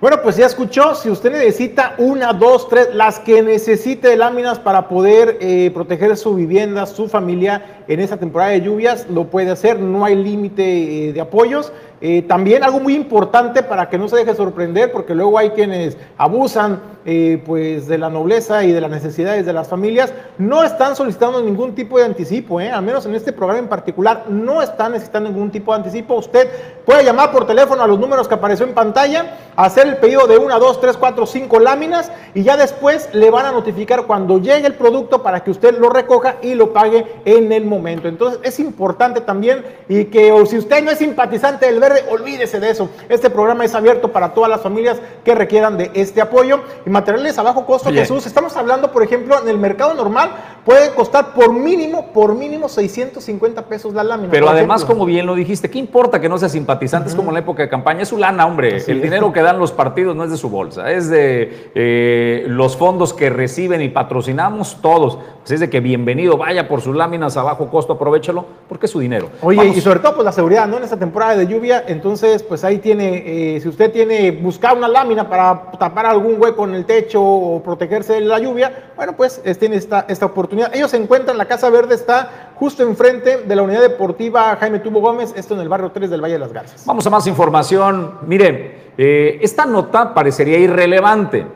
Bueno, 0.00 0.22
pues 0.22 0.36
ya 0.36 0.46
escuchó, 0.46 0.94
si 0.94 1.10
usted 1.10 1.30
necesita 1.30 1.94
una, 1.98 2.32
dos, 2.32 2.70
tres, 2.70 2.88
las 2.94 3.18
que 3.18 3.42
necesite 3.42 4.08
de 4.08 4.16
láminas 4.16 4.58
para 4.58 4.88
poder 4.88 5.36
eh, 5.42 5.70
proteger 5.74 6.16
su 6.16 6.34
vivienda, 6.34 6.86
su 6.86 7.06
familia 7.06 7.79
en 7.90 7.98
esta 7.98 8.18
temporada 8.18 8.52
de 8.52 8.60
lluvias, 8.60 9.08
lo 9.10 9.24
puede 9.24 9.50
hacer, 9.50 9.80
no 9.80 10.04
hay 10.04 10.14
límite 10.14 11.08
eh, 11.08 11.12
de 11.12 11.20
apoyos. 11.20 11.72
Eh, 12.00 12.22
también 12.22 12.62
algo 12.62 12.80
muy 12.80 12.94
importante 12.94 13.62
para 13.62 13.90
que 13.90 13.98
no 13.98 14.08
se 14.08 14.16
deje 14.16 14.34
sorprender, 14.34 14.92
porque 14.92 15.14
luego 15.14 15.36
hay 15.36 15.50
quienes 15.50 15.98
abusan 16.16 16.80
eh, 17.04 17.42
pues 17.44 17.88
de 17.88 17.98
la 17.98 18.08
nobleza 18.08 18.64
y 18.64 18.72
de 18.72 18.80
las 18.80 18.90
necesidades 18.90 19.44
de 19.44 19.52
las 19.52 19.68
familias, 19.68 20.14
no 20.38 20.62
están 20.62 20.96
solicitando 20.96 21.42
ningún 21.42 21.74
tipo 21.74 21.98
de 21.98 22.04
anticipo, 22.04 22.58
al 22.58 22.82
menos 22.82 23.04
en 23.06 23.14
este 23.14 23.32
programa 23.32 23.58
en 23.58 23.68
particular, 23.68 24.26
no 24.28 24.62
están 24.62 24.92
necesitando 24.92 25.28
ningún 25.28 25.50
tipo 25.50 25.72
de 25.72 25.78
anticipo. 25.78 26.14
Usted 26.14 26.48
puede 26.86 27.04
llamar 27.04 27.32
por 27.32 27.46
teléfono 27.46 27.82
a 27.82 27.86
los 27.86 27.98
números 27.98 28.28
que 28.28 28.34
apareció 28.34 28.66
en 28.66 28.72
pantalla, 28.72 29.34
hacer 29.56 29.86
el 29.88 29.96
pedido 29.96 30.26
de 30.26 30.38
una, 30.38 30.58
dos, 30.58 30.80
tres, 30.80 30.96
cuatro, 30.96 31.26
cinco 31.26 31.58
láminas 31.58 32.10
y 32.34 32.44
ya 32.44 32.56
después 32.56 33.10
le 33.12 33.30
van 33.30 33.46
a 33.46 33.52
notificar 33.52 34.06
cuando 34.06 34.38
llegue 34.38 34.66
el 34.66 34.74
producto 34.74 35.22
para 35.22 35.42
que 35.42 35.50
usted 35.50 35.78
lo 35.78 35.90
recoja 35.90 36.36
y 36.40 36.54
lo 36.54 36.72
pague 36.72 37.04
en 37.24 37.52
el 37.52 37.64
momento. 37.64 37.79
Entonces 37.88 38.40
es 38.42 38.60
importante 38.60 39.20
también 39.20 39.64
y 39.88 40.06
que 40.06 40.32
o 40.32 40.46
si 40.46 40.58
usted 40.58 40.82
no 40.84 40.90
es 40.90 40.98
simpatizante 40.98 41.66
del 41.66 41.80
olvídese 42.10 42.60
de 42.60 42.70
eso. 42.70 42.90
Este 43.08 43.30
programa 43.30 43.64
es 43.64 43.74
abierto 43.74 44.12
para 44.12 44.34
todas 44.34 44.50
las 44.50 44.60
familias 44.60 44.98
que 45.24 45.34
requieran 45.34 45.76
de 45.76 45.90
este 45.94 46.20
apoyo. 46.20 46.60
Y 46.86 46.90
materiales 46.90 47.38
a 47.38 47.42
bajo 47.42 47.66
costo, 47.66 47.90
Jesús, 47.90 48.26
estamos 48.26 48.56
hablando, 48.56 48.92
por 48.92 49.02
ejemplo, 49.02 49.40
en 49.40 49.48
el 49.48 49.58
mercado 49.58 49.94
normal 49.94 50.30
puede 50.70 50.94
costar 50.94 51.34
por 51.34 51.52
mínimo, 51.52 52.12
por 52.12 52.32
mínimo 52.36 52.68
650 52.68 53.62
pesos 53.66 53.92
la 53.92 54.04
lámina. 54.04 54.30
Pero 54.30 54.48
además, 54.48 54.84
como 54.84 55.04
bien 55.04 55.26
lo 55.26 55.34
dijiste, 55.34 55.68
¿qué 55.68 55.80
importa 55.80 56.20
que 56.20 56.28
no 56.28 56.38
sea 56.38 56.48
simpatizante? 56.48 57.08
Es 57.08 57.16
como 57.16 57.30
en 57.30 57.34
la 57.34 57.40
época 57.40 57.64
de 57.64 57.68
campaña, 57.68 58.02
es 58.02 58.08
su 58.08 58.16
lana, 58.16 58.46
hombre. 58.46 58.76
el 58.86 59.02
dinero 59.02 59.32
que 59.32 59.42
dan 59.42 59.58
los 59.58 59.72
partidos 59.72 60.14
no 60.14 60.22
es 60.22 60.30
de 60.30 60.36
su 60.36 60.48
bolsa, 60.48 60.92
es 60.92 61.10
de 61.10 61.72
eh, 61.74 62.44
los 62.46 62.76
fondos 62.76 63.12
que 63.12 63.30
reciben 63.30 63.82
y 63.82 63.88
patrocinamos 63.88 64.80
todos. 64.80 65.18
Así 65.42 65.54
es 65.54 65.60
de 65.60 65.70
que 65.70 65.80
bienvenido, 65.80 66.36
vaya 66.36 66.68
por 66.68 66.82
sus 66.82 66.94
láminas 66.94 67.36
a 67.36 67.42
bajo 67.42 67.68
costo, 67.68 67.94
aprovechalo, 67.94 68.44
porque 68.68 68.86
es 68.86 68.92
su 68.92 69.00
dinero. 69.00 69.30
Oye, 69.42 69.66
y 69.66 69.80
sobre 69.80 69.98
todo, 69.98 70.14
pues 70.14 70.24
la 70.24 70.32
seguridad, 70.32 70.68
¿no? 70.68 70.76
En 70.76 70.84
esta 70.84 70.98
temporada 70.98 71.34
de 71.34 71.48
lluvia, 71.48 71.82
entonces, 71.88 72.44
pues 72.44 72.62
ahí 72.62 72.78
tiene, 72.78 73.56
eh, 73.56 73.60
si 73.60 73.68
usted 73.68 73.90
tiene, 73.90 74.30
buscar 74.30 74.76
una 74.76 74.86
lámina 74.86 75.28
para 75.28 75.72
tapar 75.80 76.06
algún 76.06 76.40
hueco 76.40 76.64
en 76.64 76.74
el 76.74 76.84
techo 76.84 77.20
o 77.20 77.60
protegerse 77.60 78.12
de 78.12 78.20
la 78.20 78.38
lluvia, 78.38 78.92
bueno, 78.94 79.16
pues 79.16 79.42
tiene 79.58 79.76
esta, 79.76 80.04
esta 80.08 80.26
oportunidad. 80.26 80.59
Ellos 80.72 80.90
se 80.90 80.96
encuentran, 80.96 81.38
la 81.38 81.46
Casa 81.46 81.70
Verde 81.70 81.94
está 81.94 82.50
justo 82.56 82.82
enfrente 82.82 83.38
de 83.38 83.56
la 83.56 83.62
unidad 83.62 83.80
deportiva 83.80 84.56
Jaime 84.56 84.80
Tubo 84.80 85.00
Gómez, 85.00 85.32
esto 85.36 85.54
en 85.54 85.60
el 85.60 85.68
barrio 85.68 85.90
3 85.90 86.10
del 86.10 86.20
Valle 86.20 86.34
de 86.34 86.40
las 86.40 86.52
Garzas. 86.52 86.84
Vamos 86.86 87.06
a 87.06 87.10
más 87.10 87.26
información. 87.26 88.18
Miren, 88.26 88.92
eh, 88.98 89.38
esta 89.40 89.64
nota 89.64 90.12
parecería 90.12 90.58
irrelevante 90.58 91.46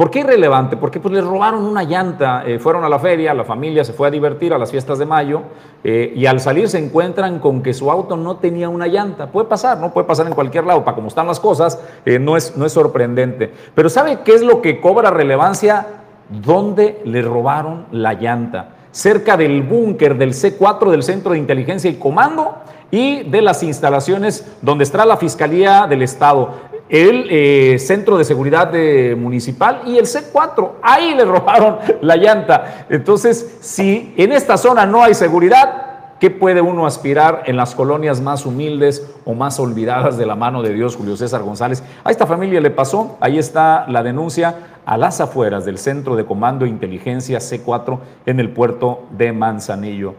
¿Por 0.00 0.10
qué 0.10 0.20
irrelevante? 0.20 0.78
Porque 0.78 0.98
pues 0.98 1.12
les 1.12 1.22
robaron 1.22 1.62
una 1.62 1.82
llanta, 1.82 2.42
eh, 2.46 2.58
fueron 2.58 2.84
a 2.84 2.88
la 2.88 2.98
feria, 2.98 3.34
la 3.34 3.44
familia 3.44 3.84
se 3.84 3.92
fue 3.92 4.08
a 4.08 4.10
divertir 4.10 4.54
a 4.54 4.56
las 4.56 4.70
fiestas 4.70 4.98
de 4.98 5.04
mayo 5.04 5.42
eh, 5.84 6.14
y 6.16 6.24
al 6.24 6.40
salir 6.40 6.70
se 6.70 6.78
encuentran 6.78 7.38
con 7.38 7.62
que 7.62 7.74
su 7.74 7.90
auto 7.90 8.16
no 8.16 8.36
tenía 8.36 8.70
una 8.70 8.86
llanta. 8.86 9.26
Puede 9.26 9.46
pasar, 9.46 9.76
¿no? 9.76 9.92
Puede 9.92 10.06
pasar 10.06 10.26
en 10.26 10.32
cualquier 10.32 10.64
lado, 10.64 10.86
para 10.86 10.94
como 10.94 11.08
están 11.08 11.26
las 11.26 11.38
cosas, 11.38 11.78
no, 12.18 12.38
es, 12.38 12.56
no 12.56 12.64
es 12.64 12.72
sorprendente. 12.72 13.52
Pero 13.74 13.90
¿sabe 13.90 14.20
qué 14.24 14.32
es 14.32 14.40
lo 14.40 14.62
que 14.62 14.80
cobra 14.80 15.10
relevancia? 15.10 15.99
¿Dónde 16.30 17.00
le 17.04 17.22
robaron 17.22 17.86
la 17.90 18.14
llanta? 18.14 18.70
Cerca 18.92 19.36
del 19.36 19.62
búnker 19.62 20.16
del 20.16 20.32
C4 20.32 20.90
del 20.90 21.02
Centro 21.02 21.32
de 21.32 21.38
Inteligencia 21.38 21.90
y 21.90 21.94
Comando 21.94 22.56
y 22.90 23.24
de 23.24 23.42
las 23.42 23.62
instalaciones 23.62 24.46
donde 24.62 24.84
está 24.84 25.04
la 25.04 25.16
Fiscalía 25.16 25.86
del 25.88 26.02
Estado. 26.02 26.70
el 26.88 27.28
eh, 27.30 27.78
Centro 27.78 28.18
de 28.18 28.24
Seguridad 28.24 28.66
de 28.68 29.16
Municipal 29.16 29.82
y 29.86 29.96
el 29.96 30.06
C4. 30.06 30.72
Ahí 30.82 31.14
le 31.14 31.24
robaron 31.24 31.78
la 32.00 32.16
llanta. 32.16 32.86
Entonces, 32.88 33.58
si 33.60 34.12
en 34.16 34.32
esta 34.32 34.56
zona 34.56 34.86
no 34.86 35.02
hay 35.04 35.14
seguridad, 35.14 35.89
¿Qué 36.20 36.28
puede 36.28 36.60
uno 36.60 36.84
aspirar 36.84 37.44
en 37.46 37.56
las 37.56 37.74
colonias 37.74 38.20
más 38.20 38.44
humildes 38.44 39.10
o 39.24 39.32
más 39.32 39.58
olvidadas 39.58 40.18
de 40.18 40.26
la 40.26 40.34
mano 40.34 40.60
de 40.60 40.74
Dios, 40.74 40.94
Julio 40.94 41.16
César 41.16 41.42
González? 41.42 41.82
A 42.04 42.10
esta 42.10 42.26
familia 42.26 42.60
le 42.60 42.70
pasó, 42.70 43.16
ahí 43.22 43.38
está 43.38 43.86
la 43.88 44.02
denuncia, 44.02 44.54
a 44.84 44.98
las 44.98 45.22
afueras 45.22 45.64
del 45.64 45.78
Centro 45.78 46.16
de 46.16 46.26
Comando 46.26 46.66
e 46.66 46.68
Inteligencia 46.68 47.38
C4 47.38 48.00
en 48.26 48.38
el 48.38 48.50
puerto 48.50 49.04
de 49.12 49.32
Manzanillo. 49.32 50.12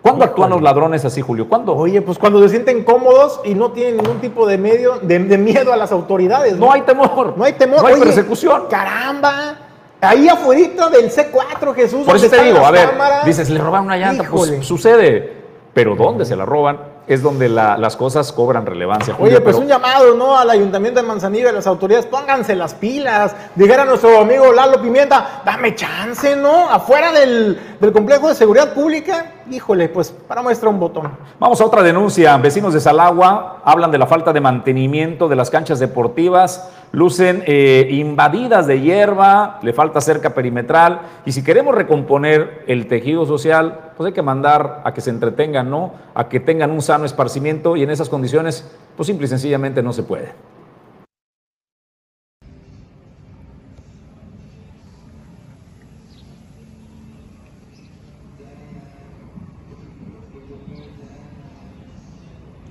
¿Cuándo 0.00 0.24
actúan 0.24 0.50
los 0.50 0.62
ladrones 0.62 1.04
así, 1.04 1.22
Julio? 1.22 1.48
¿Cuándo? 1.48 1.74
Oye, 1.74 2.02
pues 2.02 2.18
cuando 2.18 2.40
se 2.40 2.50
sienten 2.50 2.84
cómodos 2.84 3.40
y 3.44 3.56
no 3.56 3.72
tienen 3.72 3.96
ningún 3.96 4.20
tipo 4.20 4.46
de 4.46 4.58
medio, 4.58 5.00
de, 5.02 5.18
miedo 5.18 5.72
a 5.72 5.76
las 5.76 5.90
autoridades. 5.90 6.56
¿no? 6.56 6.70
hay 6.70 6.82
temor. 6.82 7.34
No 7.36 7.42
hay 7.42 7.54
temor. 7.54 7.82
No 7.82 7.88
hay 7.88 7.98
persecución. 7.98 8.66
Caramba. 8.70 9.56
Ahí 10.00 10.28
afuera 10.28 10.88
del 10.88 11.10
C4, 11.10 11.74
Jesús. 11.74 12.06
Por 12.06 12.14
eso 12.14 12.30
te 12.30 12.44
digo, 12.44 12.64
a 12.64 12.70
ver, 12.70 12.90
dices, 13.26 13.50
le 13.50 13.58
roban 13.58 13.84
una 13.84 13.96
llanta, 13.96 14.22
pues 14.30 14.64
sucede 14.64 15.37
pero 15.74 15.94
dónde 15.96 16.24
se 16.24 16.36
la 16.36 16.44
roban 16.44 16.78
es 17.08 17.22
donde 17.22 17.48
las 17.48 17.96
cosas 17.96 18.30
cobran 18.32 18.66
relevancia. 18.66 19.16
Oye, 19.18 19.40
pues 19.40 19.56
un 19.56 19.66
llamado, 19.66 20.14
¿no? 20.14 20.36
Al 20.36 20.50
Ayuntamiento 20.50 21.00
de 21.00 21.06
Manzanillo 21.06 21.48
a 21.48 21.52
las 21.52 21.66
autoridades, 21.66 22.04
pónganse 22.04 22.54
las 22.54 22.74
pilas. 22.74 23.34
Dijera 23.54 23.86
nuestro 23.86 24.20
amigo 24.20 24.52
Lalo 24.52 24.80
Pimienta, 24.80 25.40
dame 25.44 25.74
chance, 25.74 26.36
¿no? 26.36 26.68
Afuera 26.68 27.10
del, 27.12 27.58
del 27.80 27.92
complejo 27.92 28.28
de 28.28 28.34
seguridad 28.34 28.74
pública, 28.74 29.32
híjole, 29.50 29.88
pues 29.88 30.10
para 30.10 30.42
muestra 30.42 30.68
un 30.68 30.78
botón. 30.78 31.10
Vamos 31.40 31.58
a 31.62 31.64
otra 31.64 31.82
denuncia. 31.82 32.36
Vecinos 32.36 32.74
de 32.74 32.80
Salagua 32.80 33.62
hablan 33.64 33.90
de 33.90 33.96
la 33.96 34.06
falta 34.06 34.34
de 34.34 34.42
mantenimiento 34.42 35.28
de 35.28 35.36
las 35.36 35.48
canchas 35.48 35.78
deportivas, 35.78 36.70
lucen 36.92 37.42
eh, 37.46 37.88
invadidas 37.90 38.66
de 38.66 38.82
hierba, 38.82 39.58
le 39.62 39.72
falta 39.72 40.02
cerca 40.02 40.34
perimetral. 40.34 41.00
Y 41.24 41.32
si 41.32 41.42
queremos 41.42 41.74
recomponer 41.74 42.64
el 42.66 42.86
tejido 42.86 43.24
social, 43.24 43.87
pues 43.98 44.06
hay 44.06 44.12
que 44.14 44.22
mandar 44.22 44.82
a 44.84 44.94
que 44.94 45.00
se 45.00 45.10
entretengan, 45.10 45.68
¿no? 45.68 45.92
A 46.14 46.28
que 46.28 46.38
tengan 46.38 46.70
un 46.70 46.80
sano 46.82 47.04
esparcimiento 47.04 47.76
y 47.76 47.82
en 47.82 47.90
esas 47.90 48.08
condiciones, 48.08 48.64
pues 48.96 49.08
simple 49.08 49.26
y 49.26 49.28
sencillamente 49.28 49.82
no 49.82 49.92
se 49.92 50.04
puede. 50.04 50.32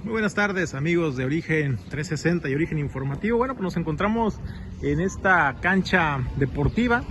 Muy 0.06 0.14
buenas 0.14 0.34
tardes 0.34 0.74
amigos 0.76 1.18
de 1.18 1.26
Origen 1.26 1.76
360 1.90 2.48
y 2.48 2.56
Origen 2.56 2.80
Informativo. 2.80 3.38
Bueno, 3.38 3.54
pues 3.54 3.64
nos 3.64 3.76
encontramos 3.76 4.40
en 4.82 5.02
esta 5.02 5.58
cancha 5.60 6.20
deportiva 6.38 7.04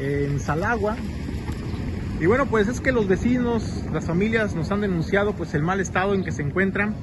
en 0.00 0.40
Salagua, 0.40 0.96
y 2.20 2.26
bueno, 2.26 2.44
pues 2.44 2.68
es 2.68 2.82
que 2.82 2.92
los 2.92 3.08
vecinos, 3.08 3.82
las 3.94 4.04
familias 4.04 4.54
nos 4.54 4.70
han 4.70 4.82
denunciado 4.82 5.32
pues 5.32 5.54
el 5.54 5.62
mal 5.62 5.80
estado 5.80 6.14
en 6.14 6.22
que 6.22 6.32
se 6.32 6.42
encuentran 6.42 6.94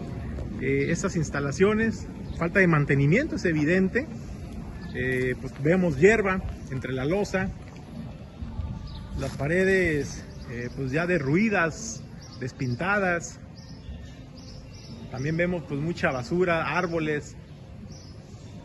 eh, 0.62 0.92
estas 0.92 1.16
instalaciones, 1.16 2.06
falta 2.38 2.60
de 2.60 2.68
mantenimiento 2.68 3.36
es 3.36 3.46
evidente, 3.46 4.08
eh, 4.94 5.34
pues 5.42 5.54
vemos 5.64 5.98
hierba 5.98 6.44
entre 6.70 6.94
la 6.94 7.04
losa, 7.04 7.50
las 9.18 9.36
paredes 9.36 10.24
eh, 10.52 10.70
pues 10.76 10.92
ya 10.92 11.08
derruidas, 11.08 12.04
despintadas, 12.40 13.40
también 15.10 15.36
vemos 15.36 15.64
pues 15.68 15.82
mucha 15.82 16.12
basura, 16.12 16.78
árboles, 16.78 17.36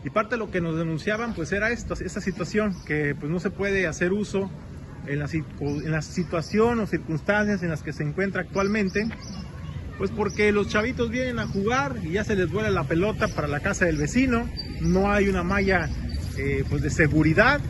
y 0.03 0.11
parte 0.11 0.35
de 0.35 0.37
lo 0.39 0.51
que 0.51 0.61
nos 0.61 0.77
denunciaban 0.77 1.33
pues 1.33 1.51
era 1.51 1.71
esta 1.71 2.21
situación, 2.21 2.75
que 2.85 3.15
pues 3.15 3.31
no 3.31 3.39
se 3.39 3.49
puede 3.49 3.87
hacer 3.87 4.13
uso 4.13 4.51
en 5.07 5.19
la, 5.19 5.27
en 5.31 5.91
la 5.91 6.01
situación 6.01 6.79
o 6.79 6.87
circunstancias 6.87 7.63
en 7.63 7.69
las 7.69 7.83
que 7.83 7.93
se 7.93 8.03
encuentra 8.03 8.41
actualmente, 8.41 9.07
pues 9.97 10.11
porque 10.11 10.51
los 10.51 10.69
chavitos 10.69 11.09
vienen 11.09 11.39
a 11.39 11.47
jugar 11.47 11.97
y 12.03 12.11
ya 12.11 12.23
se 12.23 12.35
les 12.35 12.51
vuela 12.51 12.69
la 12.69 12.83
pelota 12.85 13.27
para 13.27 13.47
la 13.47 13.59
casa 13.59 13.85
del 13.85 13.97
vecino, 13.97 14.49
no 14.81 15.11
hay 15.11 15.29
una 15.29 15.43
malla 15.43 15.89
eh, 16.37 16.63
pues 16.69 16.81
de 16.81 16.89
seguridad 16.89 17.61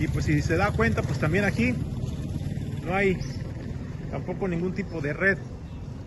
y 0.00 0.08
pues 0.08 0.24
si 0.24 0.40
se 0.42 0.56
da 0.56 0.70
cuenta 0.70 1.02
pues 1.02 1.18
también 1.18 1.44
aquí 1.44 1.74
no 2.84 2.94
hay 2.94 3.18
tampoco 4.10 4.48
ningún 4.48 4.72
tipo 4.72 5.00
de 5.00 5.12
red 5.12 5.38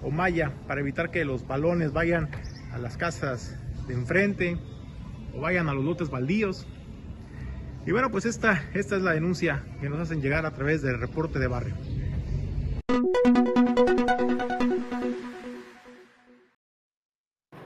o 0.02 0.10
malla 0.10 0.54
para 0.68 0.82
evitar 0.82 1.12
que 1.12 1.26
los 1.26 1.46
balones 1.46 1.94
vayan 1.94 2.30
a 2.72 2.78
las 2.78 2.98
casas 2.98 3.56
de 3.88 3.94
enfrente 3.94 4.58
o 5.36 5.42
vayan 5.42 5.70
a 5.70 5.74
los 5.74 5.84
lotes 5.84 6.10
baldíos. 6.10 6.68
Y 7.84 7.92
bueno, 7.92 8.12
pues 8.12 8.26
esta, 8.26 8.64
esta 8.76 8.96
es 8.96 9.02
la 9.02 9.14
denuncia 9.14 9.64
que 9.82 9.90
nos 9.90 10.00
hacen 10.00 10.22
llegar 10.22 10.46
a 10.46 10.52
través 10.52 10.84
del 10.84 11.00
reporte 11.00 11.40
de 11.40 11.48
barrio. 11.48 11.74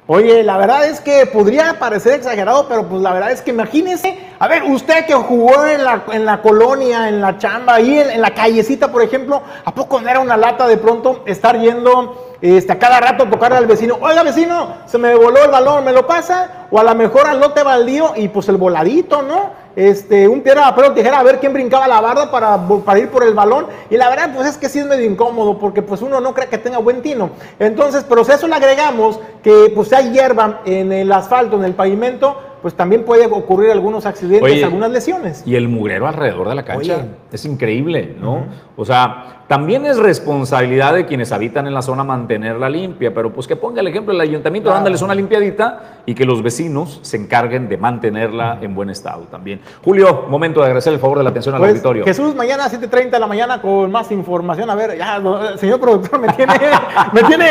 Oye, 0.07 0.43
la 0.43 0.57
verdad 0.57 0.87
es 0.87 1.01
que 1.01 1.25
podría 1.25 1.79
parecer 1.79 2.13
exagerado, 2.13 2.67
pero 2.69 2.87
pues 2.87 3.01
la 3.01 3.11
verdad 3.11 3.31
es 3.31 3.41
que 3.41 3.51
imagínese, 3.51 4.17
a 4.39 4.47
ver, 4.47 4.63
usted 4.63 5.05
que 5.05 5.15
jugó 5.15 5.65
en 5.65 5.83
la, 5.83 6.05
en 6.13 6.23
la 6.23 6.41
colonia, 6.41 7.09
en 7.09 7.19
la 7.19 7.37
chamba, 7.37 7.75
ahí 7.75 7.97
en, 7.97 8.11
en, 8.11 8.21
la 8.21 8.33
callecita, 8.33 8.91
por 8.91 9.01
ejemplo, 9.01 9.41
¿a 9.65 9.73
poco 9.73 9.99
no 9.99 10.07
era 10.07 10.19
una 10.19 10.37
lata 10.37 10.67
de 10.67 10.77
pronto 10.77 11.23
estar 11.25 11.59
yendo 11.59 12.24
este, 12.41 12.77
cada 12.77 12.99
rato 12.99 13.25
tocarle 13.25 13.57
al 13.57 13.67
vecino? 13.67 13.97
Oiga, 14.01 14.23
vecino, 14.23 14.75
se 14.85 14.97
me 14.97 15.15
voló 15.15 15.43
el 15.43 15.51
balón, 15.51 15.83
¿me 15.85 15.91
lo 15.91 16.05
pasa? 16.07 16.67
O 16.71 16.79
a 16.79 16.83
lo 16.83 16.95
mejor 16.95 17.27
al 17.27 17.39
lote 17.39 17.63
baldío 17.63 18.13
y 18.15 18.27
pues 18.27 18.49
el 18.49 18.57
voladito, 18.57 19.21
¿no? 19.21 19.65
este, 19.75 20.27
un 20.27 20.41
piedra, 20.41 20.63
papel 20.63 20.85
o 20.85 20.93
tijera 20.93 21.19
a 21.19 21.23
ver 21.23 21.39
quién 21.39 21.53
brincaba 21.53 21.87
la 21.87 21.99
barda 21.99 22.31
para, 22.31 22.57
para, 22.57 22.99
ir 22.99 23.09
por 23.09 23.23
el 23.23 23.33
balón. 23.33 23.67
Y 23.89 23.97
la 23.97 24.09
verdad, 24.09 24.31
pues 24.33 24.47
es 24.47 24.57
que 24.57 24.69
sí 24.69 24.79
es 24.79 24.85
medio 24.85 25.05
incómodo 25.05 25.59
porque 25.59 25.81
pues 25.81 26.01
uno 26.01 26.21
no 26.21 26.33
cree 26.33 26.47
que 26.47 26.57
tenga 26.57 26.77
buen 26.77 27.01
tino. 27.01 27.31
Entonces, 27.59 28.05
pero 28.07 28.21
a 28.25 28.33
eso 28.33 28.47
le 28.47 28.55
agregamos 28.55 29.19
que 29.43 29.71
pues 29.75 29.91
hay 29.93 30.11
hierba 30.11 30.61
en 30.65 30.91
el 30.91 31.11
asfalto, 31.11 31.57
en 31.57 31.65
el 31.65 31.73
pavimento, 31.73 32.37
pues 32.65 32.73
también 32.73 33.03
puede 33.03 33.27
ocurrir 33.27 33.69
algunos 33.69 34.07
accidentes, 34.07 34.63
algunas 34.63 34.89
lesiones. 34.89 35.43
Y 35.45 35.55
el 35.55 35.67
mugrero 35.67 36.07
alrededor 36.07 36.49
de 36.49 36.55
la 36.55 36.65
cancha 36.65 37.05
es 37.31 37.45
increíble, 37.45 38.15
¿no? 38.19 38.47
O 38.75 38.83
sea, 38.83 39.43
también 39.47 39.85
es 39.85 39.97
responsabilidad 39.97 40.95
de 40.95 41.05
quienes 41.05 41.31
habitan 41.31 41.67
en 41.67 41.75
la 41.75 41.83
zona 41.83 42.03
mantenerla 42.03 42.67
limpia, 42.67 43.13
pero 43.13 43.31
pues 43.31 43.45
que 43.45 43.55
ponga 43.55 43.81
el 43.81 43.87
ejemplo 43.87 44.11
el 44.11 44.19
ayuntamiento 44.19 44.71
dándole 44.71 44.97
una 45.03 45.13
limpiadita 45.13 46.01
y 46.07 46.15
que 46.15 46.25
los 46.25 46.41
vecinos 46.41 46.99
se 47.03 47.17
encarguen 47.17 47.69
de 47.69 47.77
mantenerla 47.77 48.57
en 48.61 48.73
buen 48.73 48.89
estado 48.89 49.25
también. 49.29 49.61
Julio, 49.83 50.25
momento 50.27 50.61
de 50.61 50.65
agradecer 50.65 50.93
el 50.93 50.99
favor 50.99 51.19
de 51.19 51.25
la 51.25 51.29
atención 51.29 51.53
al 51.53 51.59
pues, 51.61 51.71
auditorio. 51.71 52.05
Jesús, 52.05 52.33
mañana 52.33 52.65
a 52.65 52.71
7.30 52.71 53.11
de 53.11 53.19
la 53.19 53.27
mañana 53.27 53.61
con 53.61 53.91
más 53.91 54.11
información. 54.11 54.67
A 54.71 54.75
ver, 54.75 54.97
ya, 54.97 55.21
señor 55.57 55.79
productor, 55.79 56.19
me 56.19 56.29
tiene... 56.33 56.53
me 57.13 57.23
tiene... 57.23 57.47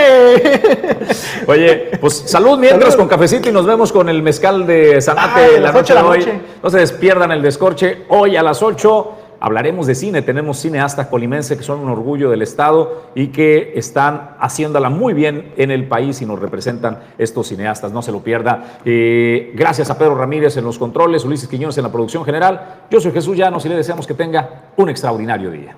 Oye, 1.46 1.92
pues 2.00 2.24
salud 2.26 2.58
mientras 2.58 2.96
con 2.96 3.06
cafecito 3.06 3.48
y 3.48 3.52
nos 3.52 3.66
vemos 3.66 3.92
con 3.92 4.08
el 4.08 4.20
mezcal 4.20 4.66
de 4.66 5.00
Sanate 5.04 5.60
la 5.60 5.70
noche 5.70 5.92
de 5.92 6.00
hoy. 6.00 6.24
No 6.62 6.70
se 6.70 6.78
despierdan 6.78 7.30
el 7.30 7.42
descorche 7.42 8.04
hoy 8.08 8.36
a 8.36 8.42
las 8.42 8.62
8. 8.62 9.18
Hablaremos 9.38 9.86
de 9.86 9.94
cine, 9.94 10.22
tenemos 10.22 10.58
cineastas 10.58 11.08
colimenses 11.08 11.58
que 11.58 11.62
son 11.62 11.80
un 11.80 11.90
orgullo 11.90 12.30
del 12.30 12.40
Estado 12.40 13.10
y 13.14 13.26
que 13.26 13.74
están 13.76 14.30
haciéndola 14.40 14.88
muy 14.88 15.12
bien 15.12 15.52
en 15.58 15.70
el 15.70 15.86
país 15.86 16.22
y 16.22 16.26
nos 16.26 16.38
representan 16.38 17.00
estos 17.18 17.48
cineastas, 17.48 17.92
no 17.92 18.00
se 18.00 18.12
lo 18.12 18.20
pierda. 18.20 18.78
Eh, 18.86 19.52
gracias 19.54 19.90
a 19.90 19.98
Pedro 19.98 20.14
Ramírez 20.14 20.56
en 20.56 20.64
los 20.64 20.78
controles, 20.78 21.26
Ulises 21.26 21.50
Quiñones 21.50 21.76
en 21.76 21.84
la 21.84 21.92
producción 21.92 22.24
general. 22.24 22.86
Yo 22.90 22.98
soy 22.98 23.12
Jesús 23.12 23.36
Llanos 23.36 23.66
y 23.66 23.68
le 23.68 23.76
deseamos 23.76 24.06
que 24.06 24.14
tenga 24.14 24.70
un 24.78 24.88
extraordinario 24.88 25.50
día. 25.50 25.76